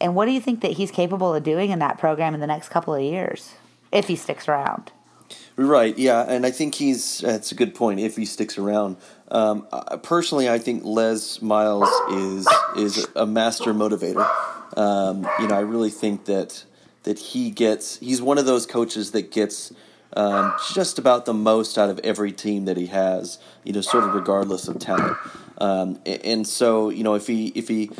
And 0.00 0.14
what 0.14 0.24
do 0.24 0.32
you 0.32 0.40
think 0.40 0.62
that 0.62 0.72
he's 0.72 0.90
capable 0.90 1.34
of 1.34 1.42
doing 1.42 1.70
in 1.70 1.80
that 1.80 1.98
program 1.98 2.32
in 2.32 2.40
the 2.40 2.46
next 2.46 2.70
couple 2.70 2.94
of 2.94 3.02
years, 3.02 3.56
if 3.92 4.08
he 4.08 4.16
sticks 4.16 4.48
around? 4.48 4.90
Right. 5.56 5.96
Yeah, 5.96 6.24
and 6.26 6.44
I 6.44 6.50
think 6.50 6.74
he's. 6.74 7.18
That's 7.18 7.52
a 7.52 7.54
good 7.54 7.74
point. 7.74 8.00
If 8.00 8.16
he 8.16 8.24
sticks 8.24 8.58
around, 8.58 8.96
um, 9.30 9.66
personally, 10.02 10.48
I 10.48 10.58
think 10.58 10.82
Les 10.84 11.40
Miles 11.40 11.88
is 12.10 12.48
is 12.76 13.06
a 13.14 13.24
master 13.24 13.72
motivator. 13.72 14.28
Um, 14.76 15.28
you 15.38 15.46
know, 15.46 15.54
I 15.54 15.60
really 15.60 15.90
think 15.90 16.24
that 16.24 16.64
that 17.04 17.18
he 17.18 17.50
gets. 17.50 17.98
He's 17.98 18.20
one 18.20 18.38
of 18.38 18.46
those 18.46 18.66
coaches 18.66 19.12
that 19.12 19.30
gets 19.30 19.72
um, 20.16 20.54
just 20.74 20.98
about 20.98 21.24
the 21.24 21.34
most 21.34 21.78
out 21.78 21.88
of 21.88 22.00
every 22.00 22.32
team 22.32 22.64
that 22.64 22.76
he 22.76 22.86
has. 22.86 23.38
You 23.62 23.74
know, 23.74 23.80
sort 23.80 24.02
of 24.02 24.14
regardless 24.14 24.66
of 24.66 24.80
talent. 24.80 25.16
Um, 25.58 26.00
and 26.04 26.46
so, 26.46 26.90
you 26.90 27.04
know, 27.04 27.14
if 27.14 27.28
he 27.28 27.48
if 27.54 27.68
he 27.68 27.90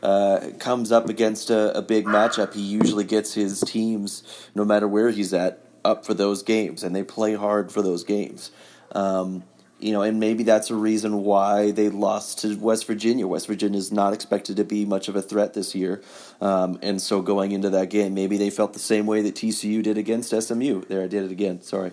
uh, 0.00 0.50
comes 0.60 0.92
up 0.92 1.08
against 1.08 1.50
a, 1.50 1.76
a 1.76 1.82
big 1.82 2.06
matchup, 2.06 2.54
he 2.54 2.62
usually 2.62 3.04
gets 3.04 3.34
his 3.34 3.60
teams, 3.60 4.22
no 4.54 4.64
matter 4.64 4.86
where 4.86 5.10
he's 5.10 5.34
at, 5.34 5.64
up 5.84 6.04
for 6.04 6.14
those 6.14 6.42
games 6.42 6.82
and 6.82 6.94
they 6.94 7.02
play 7.02 7.34
hard 7.34 7.72
for 7.72 7.82
those 7.82 8.04
games. 8.04 8.50
Um, 8.92 9.44
you 9.80 9.92
know, 9.92 10.02
and 10.02 10.20
maybe 10.20 10.42
that's 10.42 10.70
a 10.70 10.74
reason 10.74 11.24
why 11.24 11.70
they 11.70 11.88
lost 11.88 12.40
to 12.40 12.54
West 12.58 12.86
Virginia. 12.86 13.26
West 13.26 13.46
Virginia 13.46 13.78
is 13.78 13.90
not 13.90 14.12
expected 14.12 14.56
to 14.56 14.64
be 14.64 14.84
much 14.84 15.08
of 15.08 15.16
a 15.16 15.22
threat 15.22 15.54
this 15.54 15.74
year, 15.74 16.02
um, 16.40 16.78
and 16.82 17.00
so 17.00 17.22
going 17.22 17.52
into 17.52 17.70
that 17.70 17.88
game, 17.88 18.12
maybe 18.12 18.36
they 18.36 18.50
felt 18.50 18.74
the 18.74 18.78
same 18.78 19.06
way 19.06 19.22
that 19.22 19.34
TCU 19.34 19.82
did 19.82 19.96
against 19.96 20.38
SMU. 20.38 20.84
There, 20.84 21.02
I 21.02 21.06
did 21.06 21.24
it 21.24 21.30
again. 21.30 21.62
Sorry. 21.62 21.92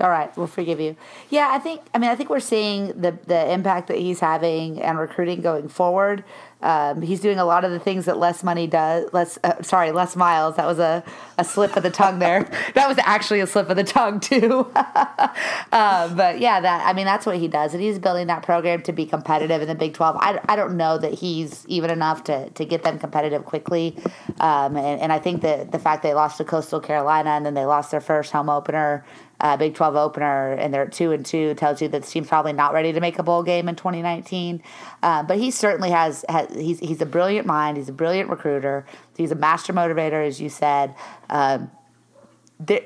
All 0.00 0.08
right. 0.08 0.34
We'll 0.36 0.46
forgive 0.46 0.80
you. 0.80 0.96
Yeah, 1.28 1.50
I 1.50 1.58
think. 1.58 1.82
I 1.94 1.98
mean, 1.98 2.08
I 2.10 2.16
think 2.16 2.30
we're 2.30 2.40
seeing 2.40 2.88
the 3.00 3.18
the 3.26 3.52
impact 3.52 3.88
that 3.88 3.98
he's 3.98 4.20
having 4.20 4.80
and 4.80 4.98
recruiting 4.98 5.42
going 5.42 5.68
forward. 5.68 6.24
Um, 6.62 7.00
he's 7.00 7.20
doing 7.20 7.38
a 7.38 7.44
lot 7.44 7.64
of 7.64 7.70
the 7.70 7.78
things 7.78 8.04
that 8.04 8.18
less 8.18 8.42
Money 8.42 8.66
does. 8.66 9.10
Less, 9.12 9.38
uh, 9.42 9.62
sorry, 9.62 9.92
Les 9.92 10.14
Miles. 10.14 10.56
That 10.56 10.66
was 10.66 10.78
a, 10.78 11.02
a 11.38 11.44
slip 11.44 11.74
of 11.76 11.82
the 11.82 11.90
tongue 11.90 12.18
there. 12.18 12.42
that 12.74 12.86
was 12.86 12.98
actually 12.98 13.40
a 13.40 13.46
slip 13.46 13.70
of 13.70 13.76
the 13.76 13.84
tongue 13.84 14.20
too. 14.20 14.70
uh, 14.74 16.14
but 16.14 16.38
yeah, 16.38 16.60
that 16.60 16.86
I 16.86 16.92
mean 16.92 17.06
that's 17.06 17.26
what 17.26 17.36
he 17.36 17.48
does, 17.48 17.74
and 17.74 17.82
he's 17.82 17.98
building 17.98 18.26
that 18.28 18.42
program 18.42 18.82
to 18.82 18.92
be 18.92 19.06
competitive 19.06 19.62
in 19.62 19.68
the 19.68 19.74
Big 19.74 19.94
Twelve. 19.94 20.16
I, 20.18 20.40
I 20.48 20.56
don't 20.56 20.76
know 20.76 20.98
that 20.98 21.14
he's 21.14 21.66
even 21.66 21.90
enough 21.90 22.24
to, 22.24 22.50
to 22.50 22.64
get 22.64 22.82
them 22.82 22.98
competitive 22.98 23.44
quickly, 23.44 23.96
um, 24.40 24.76
and, 24.76 25.00
and 25.00 25.12
I 25.12 25.18
think 25.18 25.42
that 25.42 25.72
the 25.72 25.78
fact 25.78 26.02
they 26.02 26.14
lost 26.14 26.38
to 26.38 26.44
Coastal 26.44 26.80
Carolina 26.80 27.30
and 27.30 27.46
then 27.46 27.54
they 27.54 27.64
lost 27.64 27.90
their 27.90 28.00
first 28.00 28.32
home 28.32 28.48
opener 28.48 29.04
uh, 29.40 29.56
Big 29.56 29.74
12 29.74 29.96
opener 29.96 30.52
and 30.52 30.72
they're 30.72 30.86
two 30.86 31.12
and 31.12 31.24
two 31.24 31.54
tells 31.54 31.80
you 31.80 31.88
that 31.88 32.02
the 32.02 32.08
team's 32.08 32.28
probably 32.28 32.52
not 32.52 32.72
ready 32.72 32.92
to 32.92 33.00
make 33.00 33.18
a 33.18 33.22
bowl 33.22 33.42
game 33.42 33.68
in 33.68 33.76
2019. 33.76 34.62
Uh, 35.02 35.22
but 35.22 35.38
he 35.38 35.50
certainly 35.50 35.90
has, 35.90 36.24
has, 36.28 36.54
he's 36.54 36.78
he's 36.80 37.00
a 37.00 37.06
brilliant 37.06 37.46
mind. 37.46 37.76
He's 37.76 37.88
a 37.88 37.92
brilliant 37.92 38.28
recruiter. 38.28 38.84
He's 39.16 39.32
a 39.32 39.36
master 39.36 39.72
motivator, 39.72 40.26
as 40.26 40.40
you 40.40 40.48
said. 40.48 40.94
Um, 41.28 41.70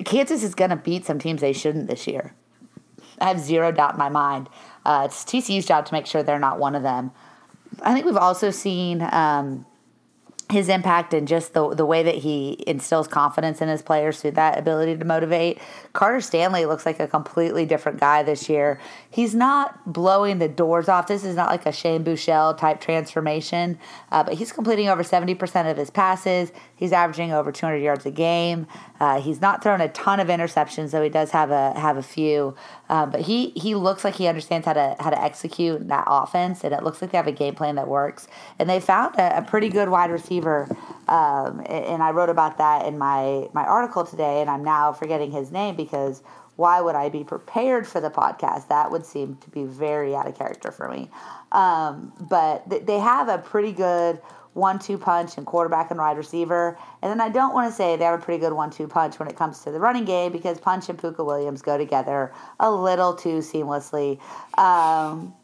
Kansas 0.04 0.42
is 0.44 0.54
going 0.54 0.70
to 0.70 0.76
beat 0.76 1.04
some 1.04 1.18
teams 1.18 1.40
they 1.40 1.52
shouldn't 1.52 1.88
this 1.88 2.06
year. 2.06 2.34
I 3.20 3.28
have 3.28 3.40
zero 3.40 3.72
doubt 3.72 3.94
in 3.94 3.98
my 3.98 4.08
mind. 4.08 4.48
Uh, 4.84 5.02
it's 5.06 5.24
TCU's 5.24 5.66
job 5.66 5.86
to 5.86 5.92
make 5.92 6.06
sure 6.06 6.22
they're 6.22 6.38
not 6.38 6.58
one 6.58 6.74
of 6.74 6.82
them. 6.82 7.10
I 7.82 7.92
think 7.92 8.06
we've 8.06 8.16
also 8.16 8.50
seen 8.50 9.02
um, 9.02 9.66
his 10.54 10.68
impact 10.68 11.12
and 11.12 11.26
just 11.28 11.52
the 11.52 11.74
the 11.74 11.84
way 11.84 12.02
that 12.02 12.14
he 12.14 12.62
instills 12.66 13.08
confidence 13.08 13.60
in 13.60 13.68
his 13.68 13.82
players 13.82 14.20
through 14.20 14.30
that 14.30 14.58
ability 14.58 14.96
to 14.96 15.04
motivate. 15.04 15.58
Carter 15.92 16.20
Stanley 16.20 16.64
looks 16.64 16.86
like 16.86 17.00
a 17.00 17.08
completely 17.08 17.66
different 17.66 17.98
guy 18.00 18.22
this 18.22 18.48
year. 18.48 18.80
He's 19.10 19.34
not 19.34 19.92
blowing 19.92 20.38
the 20.38 20.48
doors 20.48 20.88
off. 20.88 21.08
This 21.08 21.24
is 21.24 21.36
not 21.36 21.50
like 21.50 21.66
a 21.66 21.72
Shane 21.72 22.04
Buechele 22.04 22.56
type 22.56 22.80
transformation, 22.80 23.78
uh, 24.12 24.22
but 24.22 24.34
he's 24.34 24.52
completing 24.52 24.88
over 24.88 25.02
seventy 25.02 25.34
percent 25.34 25.68
of 25.68 25.76
his 25.76 25.90
passes. 25.90 26.52
He's 26.84 26.92
averaging 26.92 27.32
over 27.32 27.50
two 27.50 27.64
hundred 27.64 27.78
yards 27.78 28.04
a 28.04 28.10
game. 28.10 28.66
Uh, 29.00 29.18
he's 29.18 29.40
not 29.40 29.62
thrown 29.62 29.80
a 29.80 29.88
ton 29.88 30.20
of 30.20 30.28
interceptions, 30.28 30.90
though 30.90 31.02
he 31.02 31.08
does 31.08 31.30
have 31.30 31.50
a 31.50 31.72
have 31.80 31.96
a 31.96 32.02
few. 32.02 32.54
Um, 32.90 33.10
but 33.10 33.22
he 33.22 33.54
he 33.56 33.74
looks 33.74 34.04
like 34.04 34.16
he 34.16 34.26
understands 34.26 34.66
how 34.66 34.74
to 34.74 34.96
how 35.00 35.08
to 35.08 35.18
execute 35.18 35.88
that 35.88 36.04
offense, 36.06 36.62
and 36.62 36.74
it 36.74 36.82
looks 36.82 37.00
like 37.00 37.12
they 37.12 37.16
have 37.16 37.26
a 37.26 37.32
game 37.32 37.54
plan 37.54 37.76
that 37.76 37.88
works. 37.88 38.28
And 38.58 38.68
they 38.68 38.80
found 38.80 39.14
a, 39.16 39.38
a 39.38 39.42
pretty 39.42 39.70
good 39.70 39.88
wide 39.88 40.10
receiver, 40.10 40.68
um, 41.08 41.64
and 41.70 42.02
I 42.02 42.10
wrote 42.10 42.28
about 42.28 42.58
that 42.58 42.84
in 42.84 42.98
my 42.98 43.48
my 43.54 43.64
article 43.64 44.04
today. 44.04 44.42
And 44.42 44.50
I'm 44.50 44.62
now 44.62 44.92
forgetting 44.92 45.30
his 45.30 45.50
name 45.50 45.76
because 45.76 46.22
why 46.56 46.82
would 46.82 46.96
I 46.96 47.08
be 47.08 47.24
prepared 47.24 47.86
for 47.86 48.02
the 48.02 48.10
podcast? 48.10 48.68
That 48.68 48.90
would 48.90 49.06
seem 49.06 49.36
to 49.36 49.48
be 49.48 49.64
very 49.64 50.14
out 50.14 50.26
of 50.26 50.36
character 50.36 50.70
for 50.70 50.90
me. 50.90 51.08
Um, 51.50 52.12
but 52.20 52.68
th- 52.68 52.84
they 52.84 52.98
have 52.98 53.28
a 53.28 53.38
pretty 53.38 53.72
good 53.72 54.20
one-two 54.54 54.96
punch 54.96 55.36
and 55.36 55.46
quarterback 55.46 55.90
and 55.90 55.98
wide 55.98 56.16
receiver. 56.16 56.78
And 57.02 57.10
then 57.10 57.20
I 57.20 57.28
don't 57.28 57.52
want 57.52 57.70
to 57.70 57.76
say 57.76 57.96
they 57.96 58.04
have 58.04 58.18
a 58.18 58.22
pretty 58.22 58.40
good 58.40 58.52
one-two 58.52 58.88
punch 58.88 59.18
when 59.18 59.28
it 59.28 59.36
comes 59.36 59.60
to 59.60 59.70
the 59.70 59.78
running 59.78 60.04
game 60.04 60.32
because 60.32 60.58
Punch 60.58 60.88
and 60.88 60.98
Pooka 60.98 61.24
Williams 61.24 61.60
go 61.60 61.76
together 61.76 62.32
a 62.58 62.70
little 62.70 63.14
too 63.14 63.38
seamlessly. 63.38 64.18
Um, 64.58 65.34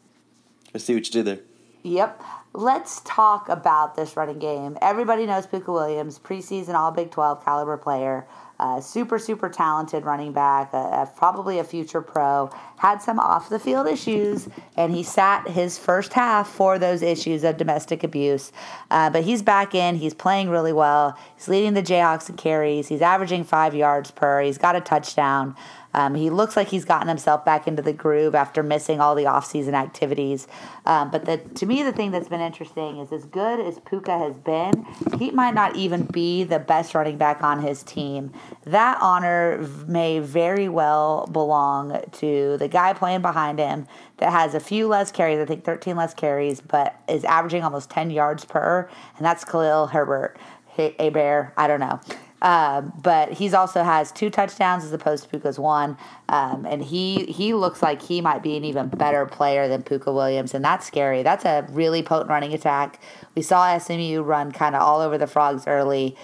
I 0.73 0.77
see 0.77 0.95
what 0.95 1.05
you 1.05 1.11
did 1.11 1.25
there. 1.25 1.39
Yep. 1.83 2.21
Let's 2.53 3.01
talk 3.05 3.47
about 3.49 3.95
this 3.95 4.17
running 4.17 4.39
game. 4.39 4.77
Everybody 4.81 5.25
knows 5.25 5.47
Pooka 5.47 5.73
Williams, 5.73 6.19
preseason 6.19 6.73
All 6.73 6.91
Big 6.91 7.11
12 7.11 7.43
caliber 7.43 7.77
player. 7.77 8.27
Uh, 8.61 8.79
super, 8.79 9.17
super 9.17 9.49
talented 9.49 10.05
running 10.05 10.31
back, 10.31 10.71
probably 11.15 11.57
a 11.57 11.63
future 11.63 11.99
pro. 11.99 12.47
Had 12.77 13.01
some 13.01 13.19
off 13.19 13.49
the 13.49 13.57
field 13.57 13.87
issues, 13.87 14.47
and 14.77 14.93
he 14.93 15.01
sat 15.01 15.47
his 15.47 15.79
first 15.79 16.13
half 16.13 16.47
for 16.47 16.77
those 16.77 17.01
issues 17.01 17.43
of 17.43 17.57
domestic 17.57 18.03
abuse. 18.03 18.51
Uh, 18.91 19.09
but 19.09 19.23
he's 19.23 19.41
back 19.41 19.73
in. 19.73 19.95
He's 19.95 20.13
playing 20.13 20.49
really 20.49 20.73
well. 20.73 21.17
He's 21.35 21.47
leading 21.47 21.73
the 21.73 21.81
Jayhawks 21.81 22.29
in 22.29 22.37
carries. 22.37 22.87
He's 22.87 23.01
averaging 23.01 23.45
five 23.45 23.73
yards 23.73 24.11
per. 24.11 24.43
He's 24.43 24.59
got 24.59 24.75
a 24.75 24.81
touchdown. 24.81 25.55
Um, 25.93 26.15
he 26.15 26.29
looks 26.29 26.55
like 26.55 26.69
he's 26.69 26.85
gotten 26.85 27.07
himself 27.07 27.43
back 27.43 27.67
into 27.67 27.81
the 27.81 27.93
groove 27.93 28.35
after 28.35 28.63
missing 28.63 28.99
all 28.99 29.15
the 29.15 29.23
offseason 29.23 29.73
activities. 29.73 30.47
Um, 30.85 31.11
but 31.11 31.25
the, 31.25 31.37
to 31.37 31.65
me, 31.65 31.83
the 31.83 31.91
thing 31.91 32.11
that's 32.11 32.29
been 32.29 32.41
interesting 32.41 32.97
is 32.99 33.11
as 33.11 33.25
good 33.25 33.59
as 33.59 33.79
Pooka 33.79 34.17
has 34.17 34.35
been, 34.37 34.85
he 35.19 35.31
might 35.31 35.53
not 35.53 35.75
even 35.75 36.05
be 36.05 36.43
the 36.43 36.59
best 36.59 36.95
running 36.95 37.17
back 37.17 37.43
on 37.43 37.61
his 37.61 37.83
team. 37.83 38.31
That 38.65 38.97
honor 39.01 39.67
may 39.87 40.19
very 40.19 40.69
well 40.69 41.27
belong 41.31 42.01
to 42.13 42.57
the 42.57 42.67
guy 42.67 42.93
playing 42.93 43.21
behind 43.21 43.59
him 43.59 43.87
that 44.17 44.31
has 44.31 44.53
a 44.53 44.59
few 44.59 44.87
less 44.87 45.11
carries, 45.11 45.39
I 45.39 45.45
think 45.45 45.63
13 45.63 45.95
less 45.95 46.13
carries, 46.13 46.61
but 46.61 46.95
is 47.07 47.23
averaging 47.25 47.63
almost 47.63 47.89
10 47.89 48.11
yards 48.11 48.45
per, 48.45 48.89
and 49.17 49.25
that's 49.25 49.43
Khalil 49.43 49.87
Herbert. 49.87 50.37
A 50.77 51.09
bear, 51.09 51.53
I 51.57 51.67
don't 51.67 51.79
know. 51.79 51.99
Uh, 52.41 52.81
but 52.81 53.31
he's 53.33 53.53
also 53.53 53.83
has 53.83 54.11
two 54.11 54.29
touchdowns 54.29 54.83
as 54.83 54.91
opposed 54.91 55.29
to 55.29 55.39
Pooka's 55.39 55.59
one, 55.59 55.95
um, 56.29 56.65
and 56.65 56.83
he 56.83 57.25
he 57.25 57.53
looks 57.53 57.83
like 57.83 58.01
he 58.01 58.19
might 58.19 58.41
be 58.41 58.57
an 58.57 58.63
even 58.63 58.87
better 58.89 59.27
player 59.27 59.67
than 59.67 59.83
Pooka 59.83 60.11
Williams, 60.11 60.55
and 60.55 60.65
that's 60.65 60.87
scary. 60.87 61.21
That's 61.21 61.45
a 61.45 61.67
really 61.69 62.01
potent 62.01 62.31
running 62.31 62.51
attack. 62.53 62.99
We 63.35 63.43
saw 63.43 63.77
SMU 63.77 64.23
run 64.23 64.51
kind 64.51 64.75
of 64.75 64.81
all 64.81 65.01
over 65.01 65.19
the 65.19 65.27
frogs 65.27 65.67
early. 65.67 66.17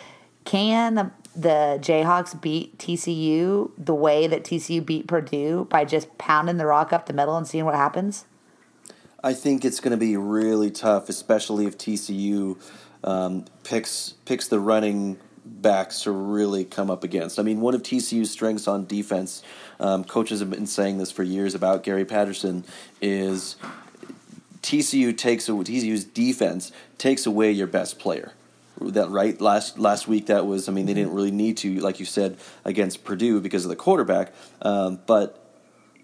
Can 0.43 0.95
the, 0.95 1.11
the 1.35 1.77
Jayhawks 1.81 2.39
beat 2.41 2.77
TCU 2.79 3.69
the 3.77 3.93
way 3.93 4.25
that 4.25 4.43
TCU 4.43 4.83
beat 4.83 5.05
Purdue 5.05 5.67
by 5.69 5.85
just 5.85 6.17
pounding 6.17 6.57
the 6.57 6.65
rock 6.65 6.91
up 6.91 7.05
the 7.05 7.13
middle 7.13 7.37
and 7.37 7.45
seeing 7.45 7.65
what 7.65 7.75
happens? 7.75 8.25
I 9.23 9.33
think 9.33 9.65
it's 9.65 9.79
going 9.79 9.91
to 9.91 9.97
be 9.97 10.17
really 10.17 10.71
tough, 10.71 11.09
especially 11.09 11.65
if 11.65 11.77
TCU 11.77 12.57
um, 13.03 13.45
picks 13.63 14.15
picks 14.25 14.47
the 14.47 14.59
running 14.59 15.19
backs 15.47 16.03
to 16.03 16.11
really 16.11 16.65
come 16.65 16.89
up 16.89 17.03
against. 17.03 17.39
I 17.39 17.43
mean, 17.43 17.61
one 17.61 17.73
of 17.73 17.83
TCU's 17.83 18.31
strengths 18.31 18.67
on 18.67 18.85
defense, 18.85 19.43
um, 19.79 20.03
coaches 20.03 20.39
have 20.39 20.49
been 20.49 20.67
saying 20.67 20.97
this 20.97 21.11
for 21.11 21.23
years 21.23 21.55
about 21.55 21.83
Gary 21.83 22.05
Patterson, 22.05 22.63
is 23.01 23.55
TCU 24.61 25.17
takes 25.17 25.47
TCU's 25.47 26.03
defense 26.03 26.71
takes 26.97 27.25
away 27.25 27.51
your 27.51 27.67
best 27.67 27.99
player. 27.99 28.33
That 28.79 29.09
right 29.09 29.39
last 29.41 29.79
last 29.79 30.07
week 30.07 30.27
that 30.27 30.45
was 30.45 30.69
I 30.69 30.71
mean 30.71 30.85
they 30.85 30.93
didn't 30.93 31.13
really 31.13 31.31
need 31.31 31.57
to 31.57 31.79
like 31.79 31.99
you 31.99 32.05
said 32.05 32.37
against 32.63 33.03
Purdue 33.03 33.41
because 33.41 33.65
of 33.65 33.69
the 33.69 33.75
quarterback, 33.75 34.33
um, 34.61 34.99
but 35.07 35.51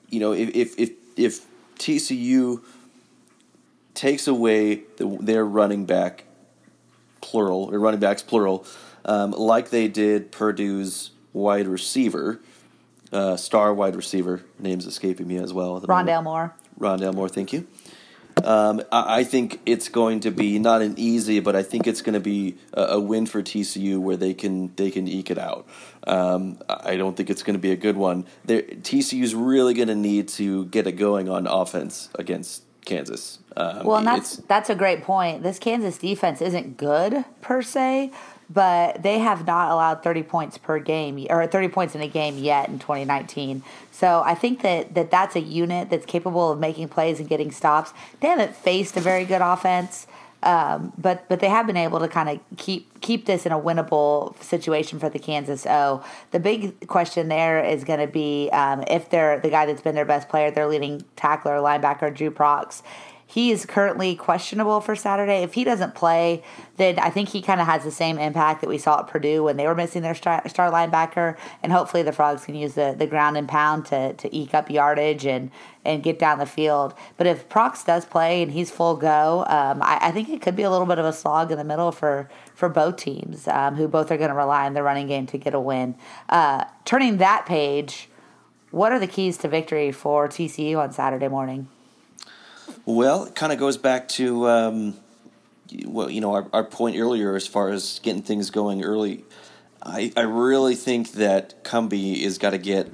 you 0.09 0.19
know 0.19 0.31
if 0.31 0.49
if 0.55 0.79
if, 0.79 0.91
if 1.15 1.45
TCU 1.77 2.63
takes 3.93 4.27
away 4.27 4.83
the, 4.97 5.17
their 5.21 5.45
running 5.45 5.85
back 5.85 6.23
plural 7.21 7.69
or 7.71 7.79
running 7.79 7.99
backs 7.99 8.23
plural 8.23 8.65
um, 9.05 9.31
like 9.31 9.69
they 9.69 9.87
did 9.87 10.31
Purdue's 10.31 11.11
wide 11.33 11.67
receiver, 11.67 12.39
uh, 13.11 13.37
star 13.37 13.73
wide 13.73 13.95
receiver, 13.95 14.43
name's 14.59 14.85
escaping 14.85 15.27
me 15.27 15.37
as 15.37 15.53
well. 15.53 15.79
Rondale 15.81 16.23
Moore. 16.23 16.53
Rondale 16.79 17.13
Moore, 17.13 17.29
thank 17.29 17.53
you. 17.53 17.67
Um, 18.43 18.81
I, 18.91 19.19
I, 19.19 19.23
think 19.23 19.61
it's 19.65 19.89
going 19.89 20.21
to 20.21 20.31
be 20.31 20.57
not 20.57 20.81
an 20.81 20.95
easy, 20.97 21.39
but 21.39 21.55
I 21.55 21.63
think 21.63 21.85
it's 21.85 22.01
going 22.01 22.15
to 22.15 22.19
be 22.19 22.57
a, 22.73 22.81
a 22.81 22.99
win 22.99 23.25
for 23.25 23.41
TCU 23.41 23.99
where 23.99 24.17
they 24.17 24.33
can 24.33 24.73
they 24.75 24.89
can 24.89 25.07
eke 25.07 25.29
it 25.29 25.37
out. 25.37 25.67
Um, 26.05 26.57
I 26.67 26.95
don't 26.95 27.15
think 27.15 27.29
it's 27.29 27.43
going 27.43 27.53
to 27.53 27.61
be 27.61 27.71
a 27.71 27.75
good 27.75 27.95
one. 27.95 28.25
TCU 28.47 29.21
is 29.21 29.35
really 29.35 29.73
going 29.73 29.87
to 29.87 29.95
need 29.95 30.27
to 30.29 30.65
get 30.65 30.87
it 30.87 30.93
going 30.93 31.29
on 31.29 31.45
offense 31.47 32.09
against 32.15 32.63
Kansas. 32.85 33.39
Um, 33.55 33.85
well, 33.85 33.97
and 33.97 34.07
that's 34.07 34.37
that's 34.37 34.69
a 34.69 34.75
great 34.75 35.03
point. 35.03 35.43
This 35.43 35.59
Kansas 35.59 35.97
defense 35.97 36.41
isn't 36.41 36.77
good 36.77 37.23
per 37.41 37.61
se, 37.61 38.11
but 38.49 39.01
they 39.03 39.19
have 39.19 39.45
not 39.45 39.71
allowed 39.71 40.03
30 40.03 40.23
points 40.23 40.57
per 40.57 40.79
game 40.79 41.25
or 41.29 41.45
30 41.47 41.69
points 41.69 41.95
in 41.95 42.01
a 42.01 42.07
game 42.07 42.37
yet 42.37 42.69
in 42.69 42.79
2019. 42.79 43.63
So 43.91 44.21
I 44.25 44.35
think 44.35 44.61
that, 44.61 44.93
that 44.95 45.11
that's 45.11 45.35
a 45.35 45.41
unit 45.41 45.89
that's 45.89 46.05
capable 46.05 46.51
of 46.51 46.59
making 46.59 46.89
plays 46.89 47.19
and 47.19 47.27
getting 47.27 47.51
stops. 47.51 47.93
They 48.19 48.27
haven't 48.27 48.55
faced 48.55 48.97
a 48.97 49.01
very 49.01 49.25
good 49.25 49.41
offense. 49.41 50.07
Um, 50.43 50.91
but 50.97 51.27
but 51.29 51.39
they 51.39 51.47
have 51.47 51.65
been 51.65 51.77
able 51.77 51.99
to 51.99 52.09
kind 52.09 52.27
of 52.27 52.57
keep 52.57 52.99
keep 52.99 53.25
this 53.25 53.45
in 53.45 53.53
a 53.53 53.59
winnable 53.59 54.37
situation 54.43 54.99
for 54.99 55.07
the 55.09 55.17
Kansas 55.17 55.65
O. 55.65 56.03
The 56.31 56.39
big 56.39 56.85
question 56.87 57.29
there 57.29 57.63
is 57.63 57.85
going 57.85 58.01
to 58.01 58.07
be 58.07 58.49
um, 58.51 58.83
if 58.89 59.09
they're 59.09 59.39
the 59.39 59.49
guy 59.49 59.65
that's 59.65 59.81
been 59.81 59.95
their 59.95 60.03
best 60.03 60.27
player, 60.27 60.51
their 60.51 60.67
leading 60.67 61.05
tackler, 61.15 61.59
linebacker 61.59 62.13
Dru 62.13 62.29
Prox, 62.29 62.83
he 63.25 63.51
is 63.51 63.65
currently 63.65 64.15
questionable 64.15 64.81
for 64.81 64.95
Saturday. 64.95 65.43
If 65.43 65.53
he 65.53 65.63
doesn't 65.63 65.95
play, 65.95 66.43
then 66.77 66.99
I 66.99 67.09
think 67.09 67.29
he 67.29 67.41
kind 67.41 67.59
of 67.61 67.67
has 67.67 67.83
the 67.83 67.91
same 67.91 68.19
impact 68.19 68.61
that 68.61 68.69
we 68.69 68.77
saw 68.77 68.99
at 68.99 69.07
Purdue 69.07 69.43
when 69.43 69.57
they 69.57 69.65
were 69.65 69.75
missing 69.75 70.01
their 70.01 70.15
star, 70.15 70.47
star 70.47 70.71
linebacker. 70.71 71.37
And 71.61 71.71
hopefully 71.71 72.03
the 72.03 72.11
Frogs 72.11 72.45
can 72.45 72.55
use 72.55 72.75
the, 72.75 72.95
the 72.97 73.07
ground 73.07 73.37
and 73.37 73.47
pound 73.47 73.85
to, 73.87 74.13
to 74.13 74.35
eke 74.35 74.53
up 74.53 74.69
yardage 74.69 75.25
and, 75.25 75.51
and 75.85 76.03
get 76.03 76.19
down 76.19 76.39
the 76.39 76.45
field. 76.45 76.93
But 77.17 77.27
if 77.27 77.49
Prox 77.49 77.83
does 77.83 78.05
play 78.05 78.43
and 78.43 78.51
he's 78.51 78.69
full 78.69 78.95
go, 78.95 79.45
um, 79.47 79.81
I, 79.81 79.99
I, 80.01 80.11
think 80.11 80.29
it 80.29 80.41
could 80.41 80.55
be 80.55 80.63
a 80.63 80.69
little 80.69 80.87
bit 80.87 80.99
of 80.99 81.05
a 81.05 81.13
slog 81.13 81.51
in 81.51 81.57
the 81.57 81.63
middle 81.63 81.91
for, 81.91 82.29
for 82.53 82.69
both 82.69 82.97
teams, 82.97 83.47
um, 83.47 83.75
who 83.75 83.87
both 83.87 84.11
are 84.11 84.17
going 84.17 84.29
to 84.29 84.35
rely 84.35 84.65
on 84.65 84.73
the 84.73 84.83
running 84.83 85.07
game 85.07 85.25
to 85.27 85.37
get 85.37 85.53
a 85.53 85.59
win. 85.59 85.95
Uh, 86.29 86.65
turning 86.85 87.17
that 87.17 87.45
page, 87.45 88.09
what 88.71 88.91
are 88.91 88.99
the 88.99 89.07
keys 89.07 89.37
to 89.37 89.47
victory 89.47 89.91
for 89.91 90.27
TCU 90.27 90.77
on 90.77 90.91
Saturday 90.91 91.27
morning? 91.27 91.67
Well, 92.85 93.25
it 93.25 93.35
kind 93.35 93.53
of 93.53 93.59
goes 93.59 93.77
back 93.77 94.07
to 94.09 94.47
um, 94.47 94.95
well, 95.85 96.09
you 96.09 96.21
know, 96.21 96.33
our, 96.33 96.47
our 96.53 96.63
point 96.63 96.97
earlier 96.97 97.35
as 97.35 97.47
far 97.47 97.69
as 97.69 97.99
getting 98.03 98.21
things 98.21 98.49
going 98.49 98.83
early. 98.83 99.23
I, 99.81 100.11
I 100.15 100.21
really 100.21 100.75
think 100.75 101.13
that 101.13 101.63
Cumbie 101.63 102.21
is 102.21 102.37
got 102.37 102.51
to 102.51 102.57
get 102.57 102.91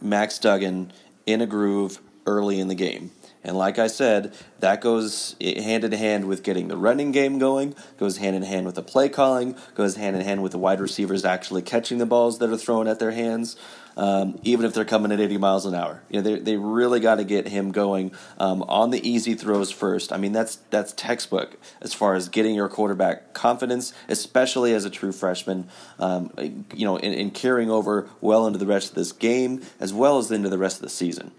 Max 0.00 0.38
Duggan 0.38 0.92
in 1.26 1.40
a 1.40 1.46
groove 1.46 2.00
early 2.26 2.60
in 2.60 2.68
the 2.68 2.74
game. 2.74 3.10
And 3.44 3.56
like 3.56 3.78
I 3.78 3.86
said, 3.86 4.34
that 4.58 4.80
goes 4.80 5.36
hand 5.40 5.84
in 5.84 5.92
hand 5.92 6.26
with 6.26 6.42
getting 6.42 6.68
the 6.68 6.76
running 6.76 7.12
game 7.12 7.38
going, 7.38 7.74
goes 7.96 8.18
hand 8.18 8.36
in 8.36 8.42
hand 8.42 8.66
with 8.66 8.74
the 8.74 8.82
play 8.82 9.08
calling, 9.08 9.56
goes 9.74 9.96
hand 9.96 10.16
in 10.16 10.22
hand 10.22 10.42
with 10.42 10.52
the 10.52 10.58
wide 10.58 10.80
receivers 10.80 11.24
actually 11.24 11.62
catching 11.62 11.98
the 11.98 12.06
balls 12.06 12.38
that 12.40 12.50
are 12.50 12.56
thrown 12.56 12.88
at 12.88 12.98
their 12.98 13.12
hands 13.12 13.56
um, 13.98 14.38
even 14.44 14.64
if 14.64 14.72
they're 14.72 14.84
coming 14.84 15.10
at 15.10 15.20
80 15.20 15.38
miles 15.38 15.66
an 15.66 15.74
hour. 15.74 16.02
You 16.08 16.22
know, 16.22 16.30
they, 16.30 16.38
they 16.38 16.56
really 16.56 17.00
got 17.00 17.16
to 17.16 17.24
get 17.24 17.48
him 17.48 17.72
going 17.72 18.12
um, 18.38 18.62
on 18.62 18.90
the 18.90 19.06
easy 19.06 19.34
throws 19.34 19.70
first. 19.70 20.12
I 20.12 20.16
mean, 20.16 20.32
that's 20.32 20.56
that's 20.70 20.92
textbook 20.92 21.58
as 21.82 21.92
far 21.92 22.14
as 22.14 22.28
getting 22.28 22.54
your 22.54 22.68
quarterback 22.68 23.34
confidence, 23.34 23.92
especially 24.08 24.72
as 24.72 24.84
a 24.84 24.90
true 24.90 25.12
freshman. 25.12 25.68
Um, 25.98 26.30
you 26.38 26.86
know, 26.86 26.96
and 26.96 27.34
carrying 27.34 27.70
over 27.70 28.08
well 28.20 28.46
into 28.46 28.58
the 28.58 28.66
rest 28.66 28.90
of 28.90 28.94
this 28.94 29.12
game 29.12 29.62
as 29.80 29.92
well 29.92 30.18
as 30.18 30.30
into 30.30 30.48
the 30.48 30.58
rest 30.58 30.76
of 30.76 30.82
the 30.82 30.88
season. 30.88 31.32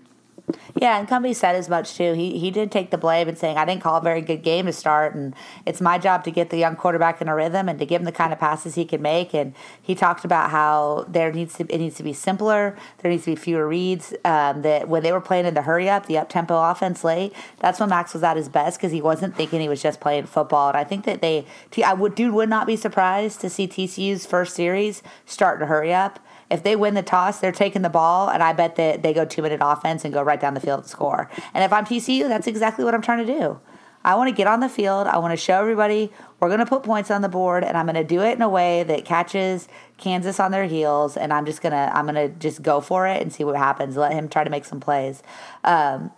Yeah, 0.75 0.99
and 0.99 1.07
Cumbie 1.07 1.35
said 1.35 1.55
as 1.55 1.67
much 1.67 1.95
too. 1.95 2.13
He 2.13 2.37
he 2.39 2.51
did 2.51 2.71
take 2.71 2.91
the 2.91 2.97
blame 2.97 3.27
and 3.27 3.37
saying 3.37 3.57
I 3.57 3.65
didn't 3.65 3.81
call 3.81 3.97
a 3.97 4.01
very 4.01 4.21
good 4.21 4.43
game 4.43 4.65
to 4.65 4.73
start, 4.73 5.13
and 5.15 5.33
it's 5.65 5.81
my 5.81 5.97
job 5.97 6.23
to 6.23 6.31
get 6.31 6.49
the 6.49 6.57
young 6.57 6.75
quarterback 6.75 7.21
in 7.21 7.27
a 7.27 7.35
rhythm 7.35 7.67
and 7.67 7.79
to 7.79 7.85
give 7.85 8.01
him 8.01 8.05
the 8.05 8.11
kind 8.11 8.31
of 8.31 8.39
passes 8.39 8.75
he 8.75 8.85
can 8.85 9.01
make. 9.01 9.33
And 9.33 9.53
he 9.81 9.95
talked 9.95 10.25
about 10.25 10.51
how 10.51 11.05
there 11.07 11.31
needs 11.31 11.55
to 11.55 11.65
it 11.69 11.79
needs 11.79 11.95
to 11.97 12.03
be 12.03 12.13
simpler. 12.13 12.77
There 12.99 13.11
needs 13.11 13.25
to 13.25 13.31
be 13.31 13.35
fewer 13.35 13.67
reads. 13.67 14.13
Um, 14.23 14.61
that 14.61 14.87
when 14.87 15.03
they 15.03 15.11
were 15.11 15.21
playing 15.21 15.45
in 15.45 15.53
the 15.53 15.63
hurry 15.63 15.89
up, 15.89 16.05
the 16.05 16.17
up 16.17 16.29
tempo 16.29 16.57
offense 16.61 17.03
late, 17.03 17.33
that's 17.59 17.79
when 17.79 17.89
Max 17.89 18.13
was 18.13 18.23
at 18.23 18.37
his 18.37 18.49
best 18.49 18.77
because 18.77 18.91
he 18.91 19.01
wasn't 19.01 19.35
thinking 19.35 19.61
he 19.61 19.69
was 19.69 19.81
just 19.81 19.99
playing 19.99 20.25
football. 20.25 20.69
And 20.69 20.77
I 20.77 20.83
think 20.83 21.05
that 21.05 21.21
they, 21.21 21.45
I 21.83 21.93
would 21.93 22.15
dude 22.15 22.33
would 22.33 22.49
not 22.49 22.67
be 22.67 22.75
surprised 22.75 23.41
to 23.41 23.49
see 23.49 23.67
TCU's 23.67 24.25
first 24.25 24.55
series 24.55 25.03
start 25.25 25.59
to 25.59 25.65
hurry 25.65 25.93
up 25.93 26.19
if 26.49 26.63
they 26.63 26.75
win 26.75 26.93
the 26.93 27.03
toss, 27.03 27.39
they're 27.39 27.51
taking 27.51 27.81
the 27.81 27.89
ball, 27.89 28.29
and 28.29 28.41
I 28.41 28.53
bet 28.53 28.75
that 28.77 29.03
they 29.03 29.13
go 29.13 29.25
two 29.25 29.41
minute 29.41 29.59
offense 29.63 30.03
and 30.03 30.13
go 30.13 30.21
right 30.21 30.39
down 30.39 30.53
the 30.53 30.59
field 30.59 30.81
and 30.81 30.89
score. 30.89 31.29
And 31.53 31.63
if 31.63 31.71
I'm 31.71 31.85
TCU, 31.85 32.27
that's 32.27 32.47
exactly 32.47 32.83
what 32.83 32.93
I'm 32.93 33.01
trying 33.01 33.25
to 33.25 33.39
do. 33.39 33.59
I 34.03 34.15
want 34.15 34.29
to 34.29 34.35
get 34.35 34.47
on 34.47 34.61
the 34.61 34.69
field. 34.69 35.07
I 35.07 35.17
want 35.17 35.33
to 35.33 35.37
show 35.37 35.59
everybody 35.59 36.11
we're 36.39 36.47
going 36.47 36.61
to 36.61 36.65
put 36.65 36.83
points 36.83 37.11
on 37.11 37.21
the 37.21 37.29
board, 37.29 37.63
and 37.63 37.77
I'm 37.77 37.85
going 37.85 37.95
to 37.95 38.03
do 38.03 38.21
it 38.21 38.31
in 38.31 38.41
a 38.41 38.49
way 38.49 38.83
that 38.83 39.03
catches 39.03 39.67
Kansas 39.97 40.39
on 40.39 40.51
their 40.51 40.65
heels. 40.65 41.17
And 41.17 41.33
I'm 41.33 41.45
just 41.45 41.61
gonna 41.61 41.91
I'm 41.93 42.05
gonna 42.05 42.29
just 42.29 42.61
go 42.61 42.79
for 42.79 43.07
it 43.07 43.21
and 43.21 43.31
see 43.31 43.43
what 43.43 43.57
happens. 43.57 43.97
Let 43.97 44.13
him 44.13 44.29
try 44.29 44.43
to 44.43 44.49
make 44.49 44.65
some 44.65 44.79
plays. 44.79 45.21
Um, 45.63 46.11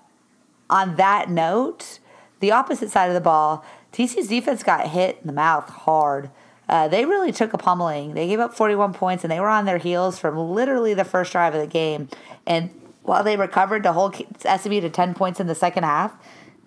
on 0.70 0.96
that 0.98 1.30
note, 1.30 2.00
the 2.40 2.52
opposite 2.52 2.92
side 2.92 3.08
of 3.08 3.16
the 3.16 3.22
ball, 3.22 3.66
TCU's 3.92 4.28
defense 4.28 4.64
got 4.64 4.88
hit 4.88 5.18
in 5.22 5.28
the 5.28 5.34
mouth 5.34 5.70
hard 5.70 6.30
uh, 6.70 6.88
they 6.88 7.06
really 7.06 7.32
took 7.32 7.54
a 7.54 7.58
pummeling. 7.58 8.14
They 8.14 8.28
gave 8.28 8.40
up 8.40 8.54
41 8.54 8.94
points 8.94 9.24
and 9.24 9.32
they 9.32 9.40
were 9.40 9.50
on 9.50 9.66
their 9.66 9.78
heels 9.78 10.20
from 10.20 10.38
literally 10.38 10.94
the 10.94 11.04
first 11.04 11.32
drive 11.32 11.54
of 11.54 11.62
the 11.62 11.68
game. 11.68 12.10
And 12.46 12.70
while 13.04 13.24
they 13.24 13.36
recovered 13.36 13.84
to 13.84 13.94
hold 13.94 14.16
SMU 14.16 14.82
to 14.82 14.90
10 14.90 15.14
points 15.14 15.40
in 15.40 15.48
the 15.48 15.56
second 15.56 15.84
half, 15.84 16.14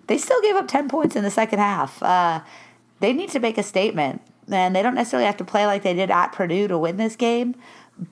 they 0.07 0.17
still 0.17 0.41
gave 0.41 0.55
up 0.55 0.67
10 0.67 0.89
points 0.89 1.15
in 1.15 1.23
the 1.23 1.31
second 1.31 1.59
half. 1.59 2.01
Uh, 2.03 2.41
they 2.99 3.13
need 3.13 3.29
to 3.31 3.39
make 3.39 3.57
a 3.57 3.63
statement. 3.63 4.21
And 4.51 4.75
they 4.75 4.83
don't 4.83 4.93
necessarily 4.93 5.25
have 5.25 5.37
to 5.37 5.45
play 5.45 5.65
like 5.65 5.81
they 5.81 5.95
did 5.95 6.11
at 6.11 6.31
Purdue 6.31 6.67
to 6.67 6.77
win 6.77 6.97
this 6.97 7.15
game. 7.15 7.55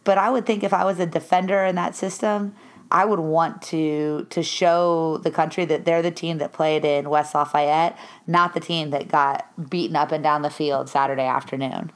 But 0.04 0.18
I 0.18 0.32
would 0.32 0.46
think 0.46 0.64
if 0.64 0.74
I 0.74 0.86
was 0.86 1.00
a 1.00 1.06
defender 1.06 1.64
in 1.64 1.76
that 1.76 1.96
system, 1.96 2.56
I 2.94 3.06
would 3.06 3.20
want 3.20 3.64
to 3.64 4.28
to 4.30 4.44
show 4.44 5.18
the 5.18 5.32
country 5.32 5.66
that 5.66 5.84
they're 5.84 6.04
the 6.04 6.12
team 6.12 6.38
that 6.38 6.54
played 6.54 6.86
in 6.86 7.10
West 7.10 7.34
Lafayette, 7.34 7.98
not 8.28 8.54
the 8.54 8.60
team 8.60 8.92
that 8.92 9.08
got 9.08 9.70
beaten 9.70 9.96
up 9.96 10.12
and 10.12 10.24
down 10.24 10.44
the 10.44 10.52
field 10.52 10.88
Saturday 10.88 11.26
afternoon. 11.26 11.92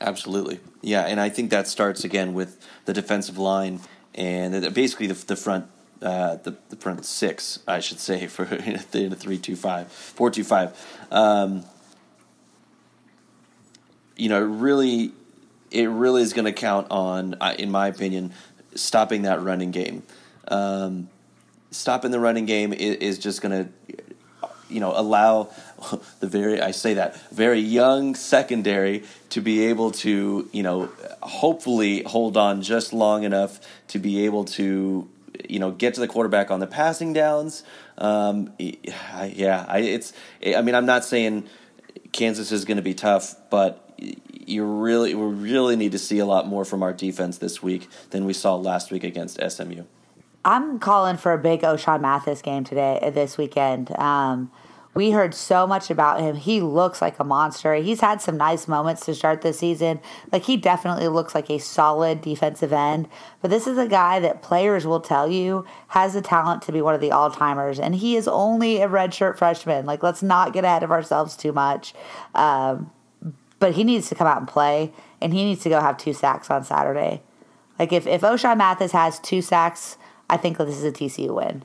Absolutely, 0.00 0.58
yeah, 0.80 1.02
and 1.02 1.20
I 1.20 1.28
think 1.28 1.50
that 1.50 1.68
starts 1.68 2.02
again 2.02 2.32
with 2.32 2.66
the 2.86 2.94
defensive 2.94 3.38
line 3.38 3.80
and 4.14 4.74
basically 4.74 5.06
the, 5.06 5.26
the 5.26 5.36
front 5.36 5.66
uh, 6.02 6.36
the, 6.36 6.56
the 6.68 6.76
front 6.76 7.04
six, 7.04 7.60
I 7.68 7.78
should 7.78 8.00
say, 8.00 8.26
for 8.28 8.44
in 8.44 8.74
a 8.74 9.14
three 9.14 9.38
two 9.38 9.54
five, 9.54 9.92
four 9.92 10.30
two 10.30 10.44
five. 10.44 10.74
Um, 11.10 11.64
you 14.16 14.28
know, 14.28 14.40
really, 14.40 15.12
it 15.70 15.88
really 15.88 16.22
is 16.22 16.32
going 16.32 16.44
to 16.44 16.52
count 16.52 16.88
on, 16.90 17.36
in 17.58 17.70
my 17.70 17.88
opinion, 17.88 18.32
stopping 18.74 19.22
that 19.22 19.42
running 19.42 19.70
game. 19.70 20.02
Um, 20.48 21.08
stopping 21.70 22.10
the 22.10 22.20
running 22.20 22.46
game 22.46 22.72
is, 22.72 22.96
is 22.96 23.18
just 23.18 23.42
going 23.42 23.64
to, 23.64 23.96
you 24.68 24.80
know, 24.80 24.92
allow 24.94 25.50
the 26.20 26.26
very 26.26 26.60
I 26.60 26.70
say 26.70 26.94
that 26.94 27.16
very 27.30 27.60
young 27.60 28.14
secondary 28.14 29.04
to 29.30 29.40
be 29.40 29.66
able 29.66 29.90
to, 29.92 30.48
you 30.52 30.62
know, 30.62 30.90
hopefully 31.22 32.02
hold 32.04 32.36
on 32.36 32.62
just 32.62 32.92
long 32.92 33.24
enough 33.24 33.60
to 33.88 33.98
be 33.98 34.24
able 34.24 34.44
to, 34.44 35.08
you 35.48 35.58
know, 35.58 35.70
get 35.70 35.94
to 35.94 36.00
the 36.00 36.08
quarterback 36.08 36.50
on 36.50 36.60
the 36.60 36.66
passing 36.66 37.12
downs. 37.12 37.64
Um, 37.98 38.52
yeah, 38.58 39.64
I, 39.68 39.78
it's. 39.78 40.12
I 40.44 40.62
mean, 40.62 40.74
I'm 40.74 40.86
not 40.86 41.04
saying 41.04 41.48
Kansas 42.12 42.52
is 42.52 42.64
going 42.64 42.76
to 42.76 42.82
be 42.82 42.94
tough, 42.94 43.36
but 43.50 43.78
you 43.98 44.64
really 44.64 45.14
we 45.14 45.24
really 45.24 45.76
need 45.76 45.92
to 45.92 45.98
see 45.98 46.18
a 46.18 46.26
lot 46.26 46.46
more 46.46 46.64
from 46.64 46.82
our 46.82 46.92
defense 46.92 47.38
this 47.38 47.62
week 47.62 47.88
than 48.10 48.24
we 48.24 48.32
saw 48.32 48.56
last 48.56 48.90
week 48.90 49.04
against 49.04 49.38
SMU. 49.40 49.84
I'm 50.44 50.78
calling 50.78 51.16
for 51.16 51.32
a 51.32 51.38
big 51.38 51.62
Ochaun 51.62 52.00
Mathis 52.00 52.42
game 52.42 52.64
today, 52.64 52.98
uh, 53.00 53.10
this 53.10 53.38
weekend. 53.38 53.96
Um, 53.98 54.50
we 54.94 55.12
heard 55.12 55.34
so 55.34 55.66
much 55.66 55.90
about 55.90 56.20
him. 56.20 56.36
He 56.36 56.60
looks 56.60 57.00
like 57.00 57.18
a 57.18 57.24
monster. 57.24 57.74
He's 57.76 58.00
had 58.00 58.20
some 58.20 58.36
nice 58.36 58.68
moments 58.68 59.06
to 59.06 59.14
start 59.14 59.40
the 59.40 59.52
season. 59.52 60.00
Like 60.30 60.42
he 60.42 60.56
definitely 60.58 61.08
looks 61.08 61.34
like 61.34 61.48
a 61.48 61.58
solid 61.58 62.20
defensive 62.20 62.72
end. 62.72 63.08
But 63.40 63.50
this 63.50 63.66
is 63.66 63.78
a 63.78 63.88
guy 63.88 64.20
that 64.20 64.42
players 64.42 64.86
will 64.86 65.00
tell 65.00 65.30
you 65.30 65.64
has 65.88 66.12
the 66.12 66.20
talent 66.20 66.60
to 66.62 66.72
be 66.72 66.82
one 66.82 66.94
of 66.94 67.00
the 67.00 67.10
all 67.10 67.30
timers, 67.30 67.78
and 67.78 67.94
he 67.94 68.16
is 68.16 68.28
only 68.28 68.82
a 68.82 68.88
redshirt 68.88 69.38
freshman. 69.38 69.86
Like 69.86 70.02
let's 70.02 70.22
not 70.22 70.52
get 70.52 70.64
ahead 70.64 70.82
of 70.82 70.90
ourselves 70.90 71.36
too 71.36 71.52
much. 71.52 71.94
Um, 72.34 72.90
but 73.58 73.74
he 73.74 73.84
needs 73.84 74.08
to 74.08 74.14
come 74.14 74.26
out 74.26 74.38
and 74.38 74.48
play, 74.48 74.92
and 75.22 75.32
he 75.32 75.44
needs 75.44 75.62
to 75.62 75.70
go 75.70 75.80
have 75.80 75.96
two 75.96 76.12
sacks 76.12 76.50
on 76.50 76.64
Saturday. 76.64 77.22
Like 77.78 77.92
if 77.94 78.06
if 78.06 78.20
Ochaun 78.20 78.58
Mathis 78.58 78.92
has 78.92 79.18
two 79.20 79.40
sacks 79.40 79.96
I 80.32 80.38
think 80.38 80.56
this 80.56 80.76
is 80.76 80.84
a 80.84 80.90
TCU 80.90 81.34
win. 81.34 81.62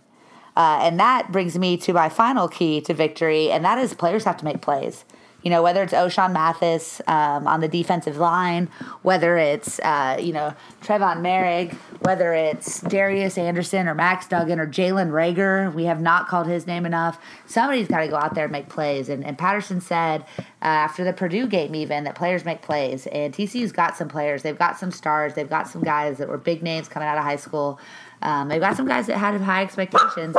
Uh, 0.57 0.79
and 0.81 0.99
that 0.99 1.31
brings 1.31 1.57
me 1.57 1.77
to 1.77 1.93
my 1.93 2.09
final 2.09 2.47
key 2.47 2.81
to 2.81 2.93
victory, 2.93 3.51
and 3.51 3.63
that 3.63 3.77
is 3.77 3.93
players 3.93 4.25
have 4.25 4.37
to 4.37 4.45
make 4.45 4.61
plays. 4.61 5.05
You 5.43 5.51
know, 5.51 5.61
whether 5.61 5.83
it's 5.83 5.93
Ochaun 5.93 6.33
Mathis 6.33 6.99
um, 7.07 7.47
on 7.47 7.61
the 7.61 7.67
defensive 7.67 8.17
line, 8.17 8.69
whether 9.03 9.37
it's, 9.37 9.79
uh, 9.79 10.17
you 10.19 10.33
know, 10.33 10.53
Trevon 10.81 11.21
Moehrig, 11.21 11.73
whether 12.01 12.33
it's 12.33 12.81
Darius 12.81 13.37
Anderson 13.37 13.87
or 13.87 13.93
Max 13.93 14.27
Duggan 14.27 14.59
or 14.59 14.67
Jalen 14.67 15.11
Reagor, 15.11 15.71
We 15.73 15.85
have 15.85 16.01
not 16.01 16.27
called 16.27 16.47
his 16.47 16.65
name 16.65 16.85
enough. 16.85 17.19
Somebody's 17.45 17.87
got 17.87 17.99
to 17.99 18.07
go 18.07 18.17
out 18.17 18.33
there 18.33 18.45
and 18.45 18.51
make 18.51 18.67
plays. 18.67 19.09
And, 19.09 19.23
and 19.23 19.37
Patterson 19.37 19.79
said 19.79 20.21
uh, 20.39 20.65
after 20.65 21.03
the 21.03 21.13
Purdue 21.13 21.47
game, 21.47 21.75
even, 21.75 22.03
that 22.05 22.15
players 22.15 22.43
make 22.43 22.63
plays. 22.63 23.05
And 23.07 23.31
TCU's 23.33 23.71
got 23.71 23.95
some 23.95 24.09
players. 24.09 24.41
They've 24.41 24.57
got 24.57 24.79
some 24.79 24.91
stars. 24.91 25.35
They've 25.35 25.49
got 25.49 25.69
some 25.69 25.81
guys 25.81 26.17
that 26.17 26.27
were 26.27 26.39
big 26.39 26.63
names 26.63 26.89
coming 26.89 27.07
out 27.07 27.17
of 27.17 27.23
high 27.23 27.35
school. 27.35 27.79
Um, 28.21 28.47
they've 28.47 28.61
got 28.61 28.75
some 28.75 28.87
guys 28.87 29.07
that 29.07 29.17
had 29.17 29.39
high 29.41 29.63
expectations. 29.63 30.35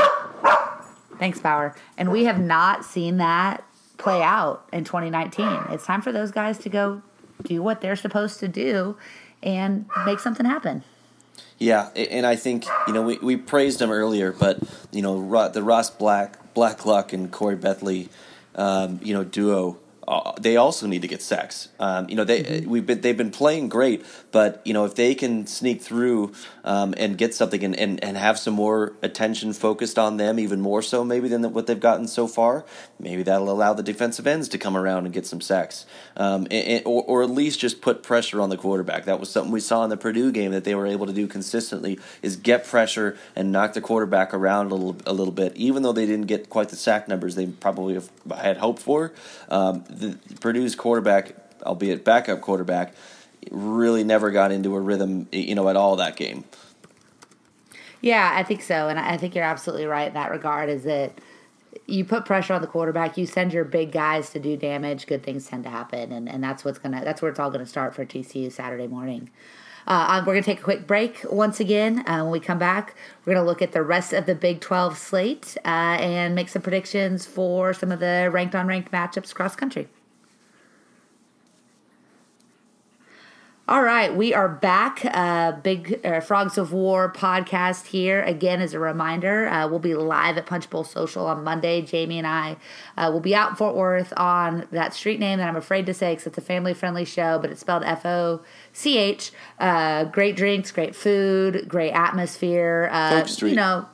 Thanks, 1.18 1.41
Bauer. 1.41 1.74
And 1.97 2.11
we 2.11 2.24
have 2.24 2.41
not 2.41 2.85
seen 2.85 3.16
that 3.18 3.64
play 3.97 4.22
out 4.22 4.68
in 4.72 4.85
2019. 4.85 5.47
It's 5.70 5.85
time 5.85 6.03
for 6.03 6.12
those 6.12 6.31
guys 6.31 6.59
to 6.59 6.68
go 6.68 7.03
do 7.43 7.62
what 7.62 7.81
they're 7.81 7.97
supposed 7.97 8.41
to 8.41 8.49
do 8.49 8.97
and 9.43 9.87
make 10.05 10.20
something 10.20 10.47
happen. 10.47 10.85
Yeah, 11.59 11.89
and 11.95 12.24
I 12.24 12.37
think 12.37 12.66
you 12.87 12.93
know 12.93 13.03
we, 13.03 13.18
we 13.18 13.37
praised 13.37 13.83
him 13.83 13.91
earlier, 13.91 14.33
but 14.33 14.61
you 14.93 15.03
know 15.03 15.49
the 15.49 15.62
Ross 15.62 15.91
Black 15.91 16.55
Blacklock 16.55 17.12
and 17.12 17.33
Corey 17.33 17.57
Bethley, 17.57 18.09
um, 18.55 19.01
you 19.03 19.12
know 19.12 19.24
duo 19.24 19.79
uh, 20.09 20.32
they 20.40 20.56
also 20.56 20.86
need 20.86 21.02
to 21.02 21.09
get 21.09 21.20
sacks. 21.20 21.68
Um, 21.78 22.09
you 22.09 22.16
know, 22.16 22.24
they 22.24 22.42
mm-hmm. 22.42 22.70
we've 22.70 22.86
been 22.86 23.02
they've 23.02 23.16
been 23.16 23.30
playing 23.30 23.68
great, 23.68 24.06
but 24.32 24.62
you 24.64 24.72
know 24.72 24.86
if 24.86 24.94
they 24.94 25.14
can 25.14 25.46
sneak 25.46 25.82
through 25.82 26.32
um, 26.64 26.94
and 26.96 27.18
get 27.18 27.34
something 27.34 27.62
and, 27.62 27.76
and, 27.76 28.02
and 28.02 28.16
have 28.16 28.38
some 28.38 28.54
more 28.54 28.94
attention 29.02 29.52
focused 29.52 29.98
on 29.98 30.16
them, 30.16 30.38
even 30.38 30.62
more 30.62 30.80
so 30.80 31.04
maybe 31.04 31.28
than 31.28 31.52
what 31.52 31.66
they've 31.66 31.78
gotten 31.78 32.09
so 32.09 32.26
far, 32.26 32.64
maybe 32.98 33.22
that'll 33.22 33.50
allow 33.50 33.74
the 33.74 33.82
defensive 33.82 34.26
ends 34.26 34.48
to 34.48 34.56
come 34.56 34.78
around 34.78 35.04
and 35.04 35.12
get 35.12 35.26
some 35.26 35.42
sacks, 35.42 35.84
um, 36.16 36.46
and, 36.50 36.82
or 36.86 37.02
or 37.02 37.22
at 37.22 37.28
least 37.28 37.61
just 37.61 37.82
put 37.82 38.02
pressure 38.02 38.40
on 38.40 38.48
the 38.48 38.56
quarterback. 38.56 39.04
That 39.04 39.20
was 39.20 39.28
something 39.28 39.52
we 39.52 39.61
saw 39.61 39.84
in 39.84 39.90
the 39.90 39.98
Purdue 39.98 40.32
game 40.32 40.52
that 40.52 40.64
they 40.64 40.74
were 40.74 40.86
able 40.86 41.04
to 41.04 41.12
do 41.12 41.26
consistently 41.26 41.98
is 42.22 42.36
get 42.36 42.66
pressure 42.66 43.18
and 43.36 43.52
knock 43.52 43.74
the 43.74 43.82
quarterback 43.82 44.32
around 44.32 44.72
a 44.72 44.74
little 44.74 44.96
a 45.04 45.12
little 45.12 45.34
bit, 45.34 45.54
even 45.56 45.82
though 45.82 45.92
they 45.92 46.06
didn't 46.06 46.28
get 46.28 46.48
quite 46.48 46.70
the 46.70 46.76
sack 46.76 47.09
numbers 47.09 47.34
they 47.34 47.44
probably 47.44 48.00
had 48.34 48.56
hoped 48.56 48.80
for. 48.80 49.12
Um, 49.50 49.84
the 49.99 50.18
Purdue's 50.40 50.74
quarterback, 50.74 51.34
albeit 51.62 52.05
backup 52.05 52.40
quarterback, 52.40 52.94
really 53.51 54.05
never 54.05 54.30
got 54.30 54.53
into 54.53 54.74
a 54.74 54.80
rhythm, 54.80 55.28
you 55.32 55.55
know, 55.55 55.68
at 55.68 55.76
all 55.76 55.96
that 55.96 56.16
game. 56.16 56.44
Yeah, 58.01 58.32
I 58.34 58.44
think 58.44 58.62
so, 58.62 58.88
and 58.88 58.99
I 58.99 59.16
think 59.16 59.34
you're 59.34 59.44
absolutely 59.44 59.86
right 59.86 60.09
in 60.09 60.14
that 60.14 60.30
regard. 60.30 60.68
Is 60.68 60.84
that 60.84 61.12
you 61.86 62.05
put 62.05 62.24
pressure 62.24 62.55
on 62.55 62.61
the 62.61 62.68
quarterback, 62.68 63.16
you 63.16 63.26
send 63.26 63.53
your 63.53 63.64
big 63.64 63.90
guys 63.90 64.30
to 64.30 64.38
do 64.38 64.57
damage, 64.57 65.07
good 65.07 65.22
things 65.22 65.46
tend 65.49 65.64
to 65.64 65.70
happen, 65.70 66.12
and, 66.12 66.28
and 66.28 66.42
that's 66.42 66.64
what's 66.64 66.78
gonna 66.78 67.03
that's 67.05 67.20
where 67.22 67.30
it's 67.30 67.40
all 67.40 67.51
gonna 67.51 67.66
start 67.66 67.94
for 67.94 68.05
TCU 68.05 68.53
Saturday 68.53 68.86
morning. 68.86 69.30
Uh, 69.89 70.22
we're 70.26 70.34
going 70.34 70.43
to 70.43 70.51
take 70.51 70.61
a 70.61 70.62
quick 70.62 70.86
break 70.86 71.24
once 71.30 71.61
again. 71.61 72.07
Uh, 72.07 72.18
when 72.18 72.30
we 72.30 72.39
come 72.39 72.59
back, 72.59 72.95
we're 73.24 73.32
going 73.32 73.43
to 73.43 73.49
look 73.49 73.62
at 73.62 73.72
the 73.72 73.82
rest 73.82 74.12
of 74.12 74.26
the 74.26 74.34
Big 74.34 74.61
12 74.61 74.99
slate 74.99 75.57
uh, 75.64 75.97
and 75.99 76.34
make 76.34 76.51
some 76.51 76.61
predictions 76.61 77.24
for 77.24 77.72
some 77.72 77.91
of 77.91 77.99
the 77.99 78.28
ranked 78.30 78.55
on 78.55 78.66
ranked 78.66 78.93
matchups 78.93 79.32
across 79.32 79.57
country. 79.57 79.89
All 83.69 83.83
right, 83.83 84.16
we 84.16 84.33
are 84.33 84.49
back. 84.49 85.03
Uh, 85.05 85.53
Big 85.53 86.01
uh, 86.03 86.21
Frogs 86.21 86.57
of 86.57 86.73
War 86.73 87.12
podcast 87.12 87.89
here 87.89 88.23
again. 88.23 88.62
As 88.62 88.73
a 88.73 88.79
reminder, 88.79 89.47
uh, 89.47 89.69
we'll 89.69 89.79
be 89.79 89.95
live 89.95 90.39
at 90.39 90.47
Punch 90.47 90.71
Bowl 90.71 90.85
Social 90.85 91.27
on 91.27 91.45
Monday. 91.45 91.83
Jamie 91.83 92.16
and 92.16 92.27
I 92.27 92.57
uh, 92.97 93.11
will 93.12 93.21
be 93.21 93.35
out 93.35 93.51
in 93.51 93.57
Fort 93.57 93.77
Worth 93.77 94.14
on 94.16 94.66
that 94.71 94.95
street 94.95 95.21
name 95.21 95.39
that 95.39 95.47
I'm 95.47 95.57
afraid 95.57 95.85
to 95.85 95.93
say 95.93 96.12
because 96.12 96.29
it's 96.29 96.39
a 96.39 96.41
family 96.41 96.73
friendly 96.73 97.05
show, 97.05 97.39
but 97.39 97.51
it's 97.51 97.61
spelled 97.61 97.85
F 97.85 98.07
O 98.07 98.41
C 98.73 98.97
H. 98.97 99.33
Uh, 99.59 100.05
great 100.05 100.35
drinks, 100.35 100.73
great 100.73 100.97
food, 100.97 101.69
great 101.69 101.93
atmosphere. 101.93 102.89
Uh, 102.91 103.29
you 103.41 103.55
know, 103.55 103.87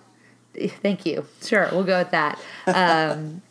Thank 0.54 1.04
you. 1.04 1.26
Sure, 1.42 1.68
we'll 1.72 1.82
go 1.82 1.98
with 1.98 2.12
that. 2.12 2.38
Um, 2.68 3.42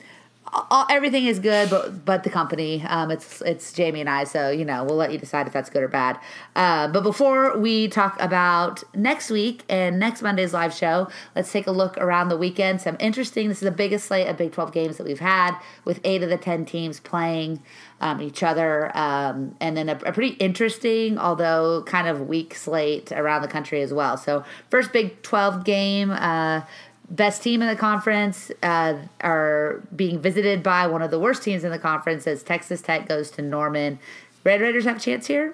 all, 0.70 0.86
everything 0.90 1.26
is 1.26 1.40
good, 1.40 1.70
but 1.70 2.06
but 2.06 2.24
the 2.24 2.30
company. 2.30 2.84
Um, 2.88 3.12
it's 3.12 3.42
it's 3.42 3.74
Jamie 3.74 4.02
and 4.02 4.10
I, 4.10 4.24
so 4.24 4.50
you 4.50 4.66
know 4.66 4.84
we'll 4.84 4.96
let 4.96 5.12
you 5.12 5.18
decide 5.18 5.48
if 5.48 5.54
that's 5.54 5.70
good 5.70 5.84
or 5.84 5.88
bad. 5.88 6.20
Uh, 6.56 6.88
but 6.88 7.02
before 7.02 7.58
we 7.58 7.88
talk 7.88 8.16
about 8.20 8.84
next 8.94 9.30
week 9.30 9.64
and 9.70 10.00
next 10.00 10.22
Monday's 10.22 10.54
live 10.54 10.74
show, 10.74 11.10
let's 11.36 11.52
take 11.52 11.68
a 11.68 11.72
look 11.72 11.98
around 11.98 12.30
the 12.30 12.38
weekend. 12.38 12.82
Some 12.82 12.98
interesting. 13.00 13.48
This 13.50 13.58
is 13.58 13.66
the 13.66 13.72
biggest 13.72 14.06
slate 14.06 14.28
of 14.28 14.38
Big 14.38 14.52
Twelve 14.52 14.72
games 14.72 14.98
that 14.98 15.06
we've 15.06 15.20
had, 15.20 15.58
with 15.86 16.00
eight 16.04 16.24
of 16.24 16.30
the 16.30 16.38
ten 16.38 16.66
teams 16.66 17.00
playing 17.00 17.62
um, 18.00 18.22
each 18.22 18.44
other, 18.44 18.96
um, 18.98 19.56
and 19.60 19.78
then 19.78 19.90
a, 19.90 20.00
a, 20.06 20.12
pretty 20.12 20.36
interesting, 20.36 21.18
although 21.18 21.84
kind 21.84 22.08
of 22.08 22.28
weak 22.28 22.54
slate 22.54 23.12
around 23.12 23.42
the 23.42 23.48
country 23.48 23.82
as 23.82 23.94
well. 23.94 24.18
So 24.18 24.44
first 24.70 24.92
Big 24.92 25.22
Twelve 25.24 25.64
game. 25.64 26.12
Uh, 26.12 26.62
best 27.14 27.44
team 27.44 27.62
in 27.62 27.68
the 27.68 27.76
conference 27.76 28.52
uh, 28.64 28.96
are 29.22 29.82
being 29.96 30.20
visited 30.20 30.64
by 30.64 30.88
one 30.88 31.02
of 31.02 31.12
the 31.12 31.20
worst 31.20 31.44
teams 31.44 31.64
in 31.64 31.72
the 31.72 31.80
conference 31.80 32.26
as 32.26 32.42
Texas 32.42 32.82
Tech 32.82 33.08
goes 33.08 33.30
to 33.32 33.42
Norman. 33.42 34.00
Red 34.44 34.62
Raiders 34.62 34.86
have 34.86 34.98
a 34.98 35.00
chance 35.00 35.28
here? 35.28 35.54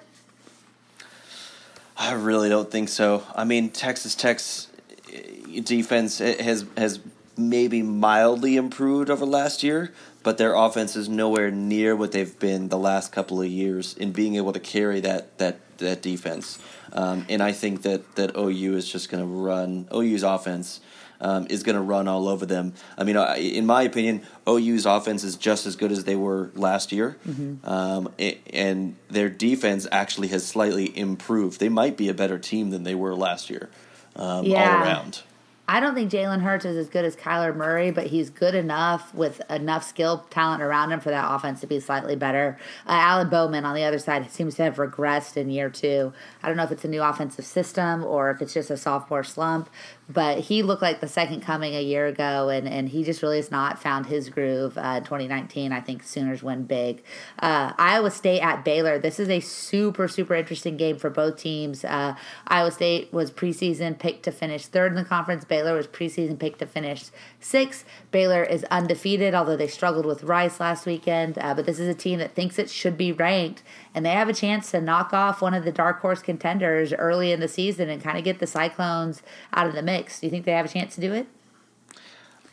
I 1.96 2.12
really 2.12 2.48
don't 2.48 2.70
think 2.70 2.88
so. 2.88 3.24
I 3.34 3.44
mean, 3.44 3.68
Texas 3.68 4.14
Tech's 4.14 4.68
eh, 5.12 5.60
defense 5.62 6.18
has 6.18 6.64
has 6.78 7.00
maybe 7.36 7.82
mildly 7.82 8.56
improved 8.56 9.10
over 9.10 9.26
last 9.26 9.62
year, 9.62 9.92
but 10.22 10.38
their 10.38 10.54
offense 10.54 10.96
is 10.96 11.10
nowhere 11.10 11.50
near 11.50 11.94
what 11.94 12.12
they've 12.12 12.38
been 12.38 12.68
the 12.68 12.78
last 12.78 13.12
couple 13.12 13.40
of 13.40 13.48
years 13.48 13.94
in 13.94 14.12
being 14.12 14.36
able 14.36 14.52
to 14.54 14.60
carry 14.60 15.00
that 15.00 15.36
that 15.36 15.58
that 15.76 16.00
defense. 16.00 16.58
Um, 16.94 17.26
and 17.28 17.42
I 17.42 17.52
think 17.52 17.82
that 17.82 18.16
that 18.16 18.34
OU 18.34 18.76
is 18.76 18.90
just 18.90 19.10
going 19.10 19.22
to 19.22 19.28
run 19.28 19.86
OU's 19.94 20.22
offense 20.22 20.80
um, 21.20 21.46
is 21.50 21.62
going 21.62 21.76
to 21.76 21.82
run 21.82 22.08
all 22.08 22.28
over 22.28 22.46
them. 22.46 22.74
I 22.96 23.04
mean, 23.04 23.16
in 23.16 23.66
my 23.66 23.82
opinion, 23.82 24.22
OU's 24.48 24.86
offense 24.86 25.24
is 25.24 25.36
just 25.36 25.66
as 25.66 25.76
good 25.76 25.92
as 25.92 26.04
they 26.04 26.16
were 26.16 26.50
last 26.54 26.92
year, 26.92 27.16
mm-hmm. 27.26 27.68
um, 27.68 28.12
and 28.52 28.96
their 29.08 29.28
defense 29.28 29.86
actually 29.92 30.28
has 30.28 30.46
slightly 30.46 30.96
improved. 30.96 31.60
They 31.60 31.68
might 31.68 31.96
be 31.96 32.08
a 32.08 32.14
better 32.14 32.38
team 32.38 32.70
than 32.70 32.84
they 32.84 32.94
were 32.94 33.14
last 33.14 33.50
year, 33.50 33.70
um, 34.16 34.44
yeah. 34.44 34.76
all 34.76 34.82
around. 34.82 35.22
I 35.70 35.78
don't 35.78 35.94
think 35.94 36.10
Jalen 36.10 36.40
Hurts 36.40 36.64
is 36.64 36.76
as 36.76 36.88
good 36.88 37.04
as 37.04 37.14
Kyler 37.14 37.54
Murray, 37.54 37.92
but 37.92 38.08
he's 38.08 38.28
good 38.28 38.56
enough 38.56 39.14
with 39.14 39.40
enough 39.48 39.84
skill 39.84 40.26
talent 40.28 40.64
around 40.64 40.90
him 40.90 40.98
for 40.98 41.10
that 41.10 41.32
offense 41.32 41.60
to 41.60 41.68
be 41.68 41.78
slightly 41.78 42.16
better. 42.16 42.58
Uh, 42.88 42.94
Alan 42.94 43.28
Bowman 43.28 43.64
on 43.64 43.76
the 43.76 43.84
other 43.84 44.00
side 44.00 44.28
seems 44.32 44.56
to 44.56 44.64
have 44.64 44.78
regressed 44.78 45.36
in 45.36 45.48
year 45.48 45.70
two. 45.70 46.12
I 46.42 46.48
don't 46.48 46.56
know 46.56 46.64
if 46.64 46.72
it's 46.72 46.84
a 46.84 46.88
new 46.88 47.04
offensive 47.04 47.46
system 47.46 48.02
or 48.02 48.32
if 48.32 48.42
it's 48.42 48.52
just 48.52 48.68
a 48.68 48.76
sophomore 48.76 49.22
slump, 49.22 49.70
but 50.08 50.40
he 50.40 50.64
looked 50.64 50.82
like 50.82 51.00
the 51.00 51.06
second 51.06 51.42
coming 51.42 51.76
a 51.76 51.80
year 51.80 52.08
ago, 52.08 52.48
and, 52.48 52.66
and 52.66 52.88
he 52.88 53.04
just 53.04 53.22
really 53.22 53.36
has 53.36 53.52
not 53.52 53.80
found 53.80 54.06
his 54.06 54.28
groove. 54.28 54.76
Uh, 54.76 54.96
in 54.96 55.04
2019, 55.04 55.70
I 55.70 55.80
think 55.80 56.02
Sooners 56.02 56.42
win 56.42 56.64
big. 56.64 57.00
Uh, 57.38 57.74
Iowa 57.78 58.10
State 58.10 58.40
at 58.40 58.64
Baylor. 58.64 58.98
This 58.98 59.20
is 59.20 59.28
a 59.28 59.38
super 59.38 60.08
super 60.08 60.34
interesting 60.34 60.76
game 60.76 60.98
for 60.98 61.10
both 61.10 61.36
teams. 61.36 61.84
Uh, 61.84 62.16
Iowa 62.48 62.72
State 62.72 63.12
was 63.12 63.30
preseason 63.30 63.96
picked 63.96 64.24
to 64.24 64.32
finish 64.32 64.66
third 64.66 64.90
in 64.90 64.96
the 64.96 65.04
conference. 65.04 65.44
Baylor 65.44 65.59
was 65.64 65.86
preseason 65.86 66.38
pick 66.38 66.58
to 66.58 66.66
finish 66.66 67.06
sixth. 67.40 67.84
Baylor 68.10 68.42
is 68.42 68.64
undefeated, 68.64 69.34
although 69.34 69.56
they 69.56 69.68
struggled 69.68 70.06
with 70.06 70.24
Rice 70.24 70.60
last 70.60 70.86
weekend. 70.86 71.38
Uh, 71.38 71.54
but 71.54 71.66
this 71.66 71.78
is 71.78 71.88
a 71.88 71.94
team 71.94 72.18
that 72.18 72.34
thinks 72.34 72.58
it 72.58 72.70
should 72.70 72.96
be 72.96 73.12
ranked, 73.12 73.62
and 73.94 74.04
they 74.04 74.10
have 74.10 74.28
a 74.28 74.34
chance 74.34 74.70
to 74.70 74.80
knock 74.80 75.12
off 75.12 75.42
one 75.42 75.54
of 75.54 75.64
the 75.64 75.72
dark 75.72 76.00
horse 76.00 76.22
contenders 76.22 76.92
early 76.92 77.32
in 77.32 77.40
the 77.40 77.48
season 77.48 77.88
and 77.88 78.02
kind 78.02 78.18
of 78.18 78.24
get 78.24 78.38
the 78.38 78.46
Cyclones 78.46 79.22
out 79.52 79.66
of 79.66 79.74
the 79.74 79.82
mix. 79.82 80.20
Do 80.20 80.26
you 80.26 80.30
think 80.30 80.44
they 80.44 80.52
have 80.52 80.66
a 80.66 80.68
chance 80.68 80.94
to 80.94 81.00
do 81.00 81.12
it? 81.12 81.26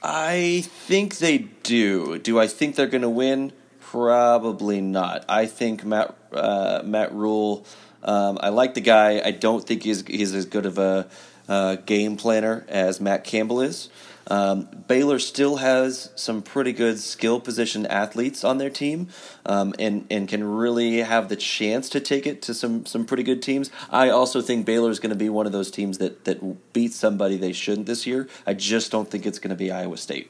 I 0.02 0.64
think 0.66 1.18
they 1.18 1.40
do. 1.64 2.20
Do 2.20 2.40
I 2.40 2.48
think 2.48 2.76
they're 2.76 2.88
going 2.88 3.02
to 3.02 3.10
win? 3.10 3.52
Probably 3.80 4.82
not. 4.82 5.26
I 5.30 5.46
think 5.46 5.84
Matt 5.86 6.16
uh, 6.34 6.82
Matt 6.84 7.14
Rhule. 7.14 7.66
Um, 8.04 8.38
I 8.42 8.50
like 8.50 8.74
the 8.74 8.82
guy. 8.82 9.22
I 9.24 9.32
don't 9.32 9.66
think 9.66 9.84
he's 9.84 10.06
he's 10.06 10.34
as 10.36 10.46
good 10.46 10.66
of 10.66 10.78
a 10.78 11.08
uh, 11.48 11.76
game 11.76 12.18
planner 12.18 12.66
as 12.68 13.00
Matt 13.00 13.24
Campbell 13.24 13.62
is. 13.62 13.90
Um, 14.30 14.68
Baylor 14.88 15.20
still 15.20 15.58
has 15.58 16.12
some 16.16 16.42
pretty 16.42 16.74
good 16.74 17.00
skill 17.00 17.40
position 17.40 17.86
athletes 17.86 18.44
on 18.44 18.58
their 18.58 18.70
team, 18.70 19.08
um, 19.46 19.74
and 19.80 20.06
and 20.10 20.28
can 20.28 20.44
really 20.44 20.98
have 20.98 21.30
the 21.30 21.38
chance 21.38 21.90
to 21.90 22.00
take 22.00 22.28
it 22.28 22.42
to 22.44 22.54
some 22.54 22.86
some 22.86 23.06
pretty 23.06 23.24
good 23.24 23.42
teams. 23.42 23.72
I 23.90 24.10
also 24.10 24.42
think 24.42 24.66
Baylor 24.66 24.92
is 24.92 25.00
going 25.00 25.12
to 25.12 25.16
be 25.16 25.30
one 25.30 25.46
of 25.46 25.54
those 25.54 25.72
teams 25.72 26.00
that 26.00 26.26
that 26.26 26.74
beats 26.74 26.98
somebody 26.98 27.38
they 27.38 27.54
shouldn't 27.54 27.88
this 27.88 28.06
year. 28.06 28.28
I 28.46 28.54
just 28.54 28.92
don't 28.92 29.10
think 29.10 29.26
it's 29.26 29.40
going 29.40 29.50
to 29.50 29.56
be 29.56 29.72
Iowa 29.72 29.98
State. 29.98 30.30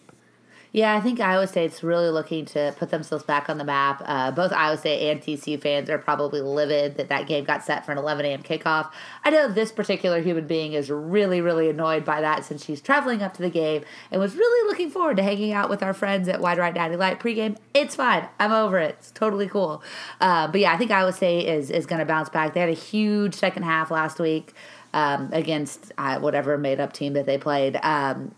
Yeah, 0.73 0.95
I 0.95 1.01
think 1.01 1.19
Iowa 1.19 1.47
State's 1.47 1.81
really 1.81 2.09
looking 2.09 2.45
to 2.45 2.75
put 2.77 2.89
themselves 2.89 3.23
back 3.23 3.49
on 3.49 3.57
the 3.57 3.63
map. 3.63 4.01
Uh, 4.05 4.31
both 4.31 4.51
Iowa 4.51 4.77
State 4.77 5.09
and 5.09 5.21
TCU 5.21 5.59
fans 5.61 5.89
are 5.89 5.97
probably 5.97 6.41
livid 6.41 6.97
that 6.97 7.09
that 7.09 7.25
game 7.25 7.45
got 7.45 7.63
set 7.63 7.85
for 7.85 7.93
an 7.93 7.97
11 7.97 8.25
a.m. 8.25 8.43
kickoff. 8.43 8.91
I 9.23 9.29
know 9.29 9.47
this 9.47 9.71
particular 9.71 10.21
human 10.21 10.45
being 10.45 10.73
is 10.73 10.89
really, 10.89 11.41
really 11.41 11.69
annoyed 11.69 12.03
by 12.03 12.21
that 12.21 12.43
since 12.43 12.65
she's 12.65 12.81
traveling 12.81 13.21
up 13.21 13.33
to 13.35 13.41
the 13.41 13.49
game 13.49 13.83
and 14.11 14.19
was 14.19 14.35
really 14.35 14.69
looking 14.69 14.89
forward 14.89 15.17
to 15.17 15.23
hanging 15.23 15.53
out 15.53 15.69
with 15.69 15.81
our 15.81 15.93
friends 15.93 16.27
at 16.27 16.41
Wide 16.41 16.57
Right 16.57 16.73
Natty 16.73 16.97
Light 16.97 17.19
pregame. 17.19 17.57
It's 17.73 17.95
fine. 17.95 18.27
I'm 18.39 18.51
over 18.51 18.77
it. 18.77 18.97
It's 18.99 19.11
totally 19.11 19.47
cool. 19.47 19.81
Uh, 20.19 20.47
but 20.47 20.59
yeah, 20.59 20.73
I 20.73 20.77
think 20.77 20.91
Iowa 20.91 21.13
State 21.13 21.47
is, 21.47 21.71
is 21.71 21.85
going 21.85 21.99
to 21.99 22.05
bounce 22.05 22.29
back. 22.29 22.53
They 22.53 22.59
had 22.59 22.69
a 22.69 22.73
huge 22.73 23.35
second 23.35 23.63
half 23.63 23.89
last 23.89 24.19
week 24.19 24.53
um, 24.93 25.29
against 25.31 25.91
uh, 25.97 26.19
whatever 26.19 26.57
made 26.57 26.79
up 26.79 26.93
team 26.93 27.13
that 27.13 27.25
they 27.25 27.37
played. 27.37 27.79
Um, 27.83 28.33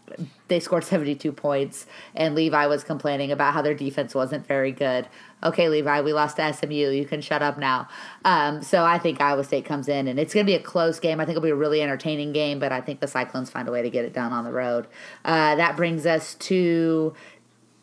they 0.50 0.60
scored 0.60 0.84
72 0.86 1.32
points, 1.32 1.86
and 2.16 2.36
Levi 2.36 2.66
was 2.68 2.84
complaining 2.84 3.32
about 3.32 3.54
how 3.54 3.62
their 3.62 3.74
defense 3.74 4.14
wasn't 4.14 4.46
very 4.46 4.72
good. 4.72 5.08
Okay, 5.42 5.70
Levi, 5.70 6.02
we 6.02 6.12
lost 6.12 6.36
to 6.36 6.54
SMU. 6.54 6.90
You 6.90 7.06
can 7.06 7.22
shut 7.22 7.42
up 7.42 7.58
now. 7.58 7.88
Um, 8.26 8.62
so 8.62 8.84
I 8.84 9.00
think 9.00 9.22
Iowa 9.22 9.44
State 9.44 9.64
comes 9.64 9.88
in, 9.88 10.08
and 10.08 10.20
it's 10.20 10.34
going 10.34 10.46
to 10.46 10.50
be 10.50 10.56
a 10.56 10.62
close 10.62 11.00
game. 11.00 11.20
I 11.20 11.26
think 11.26 11.38
it'll 11.38 11.46
be 11.46 11.52
a 11.52 11.56
really 11.56 11.82
entertaining 11.82 12.34
game, 12.34 12.60
but 12.60 12.74
I 12.74 12.82
think 12.82 13.00
the 13.00 13.08
Cyclones 13.08 13.50
find 13.50 13.68
a 13.68 13.72
way 13.72 13.82
to 13.82 13.90
get 13.90 14.04
it 14.04 14.14
done 14.14 14.34
on 14.34 14.44
the 14.44 14.52
road. 14.52 14.88
Uh, 15.24 15.56
that 15.56 15.78
brings 15.78 16.06
us 16.06 16.36
to 16.36 17.14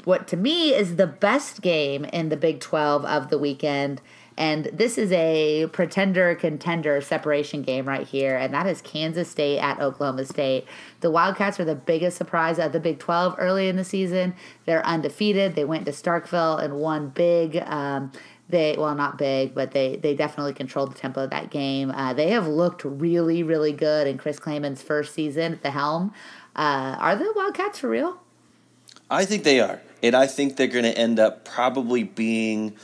what 0.05 0.29
to 0.29 0.37
me 0.37 0.73
is 0.73 0.97
the 0.97 1.07
best 1.07 1.63
game 1.63 2.05
in 2.05 2.29
the 2.29 2.37
Big 2.37 2.61
12 2.61 3.05
of 3.05 3.29
the 3.29 3.39
weekend 3.39 4.01
and 4.39 4.67
this 4.73 4.99
is 4.99 5.11
a 5.13 5.67
pretender 5.73 6.35
contender 6.35 7.01
separation 7.01 7.63
game 7.63 7.87
right 7.89 8.07
here, 8.07 8.37
and 8.37 8.53
that 8.53 8.67
is 8.67 8.83
Kansas 8.83 9.31
State 9.31 9.59
at 9.59 9.81
Oklahoma 9.81 10.27
State. 10.27 10.67
The 11.01 11.11
Wildcats 11.11 11.59
are 11.59 11.65
the 11.65 11.75
biggest 11.75 12.19
surprise 12.19 12.59
of 12.59 12.73
the 12.73 12.81
Big 12.81 12.99
12 12.99 13.37
early 13.39 13.69
in 13.69 13.77
the 13.77 13.85
season. 13.85 14.35
They're 14.67 14.85
undefeated. 14.85 15.55
They 15.55 15.65
went 15.65 15.87
to 15.87 15.93
Starkville 15.93 16.63
and 16.63 16.75
won 16.75 17.09
big. 17.09 17.57
Um, 17.57 18.13
they 18.49 18.77
well 18.79 18.95
not 18.95 19.19
big, 19.19 19.55
but 19.55 19.73
they 19.73 19.97
they 19.97 20.15
definitely 20.15 20.53
controlled 20.53 20.93
the 20.93 20.99
tempo 20.99 21.25
of 21.25 21.31
that 21.31 21.51
game. 21.51 21.91
Uh, 21.91 22.13
they 22.13 22.31
have 22.31 22.47
looked 22.47 22.85
really 22.85 23.43
really 23.43 23.73
good 23.73 24.07
in 24.07 24.19
Chris 24.19 24.39
Klieman's 24.39 24.83
first 24.83 25.15
season 25.15 25.55
at 25.55 25.63
the 25.63 25.71
helm. 25.71 26.13
Uh, 26.55 26.97
are 26.99 27.17
the 27.17 27.33
Wildcats 27.35 27.81
for 27.81 27.89
real? 27.89 28.21
I 29.11 29.25
think 29.25 29.45
they 29.45 29.61
are, 29.61 29.81
and 30.03 30.15
I 30.15 30.27
think 30.27 30.57
they're 30.57 30.67
going 30.67 30.85
to 30.85 30.97
end 30.97 31.19
up 31.19 31.45
probably 31.45 32.03
being 32.03 32.77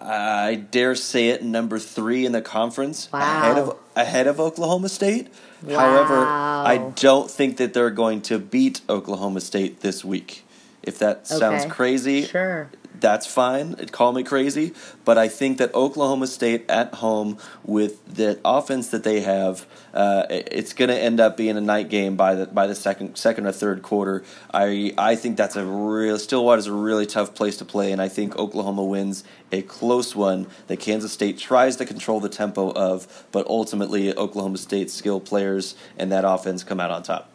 I 0.00 0.54
dare 0.54 0.94
say 0.94 1.28
it, 1.28 1.42
number 1.42 1.78
three 1.78 2.26
in 2.26 2.32
the 2.32 2.42
conference, 2.42 3.10
wow. 3.12 3.20
ahead 3.20 3.58
of 3.58 3.78
ahead 3.96 4.26
of 4.26 4.40
Oklahoma 4.40 4.88
State. 4.88 5.28
Wow. 5.62 5.78
However, 5.78 6.24
I 6.26 6.92
don't 6.96 7.30
think 7.30 7.56
that 7.58 7.74
they're 7.74 7.90
going 7.90 8.22
to 8.22 8.38
beat 8.38 8.80
Oklahoma 8.88 9.40
State 9.40 9.80
this 9.80 10.04
week. 10.04 10.44
If 10.82 10.98
that 11.00 11.26
sounds 11.26 11.64
okay. 11.64 11.70
crazy, 11.70 12.24
sure 12.24 12.70
that's 13.00 13.26
fine. 13.26 13.74
Call 13.86 14.12
me 14.12 14.22
crazy, 14.22 14.72
but 15.04 15.18
I 15.18 15.28
think 15.28 15.58
that 15.58 15.74
Oklahoma 15.74 16.26
State 16.26 16.64
at 16.68 16.94
home 16.94 17.38
with 17.64 18.04
the 18.14 18.38
offense 18.44 18.88
that 18.88 19.04
they 19.04 19.20
have, 19.20 19.66
uh, 19.94 20.26
it's 20.28 20.72
going 20.72 20.88
to 20.88 20.98
end 20.98 21.20
up 21.20 21.36
being 21.36 21.56
a 21.56 21.60
night 21.60 21.88
game 21.88 22.16
by 22.16 22.34
the 22.34 22.46
by 22.46 22.66
the 22.66 22.74
second 22.74 23.16
second 23.16 23.46
or 23.46 23.52
third 23.52 23.82
quarter. 23.82 24.22
I 24.52 24.92
I 24.98 25.16
think 25.16 25.36
that's 25.36 25.56
a 25.56 25.64
real 25.64 26.18
Stillwater 26.18 26.58
is 26.58 26.66
a 26.66 26.72
really 26.72 27.06
tough 27.06 27.34
place 27.34 27.56
to 27.58 27.64
play, 27.64 27.92
and 27.92 28.00
I 28.00 28.08
think 28.08 28.36
Oklahoma 28.36 28.84
wins 28.84 29.24
a 29.52 29.62
close 29.62 30.14
one 30.14 30.46
that 30.68 30.78
Kansas 30.78 31.12
State 31.12 31.38
tries 31.38 31.76
to 31.76 31.86
control 31.86 32.20
the 32.20 32.28
tempo 32.28 32.70
of, 32.72 33.26
but 33.32 33.46
ultimately 33.46 34.14
Oklahoma 34.16 34.58
State's 34.58 34.92
skill 34.92 35.20
players 35.20 35.74
and 35.98 36.12
that 36.12 36.24
offense 36.24 36.62
come 36.62 36.80
out 36.80 36.90
on 36.90 37.02
top. 37.02 37.30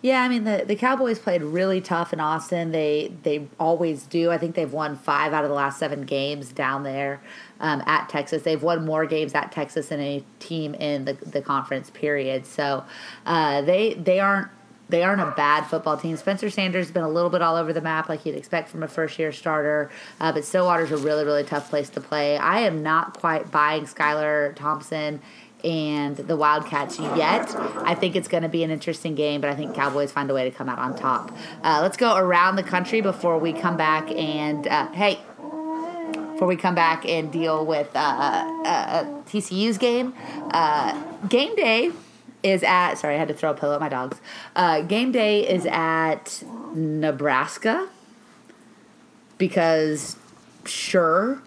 Yeah, 0.00 0.22
I 0.22 0.28
mean 0.28 0.44
the, 0.44 0.64
the 0.64 0.76
Cowboys 0.76 1.18
played 1.18 1.42
really 1.42 1.80
tough 1.80 2.12
in 2.12 2.20
Austin. 2.20 2.70
They 2.70 3.12
they 3.24 3.48
always 3.58 4.04
do. 4.04 4.30
I 4.30 4.38
think 4.38 4.54
they've 4.54 4.72
won 4.72 4.96
five 4.96 5.32
out 5.32 5.42
of 5.42 5.50
the 5.50 5.56
last 5.56 5.78
seven 5.78 6.02
games 6.02 6.52
down 6.52 6.84
there 6.84 7.20
um, 7.58 7.82
at 7.84 8.08
Texas. 8.08 8.42
They've 8.42 8.62
won 8.62 8.84
more 8.86 9.06
games 9.06 9.34
at 9.34 9.50
Texas 9.50 9.88
than 9.88 9.98
any 9.98 10.24
team 10.38 10.74
in 10.74 11.04
the, 11.04 11.14
the 11.14 11.42
conference. 11.42 11.90
Period. 11.90 12.46
So 12.46 12.84
uh, 13.26 13.62
they 13.62 13.94
they 13.94 14.20
aren't 14.20 14.48
they 14.88 15.02
aren't 15.02 15.20
a 15.20 15.32
bad 15.32 15.64
football 15.64 15.96
team. 15.96 16.16
Spencer 16.16 16.48
Sanders 16.48 16.86
has 16.86 16.92
been 16.92 17.02
a 17.02 17.08
little 17.08 17.28
bit 17.28 17.42
all 17.42 17.56
over 17.56 17.72
the 17.72 17.80
map, 17.80 18.08
like 18.08 18.24
you'd 18.24 18.36
expect 18.36 18.68
from 18.68 18.84
a 18.84 18.88
first 18.88 19.18
year 19.18 19.32
starter. 19.32 19.90
Uh, 20.20 20.30
but 20.30 20.44
Stillwater's 20.44 20.92
a 20.92 20.96
really 20.96 21.24
really 21.24 21.42
tough 21.42 21.70
place 21.70 21.90
to 21.90 22.00
play. 22.00 22.36
I 22.36 22.60
am 22.60 22.84
not 22.84 23.18
quite 23.18 23.50
buying 23.50 23.82
Skylar 23.82 24.54
Thompson 24.54 25.20
and 25.64 26.16
the 26.16 26.36
Wildcats 26.36 26.98
yet. 26.98 27.54
I 27.56 27.94
think 27.94 28.16
it's 28.16 28.28
going 28.28 28.42
to 28.42 28.48
be 28.48 28.62
an 28.62 28.70
interesting 28.70 29.14
game, 29.14 29.40
but 29.40 29.50
I 29.50 29.54
think 29.54 29.74
Cowboys 29.74 30.12
find 30.12 30.30
a 30.30 30.34
way 30.34 30.44
to 30.48 30.50
come 30.50 30.68
out 30.68 30.78
on 30.78 30.96
top. 30.96 31.32
Uh, 31.62 31.80
let's 31.82 31.96
go 31.96 32.16
around 32.16 32.56
the 32.56 32.62
country 32.62 33.00
before 33.00 33.38
we 33.38 33.52
come 33.52 33.76
back 33.76 34.10
and 34.10 34.66
uh, 34.66 34.90
hey. 34.92 35.18
Before 36.32 36.46
we 36.46 36.56
come 36.56 36.76
back 36.76 37.04
and 37.04 37.32
deal 37.32 37.66
with 37.66 37.90
uh, 37.96 38.62
uh 38.64 39.04
TCU's 39.24 39.76
game, 39.76 40.14
uh, 40.52 40.96
game 41.26 41.56
day 41.56 41.90
is 42.44 42.62
at. 42.62 42.94
Sorry, 42.94 43.16
I 43.16 43.18
had 43.18 43.26
to 43.26 43.34
throw 43.34 43.50
a 43.50 43.54
pillow 43.54 43.74
at 43.74 43.80
my 43.80 43.88
dogs. 43.88 44.20
Uh, 44.54 44.82
game 44.82 45.10
day 45.10 45.48
is 45.48 45.66
at 45.66 46.44
Nebraska 46.74 47.88
because 49.36 50.14
sure 50.64 51.42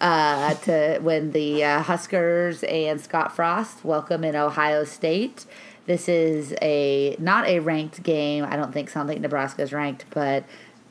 uh, 0.00 0.54
to 0.54 0.98
when 1.00 1.32
the 1.32 1.64
uh, 1.64 1.82
Huskers 1.82 2.62
and 2.64 3.00
Scott 3.00 3.34
Frost 3.34 3.84
welcome 3.84 4.24
in 4.24 4.36
Ohio 4.36 4.84
State. 4.84 5.46
This 5.86 6.08
is 6.08 6.54
a 6.60 7.16
not 7.18 7.46
a 7.46 7.60
ranked 7.60 8.02
game. 8.02 8.44
I 8.44 8.56
don't 8.56 8.72
think 8.72 8.90
something 8.90 9.20
Nebraska 9.20 9.62
is 9.62 9.72
ranked, 9.72 10.04
but 10.10 10.44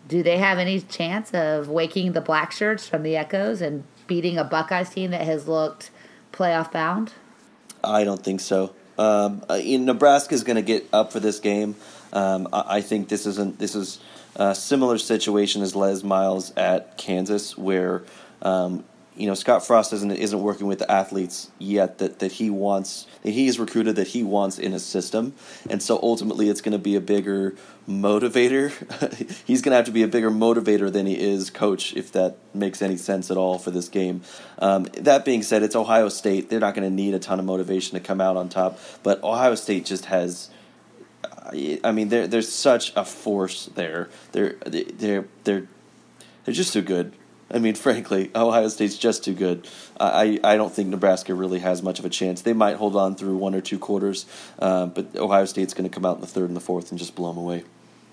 do 0.08 0.24
they 0.24 0.38
have 0.38 0.58
any 0.58 0.80
chance 0.82 1.34
of 1.34 1.68
waking 1.68 2.14
the 2.14 2.22
black 2.22 2.51
shirts 2.51 2.88
from 2.88 3.03
the 3.03 3.18
Echoes 3.18 3.62
and 3.62 3.84
beating 4.08 4.38
a 4.38 4.43
Buckeyes 4.43 4.89
team 4.89 5.12
that 5.12 5.22
has 5.22 5.47
looked 5.47 5.91
playoff 6.32 6.72
bound? 6.72 7.14
I 7.84 8.03
don't 8.03 8.24
think 8.24 8.39
so. 8.39 8.74
Um, 8.97 9.43
uh, 9.49 9.60
Nebraska 9.64 10.34
is 10.34 10.43
going 10.43 10.56
to 10.56 10.62
get 10.62 10.88
up 10.93 11.12
for 11.12 11.20
this 11.20 11.39
game. 11.39 11.76
Um, 12.14 12.47
I, 12.53 12.78
I, 12.78 12.82
think 12.82 13.10
this 13.10 13.26
isn't 13.26 13.60
this 13.60 13.76
is 13.76 13.99
a 14.38 14.56
similar 14.56 14.97
situation 14.97 15.62
as 15.62 15.76
Les 15.76 16.01
Miles 16.01 16.53
at 16.56 16.97
Kansas, 16.97 17.58
where 17.58 18.03
um, 18.41 18.86
you 19.16 19.28
know 19.28 19.34
Scott 19.34 19.66
Frost 19.66 19.93
isn't 19.93 20.11
isn't 20.11 20.41
working 20.41 20.68
with 20.68 20.80
the 20.80 20.91
athletes 20.91 21.49
yet 21.57 21.99
that, 21.99 22.20
that 22.20 22.34
he 22.34 22.49
wants 22.49 23.07
that 23.24 23.32
he 23.32 23.45
has 23.45 23.59
recruited 23.59 23.95
that 23.95 24.07
he 24.07 24.24
wants 24.24 24.59
in 24.59 24.72
his 24.72 24.86
system, 24.86 25.34
and 25.70 25.82
so 25.82 25.99
ultimately 26.01 26.49
it's 26.49 26.61
going 26.61 26.74
to 26.74 26.80
be 26.80 26.95
a 26.95 27.01
bigger 27.01 27.55
motivator. 27.88 28.72
He's 29.45 29.61
going 29.61 29.72
to 29.72 29.78
have 29.78 29.86
to 29.86 29.91
be 29.91 30.03
a 30.03 30.07
bigger 30.07 30.32
motivator 30.32 30.91
than 30.91 31.05
he 31.05 31.20
is 31.20 31.49
coach, 31.49 31.95
if 31.95 32.11
that 32.13 32.38
makes 32.53 32.82
any 32.82 32.97
sense 32.97 33.30
at 33.32 33.38
all 33.38 33.57
for 33.57 33.72
this 33.72 33.89
game. 33.89 34.22
Um, 34.59 34.86
that 34.97 35.24
being 35.26 35.43
said, 35.43 35.63
it's 35.63 35.76
Ohio 35.76 36.09
State. 36.09 36.49
They're 36.49 36.59
not 36.59 36.74
going 36.74 36.89
to 36.89 36.93
need 36.93 37.13
a 37.13 37.20
ton 37.20 37.39
of 37.39 37.45
motivation 37.45 37.97
to 37.97 38.03
come 38.03 38.20
out 38.20 38.38
on 38.38 38.49
top, 38.49 38.80
but 39.03 39.24
Ohio 39.24 39.55
State 39.55 39.86
just 39.86 40.05
has. 40.05 40.49
I 41.84 41.91
mean, 41.91 42.09
there's 42.09 42.51
such 42.51 42.91
a 42.95 43.05
force 43.05 43.68
there. 43.76 44.09
They're 44.32 44.55
they're 44.66 45.26
they're 45.43 45.68
they're 46.43 46.53
just 46.53 46.74
too 46.74 46.82
good. 46.82 47.13
I 47.52 47.60
mean, 47.60 47.76
frankly, 47.86 48.32
Ohio 48.36 48.68
State's 48.68 48.98
just 48.98 49.24
too 49.24 49.34
good. 49.34 49.68
I, 50.00 50.39
I 50.43 50.58
don't 50.58 50.74
think 50.74 50.89
Nebraska 50.89 51.34
really 51.34 51.60
has 51.60 51.82
much 51.82 52.00
of 52.00 52.06
a 52.06 52.10
chance. 52.10 52.41
They 52.41 52.54
might 52.54 52.78
hold 52.78 52.96
on 52.96 53.16
through 53.16 53.38
one 53.38 53.56
or 53.56 53.62
two 53.62 53.80
quarters, 53.80 54.26
uh, 54.60 54.88
but 54.88 55.16
Ohio 55.16 55.46
State's 55.46 55.74
going 55.74 55.89
to 55.89 55.93
come 55.93 56.06
out 56.06 56.16
in 56.16 56.22
the 56.22 56.28
third 56.28 56.50
and 56.50 56.56
the 56.56 56.62
fourth 56.62 56.91
and 56.91 57.00
just 57.00 57.16
blow 57.16 57.30
them 57.30 57.38
away. 57.38 57.64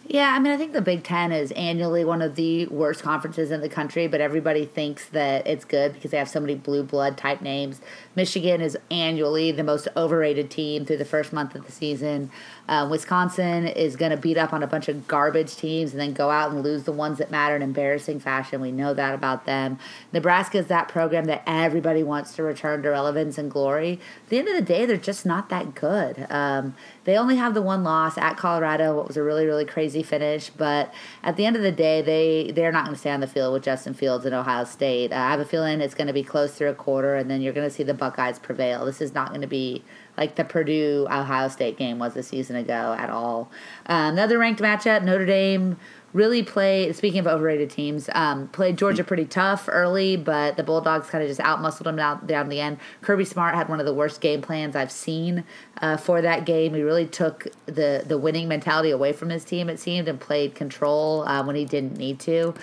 Yeah, 0.09 0.35
I 0.35 0.41
mean, 0.41 0.53
I 0.53 0.57
think 0.57 0.73
the 0.73 0.83
Big 0.83 1.05
Ten 1.05 1.31
is 1.31 1.53
annually 1.53 2.05
one 2.05 2.23
of 2.23 2.35
the 2.35 2.67
worst 2.67 3.03
conferences 3.03 3.53
in 3.53 3.61
the 3.61 3.69
country, 3.69 4.09
but 4.09 4.21
everybody 4.21 4.67
thinks 4.67 5.09
that 5.11 5.47
it's 5.47 5.65
good 5.65 5.95
because 5.95 6.11
they 6.11 6.19
have 6.19 6.29
so 6.29 6.41
many 6.41 6.57
blue 6.57 6.83
blood 6.83 7.17
type 7.17 7.41
names. 7.41 7.81
Michigan 8.17 8.61
is 8.61 8.77
annually 8.91 9.53
the 9.53 9.63
most 9.63 9.87
overrated 9.97 10.51
team 10.51 10.85
through 10.85 10.97
the 10.97 11.05
first 11.05 11.33
month 11.33 11.55
of 11.55 11.67
the 11.67 11.73
season. 11.73 12.31
Uh, 12.69 12.87
Wisconsin 12.91 13.67
is 13.67 13.97
going 13.97 14.11
to 14.11 14.17
beat 14.17 14.39
up 14.39 14.53
on 14.53 14.63
a 14.63 14.67
bunch 14.67 14.89
of 14.89 15.09
garbage 15.09 15.57
teams 15.57 15.93
and 15.93 16.01
then 16.01 16.13
go 16.13 16.31
out 16.31 16.51
and 16.51 16.63
lose 16.63 16.85
the 16.85 16.93
ones 16.93 17.19
that 17.19 17.31
matter 17.31 17.57
in 17.57 17.63
embarrassing 17.63 18.21
fashion. 18.21 18.61
We 18.61 18.73
know 18.73 18.95
that 18.95 19.15
about 19.15 19.47
them. 19.47 19.79
Nebraska 20.13 20.59
is 20.59 20.67
that 20.69 20.89
program 20.89 21.25
that 21.25 21.43
everybody 21.47 22.03
wants 22.03 22.35
to 22.37 22.43
return 22.43 22.83
to 22.83 22.91
relevance 22.91 23.39
and 23.39 23.51
glory. 23.51 24.01
At 24.25 24.29
the 24.29 24.39
end 24.39 24.49
of 24.49 24.55
the 24.55 24.63
day, 24.63 24.87
they're 24.87 24.97
just 24.97 25.27
not 25.27 25.49
that 25.49 25.75
good. 25.75 26.27
Um, 26.31 26.75
they 27.05 27.17
only 27.17 27.37
have 27.37 27.55
the 27.55 27.63
one 27.63 27.83
loss 27.83 28.17
at 28.17 28.37
Colorado, 28.37 28.97
what 28.97 29.09
was 29.09 29.17
a 29.17 29.23
really, 29.23 29.45
really 29.45 29.65
crazy 29.65 30.03
finish. 30.03 30.51
But 30.51 30.95
at 31.23 31.37
the 31.37 31.47
end 31.47 31.57
of 31.57 31.63
the 31.63 31.73
day, 31.73 32.01
they, 32.01 32.53
they're 32.53 32.73
not 32.73 32.85
going 32.85 32.95
to 32.95 33.01
stay 33.01 33.11
on 33.11 33.21
the 33.21 33.27
field 33.27 33.53
with 33.53 33.65
Justin 33.65 33.95
Fields 33.95 34.25
and 34.25 34.35
Ohio 34.35 34.65
State. 34.65 35.13
Uh, 35.13 35.17
I 35.17 35.31
have 35.31 35.41
a 35.41 35.45
feeling 35.45 35.81
it's 35.81 35.95
going 35.95 36.07
to 36.07 36.13
be 36.13 36.23
close 36.23 36.55
through 36.55 36.71
a 36.71 36.75
quarter, 36.75 37.17
and 37.17 37.31
then 37.31 37.41
you're 37.41 37.53
going 37.53 37.69
to 37.69 37.75
see 37.75 37.83
the 37.83 37.95
Buckeyes 37.95 38.39
prevail. 38.39 38.85
This 38.85 39.01
is 39.01 39.15
not 39.15 39.31
going 39.31 39.41
to 39.41 39.47
be 39.47 39.83
like 40.17 40.37
the 40.37 40.45
Purdue 40.45 41.07
Ohio 41.11 41.49
State 41.49 41.77
game 41.77 41.99
was 41.99 42.17
a 42.17 42.23
season 42.23 42.57
ago 42.57 42.95
at 42.99 43.11
all. 43.11 43.51
Um, 43.87 44.15
another 44.15 44.39
ranked 44.39 44.61
matchup, 44.61 45.03
Notre 45.05 45.27
Dame 45.27 45.77
really 46.13 46.43
played. 46.43 46.95
Speaking 46.95 47.21
of 47.21 47.27
overrated 47.27 47.71
teams, 47.71 48.09
um, 48.13 48.49
played 48.49 48.77
Georgia 48.77 49.05
pretty 49.05 49.25
tough 49.25 49.69
early, 49.71 50.17
but 50.17 50.57
the 50.57 50.63
Bulldogs 50.63 51.09
kind 51.09 51.23
of 51.23 51.29
just 51.29 51.41
outmuscled 51.41 51.85
them 51.85 51.97
down 51.97 52.27
down 52.27 52.49
the 52.49 52.61
end. 52.61 52.79
Kirby 53.01 53.25
Smart 53.25 53.55
had 53.55 53.69
one 53.69 53.81
of 53.81 53.87
the 53.87 53.95
worst 53.95 54.21
game 54.21 54.43
plans 54.43 54.77
I've 54.77 54.93
seen 54.93 55.45
uh, 55.81 55.97
for 55.97 56.21
that 56.23 56.45
game. 56.45 56.75
He 56.75 56.83
really 56.83 57.07
took 57.07 57.47
the 57.67 58.05
the 58.07 58.19
winning 58.19 58.49
mentality 58.49 58.91
away 58.91 59.13
from 59.13 59.31
his 59.31 59.45
team. 59.45 59.69
It 59.69 59.81
seemed 59.81 60.09
and 60.09 60.21
played 60.21 60.55
control 60.55 61.23
uh, 61.27 61.45
when 61.45 61.57
he 61.57 61.65
didn't 61.65 61.97
need 61.97 62.19
to. 62.21 62.55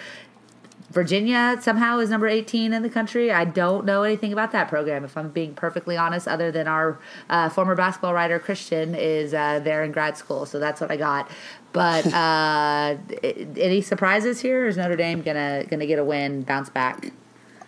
Virginia 0.92 1.58
somehow 1.62 2.00
is 2.00 2.10
number 2.10 2.28
18 2.28 2.74
in 2.74 2.82
the 2.82 2.90
country. 2.90 3.32
I 3.32 3.46
don't 3.46 3.86
know 3.86 4.04
anything 4.04 4.34
about 4.34 4.52
that 4.54 4.70
program, 4.70 5.04
if 5.06 5.16
I'm 5.16 5.30
being 5.30 5.54
perfectly 5.54 5.98
honest, 5.98 6.28
other 6.28 6.52
than 6.52 6.68
our 6.68 7.00
uh, 7.30 7.50
former 7.50 7.76
basketball 7.76 8.14
writer, 8.14 8.40
Christian, 8.40 8.96
is 8.96 9.34
uh, 9.34 9.60
there 9.60 9.84
in 9.84 9.92
grad 9.92 10.18
school. 10.18 10.46
So 10.46 10.60
that's 10.60 10.82
what 10.82 10.92
I 10.92 10.98
got. 10.98 11.30
But 11.74 12.06
uh, 12.14 12.98
any 13.24 13.82
surprises 13.82 14.42
here? 14.42 14.68
Is 14.68 14.78
Notre 14.78 14.96
Dame 14.96 15.22
going 15.22 15.38
to 15.38 15.68
gonna 15.70 15.86
get 15.86 16.00
a 16.00 16.04
win, 16.04 16.42
bounce 16.42 16.70
back? 16.70 17.12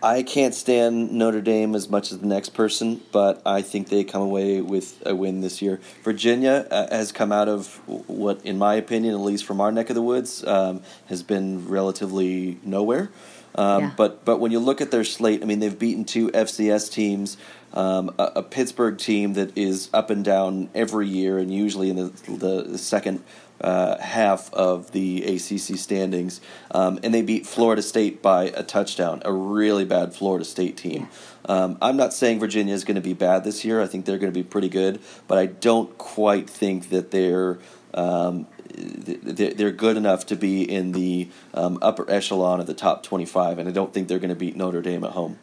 I 0.03 0.23
can't 0.23 0.55
stand 0.55 1.11
Notre 1.11 1.41
Dame 1.41 1.75
as 1.75 1.87
much 1.89 2.11
as 2.11 2.19
the 2.19 2.25
next 2.25 2.49
person, 2.49 3.01
but 3.11 3.41
I 3.45 3.61
think 3.61 3.89
they 3.89 4.03
come 4.03 4.21
away 4.21 4.61
with 4.61 5.01
a 5.05 5.15
win 5.15 5.41
this 5.41 5.61
year. 5.61 5.79
Virginia 6.03 6.67
uh, 6.71 6.87
has 6.89 7.11
come 7.11 7.31
out 7.31 7.47
of 7.47 7.75
what, 8.07 8.43
in 8.45 8.57
my 8.57 8.75
opinion, 8.75 9.13
at 9.13 9.19
least 9.19 9.45
from 9.45 9.61
our 9.61 9.71
neck 9.71 9.89
of 9.89 9.95
the 9.95 10.01
woods, 10.01 10.43
um, 10.45 10.81
has 11.07 11.21
been 11.21 11.67
relatively 11.67 12.57
nowhere. 12.63 13.11
Um, 13.53 13.83
yeah. 13.83 13.91
But 13.97 14.25
but 14.25 14.39
when 14.39 14.51
you 14.51 14.59
look 14.59 14.81
at 14.81 14.91
their 14.91 15.03
slate, 15.03 15.43
I 15.43 15.45
mean, 15.45 15.59
they've 15.59 15.77
beaten 15.77 16.05
two 16.05 16.29
FCS 16.29 16.91
teams, 16.91 17.37
um, 17.73 18.13
a, 18.17 18.23
a, 18.37 18.43
Pittsburgh 18.43 18.97
team 18.97 19.33
that 19.33 19.57
is 19.57 19.89
up 19.93 20.09
and 20.09 20.23
down 20.23 20.69
every 20.73 21.07
year, 21.07 21.37
and 21.37 21.53
usually 21.53 21.89
in 21.89 21.97
the, 21.97 22.63
the 22.69 22.77
second 22.77 23.23
uh, 23.61 23.97
half 23.99 24.53
of 24.53 24.91
the 24.91 25.23
ACC 25.23 25.77
standings, 25.77 26.41
um, 26.71 26.99
and 27.03 27.13
they 27.13 27.21
beat 27.21 27.45
Florida 27.45 27.81
State 27.81 28.21
by 28.21 28.45
a 28.45 28.63
touchdown. 28.63 29.21
A 29.25 29.31
really 29.31 29.85
bad 29.85 30.13
Florida 30.13 30.45
State 30.45 30.77
team. 30.77 31.07
Um, 31.45 31.77
I'm 31.81 31.97
not 31.97 32.13
saying 32.13 32.39
Virginia 32.39 32.73
is 32.73 32.83
going 32.83 32.95
to 32.95 33.01
be 33.01 33.13
bad 33.13 33.43
this 33.43 33.65
year. 33.65 33.81
I 33.81 33.87
think 33.87 34.05
they're 34.05 34.17
going 34.17 34.31
to 34.31 34.37
be 34.37 34.43
pretty 34.43 34.69
good, 34.69 34.99
but 35.27 35.37
I 35.37 35.47
don't 35.47 35.97
quite 35.97 36.49
think 36.49 36.89
that 36.89 37.11
they're 37.11 37.59
um, 37.93 38.47
they're 38.73 39.71
good 39.71 39.97
enough 39.97 40.25
to 40.27 40.35
be 40.35 40.63
in 40.63 40.93
the 40.93 41.29
um, 41.53 41.77
upper 41.81 42.09
echelon 42.09 42.59
of 42.59 42.67
the 42.67 42.73
top 42.73 43.03
25, 43.03 43.59
and 43.59 43.67
I 43.67 43.71
don't 43.71 43.93
think 43.93 44.07
they're 44.07 44.19
going 44.19 44.29
to 44.29 44.35
beat 44.35 44.55
Notre 44.55 44.81
Dame 44.81 45.03
at 45.03 45.11
home. 45.11 45.39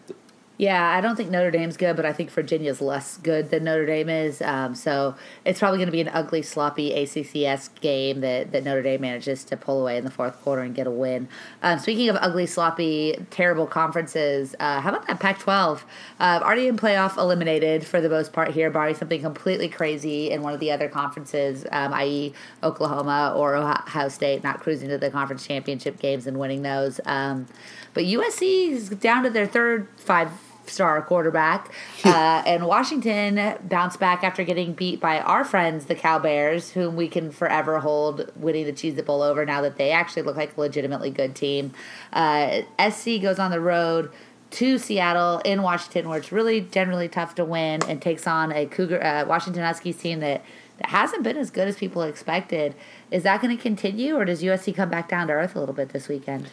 Yeah, 0.59 0.90
I 0.90 1.00
don't 1.00 1.14
think 1.14 1.30
Notre 1.30 1.52
Dame's 1.52 1.76
good, 1.76 1.94
but 1.94 2.04
I 2.04 2.12
think 2.12 2.32
Virginia's 2.32 2.80
less 2.80 3.16
good 3.18 3.50
than 3.50 3.62
Notre 3.62 3.86
Dame 3.86 4.09
is. 4.09 4.42
Um, 4.42 4.74
so 4.74 5.14
it's 5.44 5.61
probably 5.61 5.78
going 5.78 5.86
to 5.86 5.92
be 5.92 6.00
an 6.00 6.09
ugly, 6.09 6.42
sloppy 6.42 6.90
ACCS 6.90 7.80
game 7.80 8.22
that, 8.22 8.50
that 8.50 8.64
Notre 8.64 8.82
Dame 8.82 9.02
manages 9.02 9.44
to 9.44 9.56
pull 9.56 9.80
away 9.80 9.98
in 9.98 10.04
the 10.04 10.11
fourth 10.11 10.42
quarter 10.42 10.62
and 10.62 10.74
get 10.74 10.88
a 10.88 10.90
win. 10.90 11.28
Um, 11.62 11.78
speaking 11.78 12.09
of 12.09 12.16
ugly, 12.20 12.44
sloppy, 12.46 13.24
terrible 13.30 13.68
conferences, 13.68 14.56
uh, 14.59 14.80
how 14.80 14.88
about 14.88 15.06
that 15.06 15.20
Pac 15.20 15.38
12? 15.38 15.84
Uh, 16.18 16.40
already 16.42 16.66
in 16.66 16.76
playoff 16.76 17.16
eliminated 17.16 17.86
for 17.86 18.00
the 18.00 18.09
most 18.09 18.32
part 18.32 18.50
here, 18.50 18.68
barring 18.68 18.96
something 18.96 19.20
completely 19.20 19.68
crazy 19.68 20.32
in 20.32 20.42
one 20.42 20.54
of 20.54 20.59
the 20.59 20.72
other 20.72 20.88
conferences, 20.88 21.66
um, 21.70 21.94
i.e., 21.94 22.34
Oklahoma 22.64 23.32
or 23.36 23.54
Ohio 23.54 24.09
State, 24.09 24.42
not 24.42 24.59
cruising 24.59 24.88
to 24.88 24.98
the 24.98 25.09
conference 25.09 25.46
championship 25.46 26.00
games 26.00 26.26
and 26.26 26.36
winning 26.36 26.62
those. 26.62 27.00
Um, 27.04 27.46
but 27.94 28.02
USC 28.02 28.70
is 28.70 28.88
down 28.88 29.22
to 29.22 29.30
their 29.30 29.46
third 29.46 29.86
five 29.96 30.32
star 30.68 31.00
quarterback. 31.02 31.72
uh, 32.04 32.42
and 32.46 32.66
Washington 32.66 33.56
bounced 33.62 34.00
back 34.00 34.24
after 34.24 34.44
getting 34.44 34.72
beat 34.72 35.00
by 35.00 35.20
our 35.20 35.44
friends, 35.44 35.86
the 35.86 35.94
Cal 35.94 36.20
Bears, 36.20 36.70
whom 36.70 36.96
we 36.96 37.08
can 37.08 37.30
forever 37.30 37.80
hold 37.80 38.30
winning 38.36 38.66
the 38.66 38.72
Cheez 38.72 38.96
It 38.96 39.06
Bowl 39.06 39.22
over 39.22 39.44
now 39.44 39.60
that 39.62 39.76
they 39.76 39.90
actually 39.90 40.22
look 40.22 40.36
like 40.36 40.56
a 40.56 40.60
legitimately 40.60 41.10
good 41.10 41.34
team. 41.34 41.72
Uh, 42.12 42.62
SC 42.90 43.20
goes 43.20 43.38
on 43.38 43.50
the 43.50 43.60
road 43.60 44.10
to 44.50 44.78
Seattle 44.78 45.38
in 45.40 45.62
Washington, 45.62 46.08
where 46.08 46.18
it's 46.18 46.32
really 46.32 46.60
generally 46.60 47.08
tough 47.08 47.34
to 47.36 47.44
win, 47.44 47.82
and 47.88 48.00
takes 48.00 48.26
on 48.26 48.52
a 48.52 48.66
Cougar 48.66 49.02
uh, 49.02 49.26
Washington 49.26 49.62
Huskies 49.62 49.96
team 49.96 50.20
that, 50.20 50.42
that 50.78 50.88
hasn't 50.88 51.22
been 51.22 51.36
as 51.36 51.50
good 51.50 51.68
as 51.68 51.76
people 51.76 52.02
expected. 52.02 52.74
Is 53.10 53.24
that 53.24 53.42
going 53.42 53.54
to 53.56 53.62
continue, 53.62 54.16
or 54.16 54.24
does 54.24 54.42
USC 54.42 54.74
come 54.74 54.88
back 54.88 55.08
down 55.08 55.26
to 55.26 55.34
earth 55.34 55.54
a 55.54 55.60
little 55.60 55.74
bit 55.74 55.90
this 55.90 56.08
weekend? 56.08 56.48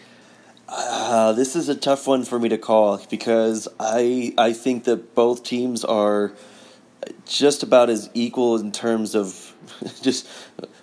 Uh, 0.68 1.34
this 1.34 1.55
is 1.55 1.70
a 1.70 1.76
tough 1.76 2.07
one 2.07 2.24
for 2.24 2.39
me 2.39 2.49
to 2.49 2.57
call 2.57 2.99
because 3.09 3.68
I 3.80 4.34
I 4.38 4.53
think 4.53 4.86
that 4.86 5.13
both 5.13 5.43
teams 5.43 5.86
are 5.86 6.34
just 7.26 7.63
about 7.63 7.89
as 7.89 8.09
equal 8.13 8.57
in 8.57 8.72
terms 8.72 9.16
of 9.16 9.53
just 10.01 10.28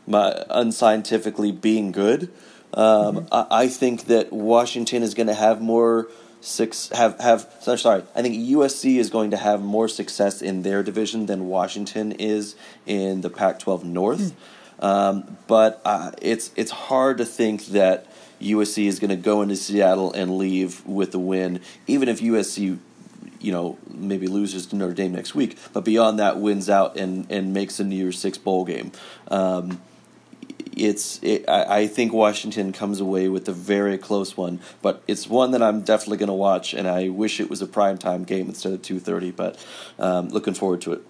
my 0.06 0.44
unscientifically 0.50 1.52
being 1.52 1.92
good. 1.92 2.30
Um, 2.74 3.16
mm-hmm. 3.16 3.34
I, 3.34 3.46
I, 3.50 3.68
think 3.68 4.04
that 4.04 4.32
Washington 4.32 5.02
is 5.02 5.12
going 5.12 5.26
to 5.26 5.34
have 5.34 5.60
more 5.60 6.08
six 6.40 6.88
have 6.90 7.18
have 7.20 7.46
sorry 7.60 8.02
I 8.14 8.22
think 8.22 8.34
USC 8.34 8.96
is 8.96 9.10
going 9.10 9.32
to 9.32 9.36
have 9.36 9.62
more 9.62 9.88
success 9.88 10.40
in 10.40 10.62
their 10.62 10.82
division 10.82 11.26
than 11.26 11.48
Washington 11.48 12.12
is 12.12 12.56
in 12.86 13.20
the 13.20 13.30
Pac-12 13.30 13.84
North. 13.84 14.34
Mm. 14.80 14.84
Um, 14.84 15.36
but 15.46 15.80
uh, 15.84 16.12
it's 16.20 16.50
it's 16.56 16.70
hard 16.70 17.18
to 17.18 17.24
think 17.24 17.66
that 17.66 18.06
USC 18.42 18.86
is 18.86 18.98
going 18.98 19.10
to 19.10 19.16
go 19.16 19.42
into 19.42 19.56
Seattle 19.56 20.12
and 20.12 20.38
leave 20.38 20.84
with 20.86 21.14
a 21.14 21.18
win, 21.18 21.60
even 21.86 22.08
if 22.08 22.20
USC 22.20 22.78
you 23.40 23.52
know 23.52 23.78
maybe 23.88 24.26
loses 24.26 24.66
to 24.66 24.76
Notre 24.76 24.94
Dame 24.94 25.12
next 25.12 25.34
week, 25.34 25.58
but 25.72 25.84
beyond 25.84 26.18
that 26.18 26.38
wins 26.38 26.70
out 26.70 26.96
and 26.96 27.30
and 27.30 27.52
makes 27.52 27.80
a 27.80 27.84
New 27.84 27.96
Year's 27.96 28.18
Six 28.18 28.38
bowl 28.38 28.64
game. 28.64 28.92
Um, 29.28 29.80
it's 30.74 31.22
it, 31.22 31.48
I, 31.48 31.80
I, 31.80 31.86
think 31.86 32.12
Washington 32.12 32.72
comes 32.72 33.00
away 33.00 33.28
with 33.28 33.46
a 33.48 33.52
very 33.52 33.98
close 33.98 34.36
one, 34.36 34.60
but 34.80 35.02
it's 35.06 35.28
one 35.28 35.50
that 35.50 35.62
I'm 35.62 35.82
definitely 35.82 36.18
going 36.18 36.28
to 36.28 36.34
watch, 36.34 36.72
and 36.72 36.88
I 36.88 37.08
wish 37.08 37.40
it 37.40 37.50
was 37.50 37.60
a 37.60 37.66
prime 37.66 37.98
time 37.98 38.24
game 38.24 38.48
instead 38.48 38.72
of 38.72 38.82
two 38.82 38.98
thirty. 38.98 39.30
But 39.30 39.64
um, 39.98 40.28
looking 40.28 40.54
forward 40.54 40.80
to 40.82 40.94
it. 40.94 41.02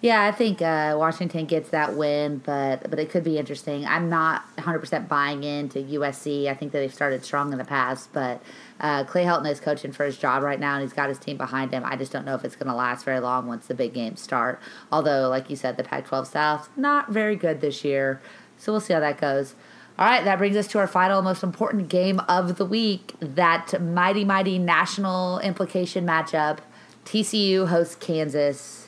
Yeah, 0.00 0.22
I 0.22 0.30
think 0.30 0.62
uh, 0.62 0.94
Washington 0.96 1.46
gets 1.46 1.70
that 1.70 1.96
win, 1.96 2.38
but 2.38 2.88
but 2.88 3.00
it 3.00 3.10
could 3.10 3.24
be 3.24 3.36
interesting. 3.36 3.84
I'm 3.84 4.08
not 4.08 4.44
100% 4.56 5.08
buying 5.08 5.42
into 5.42 5.80
USC. 5.80 6.46
I 6.46 6.54
think 6.54 6.70
that 6.70 6.78
they've 6.78 6.94
started 6.94 7.24
strong 7.24 7.50
in 7.50 7.58
the 7.58 7.64
past, 7.64 8.12
but 8.12 8.40
uh, 8.78 9.02
Clay 9.02 9.24
Helton 9.24 9.50
is 9.50 9.58
coaching 9.58 9.90
for 9.90 10.04
his 10.04 10.16
job 10.16 10.44
right 10.44 10.60
now, 10.60 10.74
and 10.74 10.82
he's 10.82 10.92
got 10.92 11.08
his 11.08 11.18
team 11.18 11.36
behind 11.36 11.72
him. 11.72 11.82
I 11.84 11.96
just 11.96 12.12
don't 12.12 12.24
know 12.24 12.36
if 12.36 12.44
it's 12.44 12.54
going 12.54 12.68
to 12.68 12.74
last 12.74 13.04
very 13.04 13.18
long 13.18 13.48
once 13.48 13.66
the 13.66 13.74
big 13.74 13.92
games 13.92 14.20
start. 14.20 14.60
Although, 14.92 15.28
like 15.28 15.50
you 15.50 15.56
said, 15.56 15.76
the 15.76 15.82
Pac-12 15.82 16.28
South 16.28 16.70
not 16.76 17.10
very 17.10 17.34
good 17.34 17.60
this 17.60 17.84
year. 17.84 18.20
So 18.56 18.72
we'll 18.72 18.80
see 18.80 18.94
how 18.94 19.00
that 19.00 19.20
goes. 19.20 19.56
All 19.98 20.06
right, 20.06 20.22
that 20.24 20.38
brings 20.38 20.56
us 20.56 20.68
to 20.68 20.78
our 20.78 20.86
final, 20.86 21.22
most 21.22 21.42
important 21.42 21.88
game 21.88 22.20
of 22.28 22.56
the 22.56 22.64
week 22.64 23.14
that 23.18 23.82
mighty, 23.82 24.24
mighty 24.24 24.60
national 24.60 25.40
implication 25.40 26.06
matchup. 26.06 26.58
TCU 27.04 27.66
hosts 27.66 27.96
Kansas. 27.96 28.87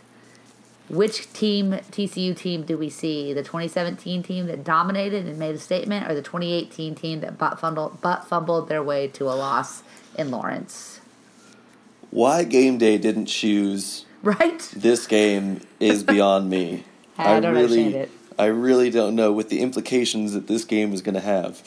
Which 0.91 1.33
team, 1.33 1.73
TCU 1.73 2.37
team, 2.37 2.63
do 2.65 2.77
we 2.77 2.91
see? 2.91 3.33
The 3.33 3.43
2017 3.43 4.25
team 4.25 4.47
that 4.47 4.65
dominated 4.65 5.27
and 5.27 5.39
made 5.39 5.55
a 5.55 5.59
statement, 5.59 6.11
or 6.11 6.15
the 6.15 6.23
2018 6.23 6.97
team 6.97 7.21
that 7.21 7.39
butt 7.39 7.61
fumbled, 7.61 8.01
butt 8.01 8.25
fumbled 8.27 8.69
their 8.69 8.83
way 8.83 9.07
to 9.09 9.25
a 9.25 9.35
loss 9.35 9.85
in 10.17 10.31
Lawrence? 10.31 11.01
Why 12.11 12.43
game 12.43 12.79
day 12.79 12.99
didn't 12.99 13.27
choose 13.27 14.05
right 14.23 14.59
this 14.77 15.07
game 15.07 15.61
is 15.79 16.03
beyond 16.03 16.51
me. 16.51 16.85
I, 17.19 17.37
I 17.37 17.41
don't 17.41 17.55
really, 17.55 17.85
understand 17.85 17.95
it. 17.95 18.11
I 18.39 18.47
really 18.47 18.91
don't 18.91 19.15
know 19.15 19.33
what 19.33 19.49
the 19.49 19.61
implications 19.61 20.33
that 20.33 20.47
this 20.47 20.65
game 20.65 20.93
is 20.93 21.03
going 21.03 21.15
to 21.15 21.21
have. 21.21 21.63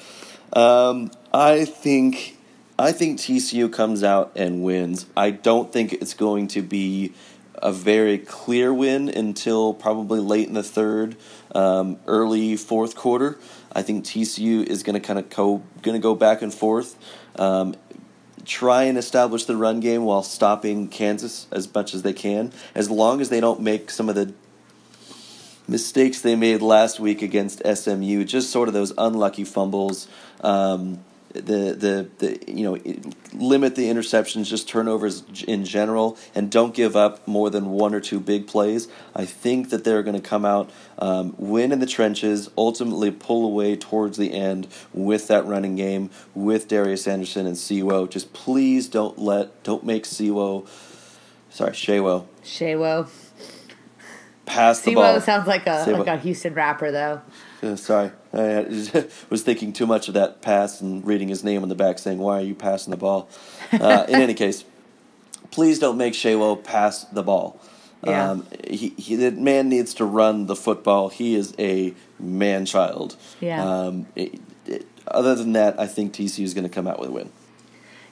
Um, 0.53 1.11
I 1.34 1.65
think 1.65 2.38
I 2.78 2.91
think 2.91 3.19
TCU 3.19 3.71
comes 3.71 4.03
out 4.03 4.32
and 4.36 4.63
wins. 4.63 5.05
I 5.15 5.32
don't 5.32 5.71
think 5.71 5.93
it's 5.93 6.13
going 6.13 6.47
to 6.49 6.61
be 6.61 7.13
a 7.56 7.72
very 7.72 8.18
clear 8.18 8.74
win 8.74 9.10
until 9.10 9.74
probably 9.74 10.20
late 10.20 10.47
in 10.47 10.54
the 10.54 10.64
third, 10.64 11.16
um, 11.54 11.97
early 12.08 12.56
fourth 12.56 12.95
quarter. 12.95 13.38
I 13.72 13.82
think 13.82 14.06
TCU 14.06 14.64
is 14.64 14.84
going 14.84 14.95
to 14.95 14.99
kind 14.99 15.20
of 15.20 15.30
go 15.30 15.64
going 15.82 15.95
to 15.95 16.04
go 16.04 16.16
back 16.16 16.41
and 16.41 16.54
forth. 16.54 16.97
Um, 17.38 17.76
try 18.45 18.84
and 18.84 18.97
establish 18.97 19.45
the 19.45 19.56
run 19.56 19.80
game 19.80 20.04
while 20.04 20.24
stopping 20.24 20.88
Kansas 20.88 21.47
as 21.51 21.74
much 21.74 21.93
as 21.93 22.01
they 22.01 22.14
can, 22.14 22.51
as 22.76 22.89
long 22.89 23.22
as 23.22 23.30
they 23.30 23.39
don't 23.39 23.62
make 23.62 23.89
some 23.89 24.10
of 24.10 24.16
the 24.16 24.34
mistakes 25.68 26.22
they 26.22 26.36
made 26.36 26.62
last 26.62 26.99
week 26.99 27.22
against 27.22 27.62
SMU, 27.66 28.26
just 28.26 28.51
sort 28.51 28.68
of 28.68 28.74
those 28.74 28.93
unlucky 28.97 29.45
fumbles. 29.45 30.08
Um, 30.41 30.99
the, 31.34 31.73
the 31.73 32.09
the 32.19 32.51
you 32.51 32.63
know 32.63 32.77
limit 33.34 33.75
the 33.75 33.89
interceptions, 33.89 34.45
just 34.45 34.67
turnovers 34.67 35.23
in 35.47 35.65
general, 35.65 36.17
and 36.36 36.51
don't 36.51 36.73
give 36.73 36.95
up 36.95 37.27
more 37.27 37.49
than 37.49 37.71
one 37.71 37.93
or 37.93 37.99
two 37.99 38.19
big 38.19 38.47
plays. 38.47 38.88
I 39.15 39.25
think 39.25 39.69
that 39.69 39.84
they're 39.84 40.03
going 40.03 40.19
to 40.19 40.27
come 40.27 40.45
out, 40.45 40.69
um, 40.99 41.36
win 41.38 41.71
in 41.71 41.79
the 41.79 41.86
trenches, 41.86 42.49
ultimately 42.57 43.11
pull 43.11 43.45
away 43.45 43.75
towards 43.75 44.17
the 44.17 44.34
end 44.34 44.67
with 44.93 45.27
that 45.27 45.45
running 45.45 45.75
game 45.75 46.09
with 46.34 46.67
Darius 46.67 47.07
Anderson 47.07 47.45
and 47.47 47.55
Sewo. 47.55 48.09
Just 48.09 48.34
please 48.34 48.88
don't 48.88 49.17
let 49.17 49.63
don't 49.63 49.84
make 49.84 50.03
Sewo, 50.03 50.67
sorry 51.49 51.71
Shawo. 51.71 52.27
Shawo 52.43 53.09
pass 54.45 54.81
the 54.81 54.95
ball. 54.95 55.19
sounds 55.21 55.47
like 55.47 55.65
a 55.67 55.86
like 55.88 56.07
a 56.07 56.17
Houston 56.17 56.53
rapper 56.53 56.91
though. 56.91 57.21
Uh, 57.64 57.76
sorry, 57.78 58.11
I 58.34 58.66
was 59.30 59.43
thinking 59.43 59.72
too 59.72 59.88
much 59.88 60.07
of 60.07 60.16
that 60.16 60.41
pass 60.41 60.82
and 60.82 61.05
reading 61.05 61.30
his 61.30 61.43
name 61.43 61.64
on 61.64 61.70
the 61.70 61.76
back, 61.76 61.97
saying, 61.97 62.18
"Why 62.18 62.39
are 62.39 62.43
you 62.43 62.55
passing 62.55 62.91
the 62.91 62.97
ball?" 62.97 63.30
Uh, 63.74 64.05
in 64.07 64.22
any 64.22 64.36
case, 64.36 64.66
please 65.49 65.80
don't 65.80 65.97
make 65.97 66.14
Shawo 66.14 66.64
pass 66.64 67.05
the 67.05 67.24
ball. 67.24 67.59
Yeah. 68.05 68.30
Um, 68.30 68.47
he, 68.68 68.89
he, 68.89 69.16
the 69.16 69.32
man 69.32 69.68
needs 69.68 69.95
to 69.95 70.05
run 70.05 70.45
the 70.45 70.55
football. 70.55 71.09
He 71.09 71.34
is 71.34 71.55
a 71.57 71.95
man 72.20 72.68
child. 72.68 73.16
Yeah. 73.39 73.64
Um, 73.64 74.05
it, 74.16 74.39
it, 74.68 74.86
other 75.07 75.34
than 75.34 75.53
that, 75.53 75.80
I 75.80 75.88
think 75.88 76.14
TCU 76.14 76.43
is 76.43 76.53
going 76.53 76.66
to 76.66 76.70
come 76.70 76.86
out 76.86 76.99
with 76.99 77.09
a 77.09 77.11
win. 77.11 77.32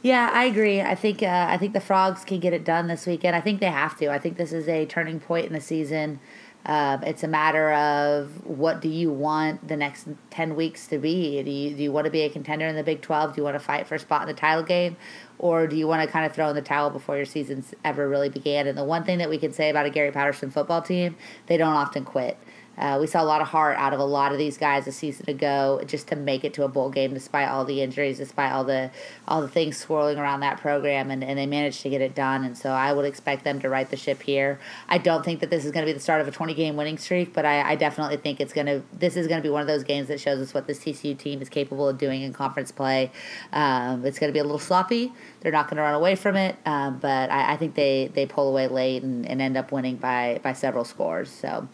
Yeah, 0.02 0.32
I 0.34 0.46
agree. 0.46 0.82
I 0.82 0.96
think 0.96 1.22
uh, 1.22 1.46
I 1.48 1.58
think 1.58 1.74
the 1.74 1.82
Frogs 1.82 2.26
can 2.26 2.40
get 2.40 2.54
it 2.54 2.66
done 2.66 2.88
this 2.88 3.06
weekend. 3.06 3.36
I 3.36 3.42
think 3.42 3.60
they 3.60 3.68
have 3.68 3.96
to. 4.00 4.12
I 4.12 4.18
think 4.18 4.38
this 4.38 4.52
is 4.52 4.68
a 4.68 4.86
turning 4.88 5.20
point 5.20 5.46
in 5.46 5.54
the 5.54 5.62
season. 5.62 6.20
Um, 6.66 7.04
it's 7.04 7.24
a 7.24 7.28
matter 7.28 7.74
of 7.74 8.46
what 8.46 8.82
do 8.82 8.90
you 8.90 9.12
want 9.12 9.68
the 9.68 9.76
next 9.76 10.08
10 10.30 10.56
weeks 10.56 10.88
to 10.88 11.00
be? 11.00 11.42
Do 11.42 11.50
you, 11.50 11.76
do 11.76 11.84
you 11.84 11.92
want 11.92 12.06
to 12.06 12.12
be 12.12 12.22
a 12.22 12.30
contender 12.30 12.68
in 12.68 12.76
the 12.76 12.84
Big 12.84 13.02
12? 13.02 13.34
Do 13.34 13.42
you 13.42 13.44
want 13.44 13.56
to 13.56 13.60
fight 13.60 13.88
for 13.88 13.96
a 13.96 14.00
spot 14.00 14.22
in 14.22 14.28
the 14.28 14.40
title 14.40 14.64
game? 14.64 14.96
Or 15.40 15.66
do 15.66 15.76
you 15.76 15.88
want 15.88 16.04
to 16.04 16.12
kind 16.12 16.26
of 16.26 16.34
throw 16.34 16.50
in 16.50 16.56
the 16.56 16.62
towel 16.62 16.92
before 16.92 17.18
your 17.18 17.26
season's 17.26 17.74
ever 17.84 18.08
really 18.08 18.30
began? 18.30 18.68
And 18.68 18.78
the 18.78 18.84
one 18.84 19.04
thing 19.04 19.18
that 19.18 19.30
we 19.30 19.40
can 19.40 19.52
say 19.52 19.72
about 19.72 19.88
a 19.88 19.90
Gary 19.90 20.12
Patterson 20.12 20.52
football 20.52 20.84
team, 20.84 21.16
they 21.48 21.58
don't 21.58 21.74
often 21.74 22.06
quit. 22.06 22.38
Uh, 22.82 22.98
we 23.00 23.06
saw 23.06 23.22
a 23.22 23.24
lot 23.24 23.42
of 23.42 23.48
heart 23.48 23.78
out 23.78 23.94
of 23.94 24.00
a 24.00 24.04
lot 24.04 24.32
of 24.32 24.40
these 24.40 24.58
guys 24.58 24.88
a 24.88 24.92
season 24.92 25.30
ago 25.30 25.80
just 25.86 26.08
to 26.08 26.16
make 26.16 26.44
it 26.44 26.52
to 26.56 26.64
a 26.64 26.68
bowl 26.68 26.90
game 26.90 27.14
despite 27.14 27.48
all 27.48 27.64
the 27.64 27.80
injuries, 27.82 28.18
despite 28.18 28.52
all 28.52 28.64
the 28.64 28.90
all 29.28 29.40
the 29.40 29.48
things 29.48 29.78
swirling 29.78 30.18
around 30.18 30.40
that 30.40 30.60
program, 30.60 31.12
and, 31.12 31.24
and 31.24 31.38
they 31.38 31.46
managed 31.46 31.82
to 31.82 31.90
get 31.90 32.02
it 32.02 32.16
done. 32.16 32.44
And 32.44 32.58
so 32.58 32.72
I 32.72 32.92
would 32.92 33.06
expect 33.06 33.44
them 33.44 33.60
to 33.62 33.70
right 33.70 33.88
the 33.88 33.98
ship 33.98 34.24
here. 34.24 34.60
I 34.90 34.98
don't 34.98 35.24
think 35.24 35.42
that 35.42 35.52
this 35.52 35.64
is 35.64 35.72
going 35.72 35.86
to 35.86 35.90
be 35.90 35.94
the 35.94 36.00
start 36.00 36.22
of 36.22 36.28
a 36.28 36.32
20 36.32 36.56
game 36.56 36.76
winning 36.76 36.98
streak, 36.98 37.34
but 37.34 37.46
I, 37.46 37.72
I 37.72 37.76
definitely 37.76 38.18
think 38.18 38.42
it's 38.42 38.52
going 38.52 38.66
to. 38.66 38.82
This 38.92 39.16
is 39.16 39.28
going 39.28 39.40
to 39.40 39.48
be 39.48 39.52
one 39.52 39.62
of 39.62 39.68
those 39.68 39.84
games 39.84 40.08
that 40.08 40.20
shows 40.20 40.40
us 40.40 40.52
what 40.52 40.66
this 40.66 40.80
TCU 40.80 41.16
team 41.16 41.42
is 41.42 41.50
capable 41.50 41.88
of 41.88 42.00
doing 42.00 42.24
in 42.24 42.34
conference 42.34 42.72
play. 42.72 43.12
Um, 43.54 44.04
it's 44.06 44.18
going 44.18 44.30
to 44.30 44.34
be 44.34 44.40
a 44.40 44.44
little 44.44 44.58
sloppy. 44.58 45.14
They're 45.42 45.52
not 45.52 45.68
going 45.68 45.78
to 45.78 45.84
run 45.84 45.94
away 45.94 46.16
from 46.16 46.36
it, 46.36 46.56
um, 46.66 46.98
but 46.98 47.30
I, 47.30 47.54
I, 47.54 47.58
think 47.58 47.76
they, 47.76 48.10
they 48.14 48.26
pull 48.26 48.50
away 48.50 48.68
late 48.68 49.04
and, 49.04 49.28
and 49.28 49.40
end 49.40 49.56
up 49.56 49.72
winning 49.72 49.98
by 49.98 50.40
by 50.42 50.54
several 50.54 50.84
scores. 50.84 51.30
So. 51.30 51.68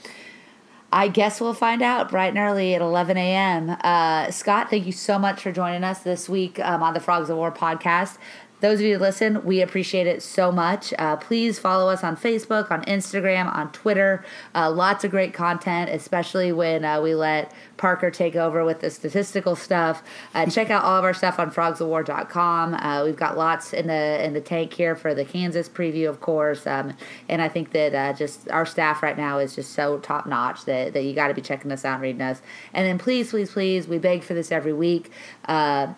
I 0.97 1.09
guess 1.09 1.39
we'll 1.39 1.53
find 1.53 1.83
out 1.83 2.09
bright 2.09 2.29
and 2.29 2.39
early 2.39 2.73
at 2.73 2.81
11 2.81 3.17
a.m. 3.17 3.77
Uh, 3.81 4.31
Scott, 4.31 4.71
thank 4.71 4.87
you 4.87 4.91
so 4.91 5.19
much 5.19 5.43
for 5.43 5.51
joining 5.51 5.83
us 5.83 5.99
this 5.99 6.27
week 6.27 6.59
um, 6.59 6.81
on 6.81 6.95
the 6.95 6.99
Frogs 6.99 7.29
of 7.29 7.37
War 7.37 7.51
podcast 7.51 8.17
those 8.59 8.79
of 8.79 8.85
you 8.85 8.95
who 8.95 8.99
listen, 8.99 9.43
we 9.45 9.61
appreciate 9.61 10.07
it 10.07 10.23
so 10.23 10.51
much. 10.51 10.93
Uh, 10.97 11.15
please 11.15 11.59
follow 11.59 11.91
us 11.91 12.03
on 12.03 12.17
Facebook, 12.17 12.71
on 12.71 12.83
Instagram, 12.85 13.53
on 13.53 13.71
Twitter. 13.71 14.25
Uh, 14.55 14.71
lots 14.71 15.03
of 15.03 15.11
great 15.11 15.33
content, 15.33 15.91
especially 15.91 16.51
when 16.51 16.83
uh, 16.83 16.99
we 16.99 17.13
let 17.13 17.51
Parker 17.77 18.11
take 18.11 18.35
over 18.35 18.63
with 18.63 18.81
the 18.81 18.89
statistical 18.89 19.55
stuff. 19.55 20.03
Uh, 20.33 20.45
check 20.47 20.69
out 20.69 20.83
all 20.83 20.97
of 20.97 21.03
our 21.03 21.13
stuff 21.13 21.39
on 21.39 21.51
frogsofwar.com. 21.51 22.73
Uh, 22.73 23.03
we've 23.05 23.15
got 23.15 23.37
lots 23.37 23.73
in 23.73 23.87
the 23.87 24.23
in 24.23 24.33
the 24.33 24.41
tank 24.41 24.73
here 24.73 24.95
for 24.95 25.13
the 25.13 25.25
Kansas 25.25 25.69
preview, 25.69 26.09
of 26.09 26.19
course. 26.19 26.65
Um, 26.67 26.93
and 27.29 27.41
I 27.41 27.49
think 27.49 27.71
that 27.71 27.93
uh, 27.93 28.13
just 28.13 28.49
our 28.49 28.65
staff 28.65 29.01
right 29.03 29.17
now 29.17 29.39
is 29.39 29.55
just 29.55 29.73
so 29.73 29.99
top 29.99 30.27
notch 30.27 30.65
that, 30.65 30.93
that 30.93 31.03
you 31.03 31.13
got 31.13 31.27
to 31.27 31.33
be 31.33 31.41
checking 31.41 31.71
us 31.71 31.85
out 31.85 31.95
and 31.95 32.01
reading 32.01 32.21
us. 32.21 32.41
And 32.73 32.85
then 32.85 32.97
please, 32.97 33.29
please, 33.31 33.51
please, 33.51 33.87
we 33.87 33.97
beg 33.97 34.23
for 34.23 34.33
this 34.33 34.51
every 34.51 34.73
week. 34.73 35.11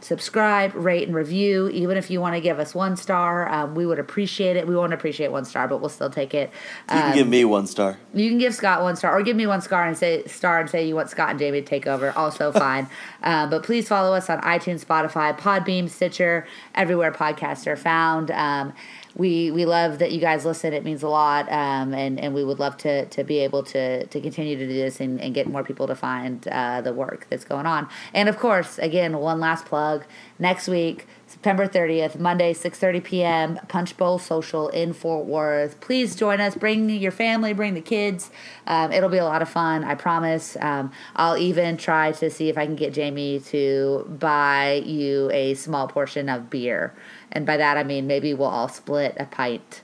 subscribe, 0.01 0.73
rate, 0.75 1.07
and 1.07 1.15
review, 1.15 1.69
even 1.69 1.97
if 1.97 2.09
you 2.09 2.21
want 2.21 2.35
to 2.35 2.41
give 2.41 2.59
us 2.59 2.75
one 2.75 2.95
star. 2.97 3.49
Um, 3.49 3.75
we 3.75 3.85
would 3.85 3.99
appreciate 3.99 4.55
it. 4.55 4.67
We 4.67 4.75
won't 4.75 4.93
appreciate 4.93 5.31
one 5.31 5.45
star, 5.45 5.67
but 5.67 5.79
we'll 5.79 5.89
still 5.89 6.09
take 6.09 6.33
it. 6.33 6.51
Um, 6.87 6.97
you 6.97 7.03
can 7.03 7.13
give 7.15 7.27
um, 7.27 7.31
me 7.31 7.45
one 7.45 7.67
star. 7.67 7.97
You 8.13 8.29
can 8.29 8.37
give 8.37 8.53
Scott 8.53 8.81
one 8.81 8.95
star, 8.95 9.17
or 9.17 9.21
give 9.23 9.35
me 9.35 9.47
one 9.47 9.61
star 9.61 9.85
and 9.85 9.97
say 9.97 10.23
star 10.25 10.59
and 10.59 10.69
say 10.69 10.87
you 10.87 10.95
want 10.95 11.09
Scott 11.09 11.29
and 11.29 11.39
Jamie 11.39 11.61
to 11.69 11.75
take 11.75 11.87
over. 11.87 12.11
Also 12.17 12.51
fine. 12.65 12.87
Uh, 13.23 13.47
but 13.47 13.63
please 13.63 13.87
follow 13.87 14.13
us 14.13 14.29
on 14.29 14.41
iTunes, 14.41 14.83
Spotify, 14.83 15.37
Podbean, 15.37 15.89
Stitcher, 15.89 16.47
everywhere 16.75 17.11
podcasts 17.11 17.67
are 17.67 17.77
found. 17.77 18.31
Um, 18.31 18.73
we 19.15 19.51
we 19.51 19.65
love 19.65 19.99
that 19.99 20.11
you 20.11 20.19
guys 20.19 20.45
listen. 20.45 20.71
It 20.71 20.83
means 20.85 21.03
a 21.03 21.09
lot, 21.09 21.51
um, 21.51 21.93
and 21.93 22.19
and 22.19 22.33
we 22.33 22.43
would 22.43 22.59
love 22.59 22.77
to 22.77 23.05
to 23.05 23.23
be 23.23 23.39
able 23.39 23.63
to 23.63 24.05
to 24.05 24.21
continue 24.21 24.57
to 24.57 24.67
do 24.67 24.73
this 24.73 24.99
and, 24.99 25.19
and 25.19 25.33
get 25.33 25.47
more 25.47 25.63
people 25.63 25.87
to 25.87 25.95
find 25.95 26.47
uh, 26.47 26.81
the 26.81 26.93
work 26.93 27.27
that's 27.29 27.43
going 27.43 27.65
on. 27.65 27.89
And 28.13 28.29
of 28.29 28.37
course, 28.37 28.77
again, 28.79 29.17
one 29.17 29.39
last 29.39 29.65
plug 29.65 30.05
next 30.37 30.67
week. 30.67 31.07
September 31.39 31.69
30th, 31.69 32.19
Monday, 32.19 32.53
6:30 32.53 33.01
p.m. 33.01 33.59
Punch 33.69 33.95
Bowl 33.95 34.19
Social 34.19 34.67
in 34.67 34.91
Fort 34.91 35.25
Worth. 35.25 35.79
Please 35.79 36.13
join 36.13 36.41
us. 36.41 36.53
Bring 36.53 36.89
your 36.89 37.13
family. 37.13 37.53
Bring 37.53 37.75
the 37.75 37.81
kids. 37.81 38.29
Um, 38.67 38.91
it'll 38.91 39.07
be 39.07 39.19
a 39.19 39.23
lot 39.23 39.41
of 39.41 39.47
fun. 39.47 39.85
I 39.85 39.95
promise. 39.95 40.57
Um, 40.59 40.91
I'll 41.15 41.37
even 41.37 41.77
try 41.77 42.11
to 42.11 42.29
see 42.29 42.49
if 42.49 42.57
I 42.57 42.65
can 42.65 42.75
get 42.75 42.93
Jamie 42.93 43.39
to 43.51 44.05
buy 44.19 44.83
you 44.85 45.31
a 45.31 45.53
small 45.53 45.87
portion 45.87 46.27
of 46.27 46.49
beer, 46.49 46.93
and 47.31 47.45
by 47.45 47.55
that 47.55 47.77
I 47.77 47.83
mean 47.85 48.05
maybe 48.05 48.33
we'll 48.33 48.49
all 48.49 48.67
split 48.67 49.15
a 49.17 49.23
pint. 49.23 49.81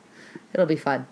It'll 0.53 0.65
be 0.65 0.75
fun. 0.75 1.07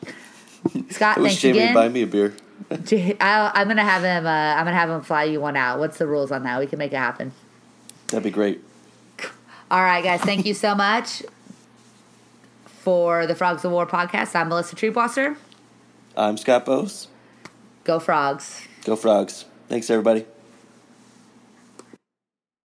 Scott, 0.90 1.18
I 1.20 1.22
thanks 1.24 1.40
Jamie 1.40 1.60
again. 1.60 1.74
buy 1.74 1.88
me 1.88 2.02
a 2.02 2.08
beer. 2.08 2.34
I'll, 3.22 3.50
I'm 3.56 3.70
gonna 3.70 3.82
have 3.82 4.04
him. 4.04 4.26
Uh, 4.26 4.30
I'm 4.30 4.66
gonna 4.66 4.74
have 4.76 4.90
him 4.90 5.04
fly 5.04 5.24
you 5.24 5.40
one 5.40 5.56
out. 5.56 5.80
What's 5.80 6.00
the 6.00 6.06
rules 6.06 6.34
on 6.34 6.44
that? 6.44 6.60
We 6.60 6.68
can 6.68 6.80
make 6.80 6.92
it 6.92 6.98
happen. 6.98 7.32
That'd 8.10 8.26
be 8.26 8.30
great. 8.30 8.62
All 9.74 9.82
right, 9.82 10.04
guys. 10.04 10.22
Thank 10.22 10.46
you 10.46 10.54
so 10.54 10.76
much 10.76 11.24
for 12.68 13.26
the 13.26 13.34
Frogs 13.34 13.66
of 13.66 13.72
War 13.72 13.88
podcast. 13.88 14.36
I'm 14.36 14.50
Melissa 14.50 14.76
Triebwasser. 14.76 15.36
I'm 16.16 16.38
Scott 16.38 16.64
Bose. 16.64 17.08
Go 17.84 18.00
Frogs. 18.00 18.68
Go 18.86 18.96
Frogs. 18.96 19.46
Thanks, 19.70 19.90
everybody. 19.90 20.28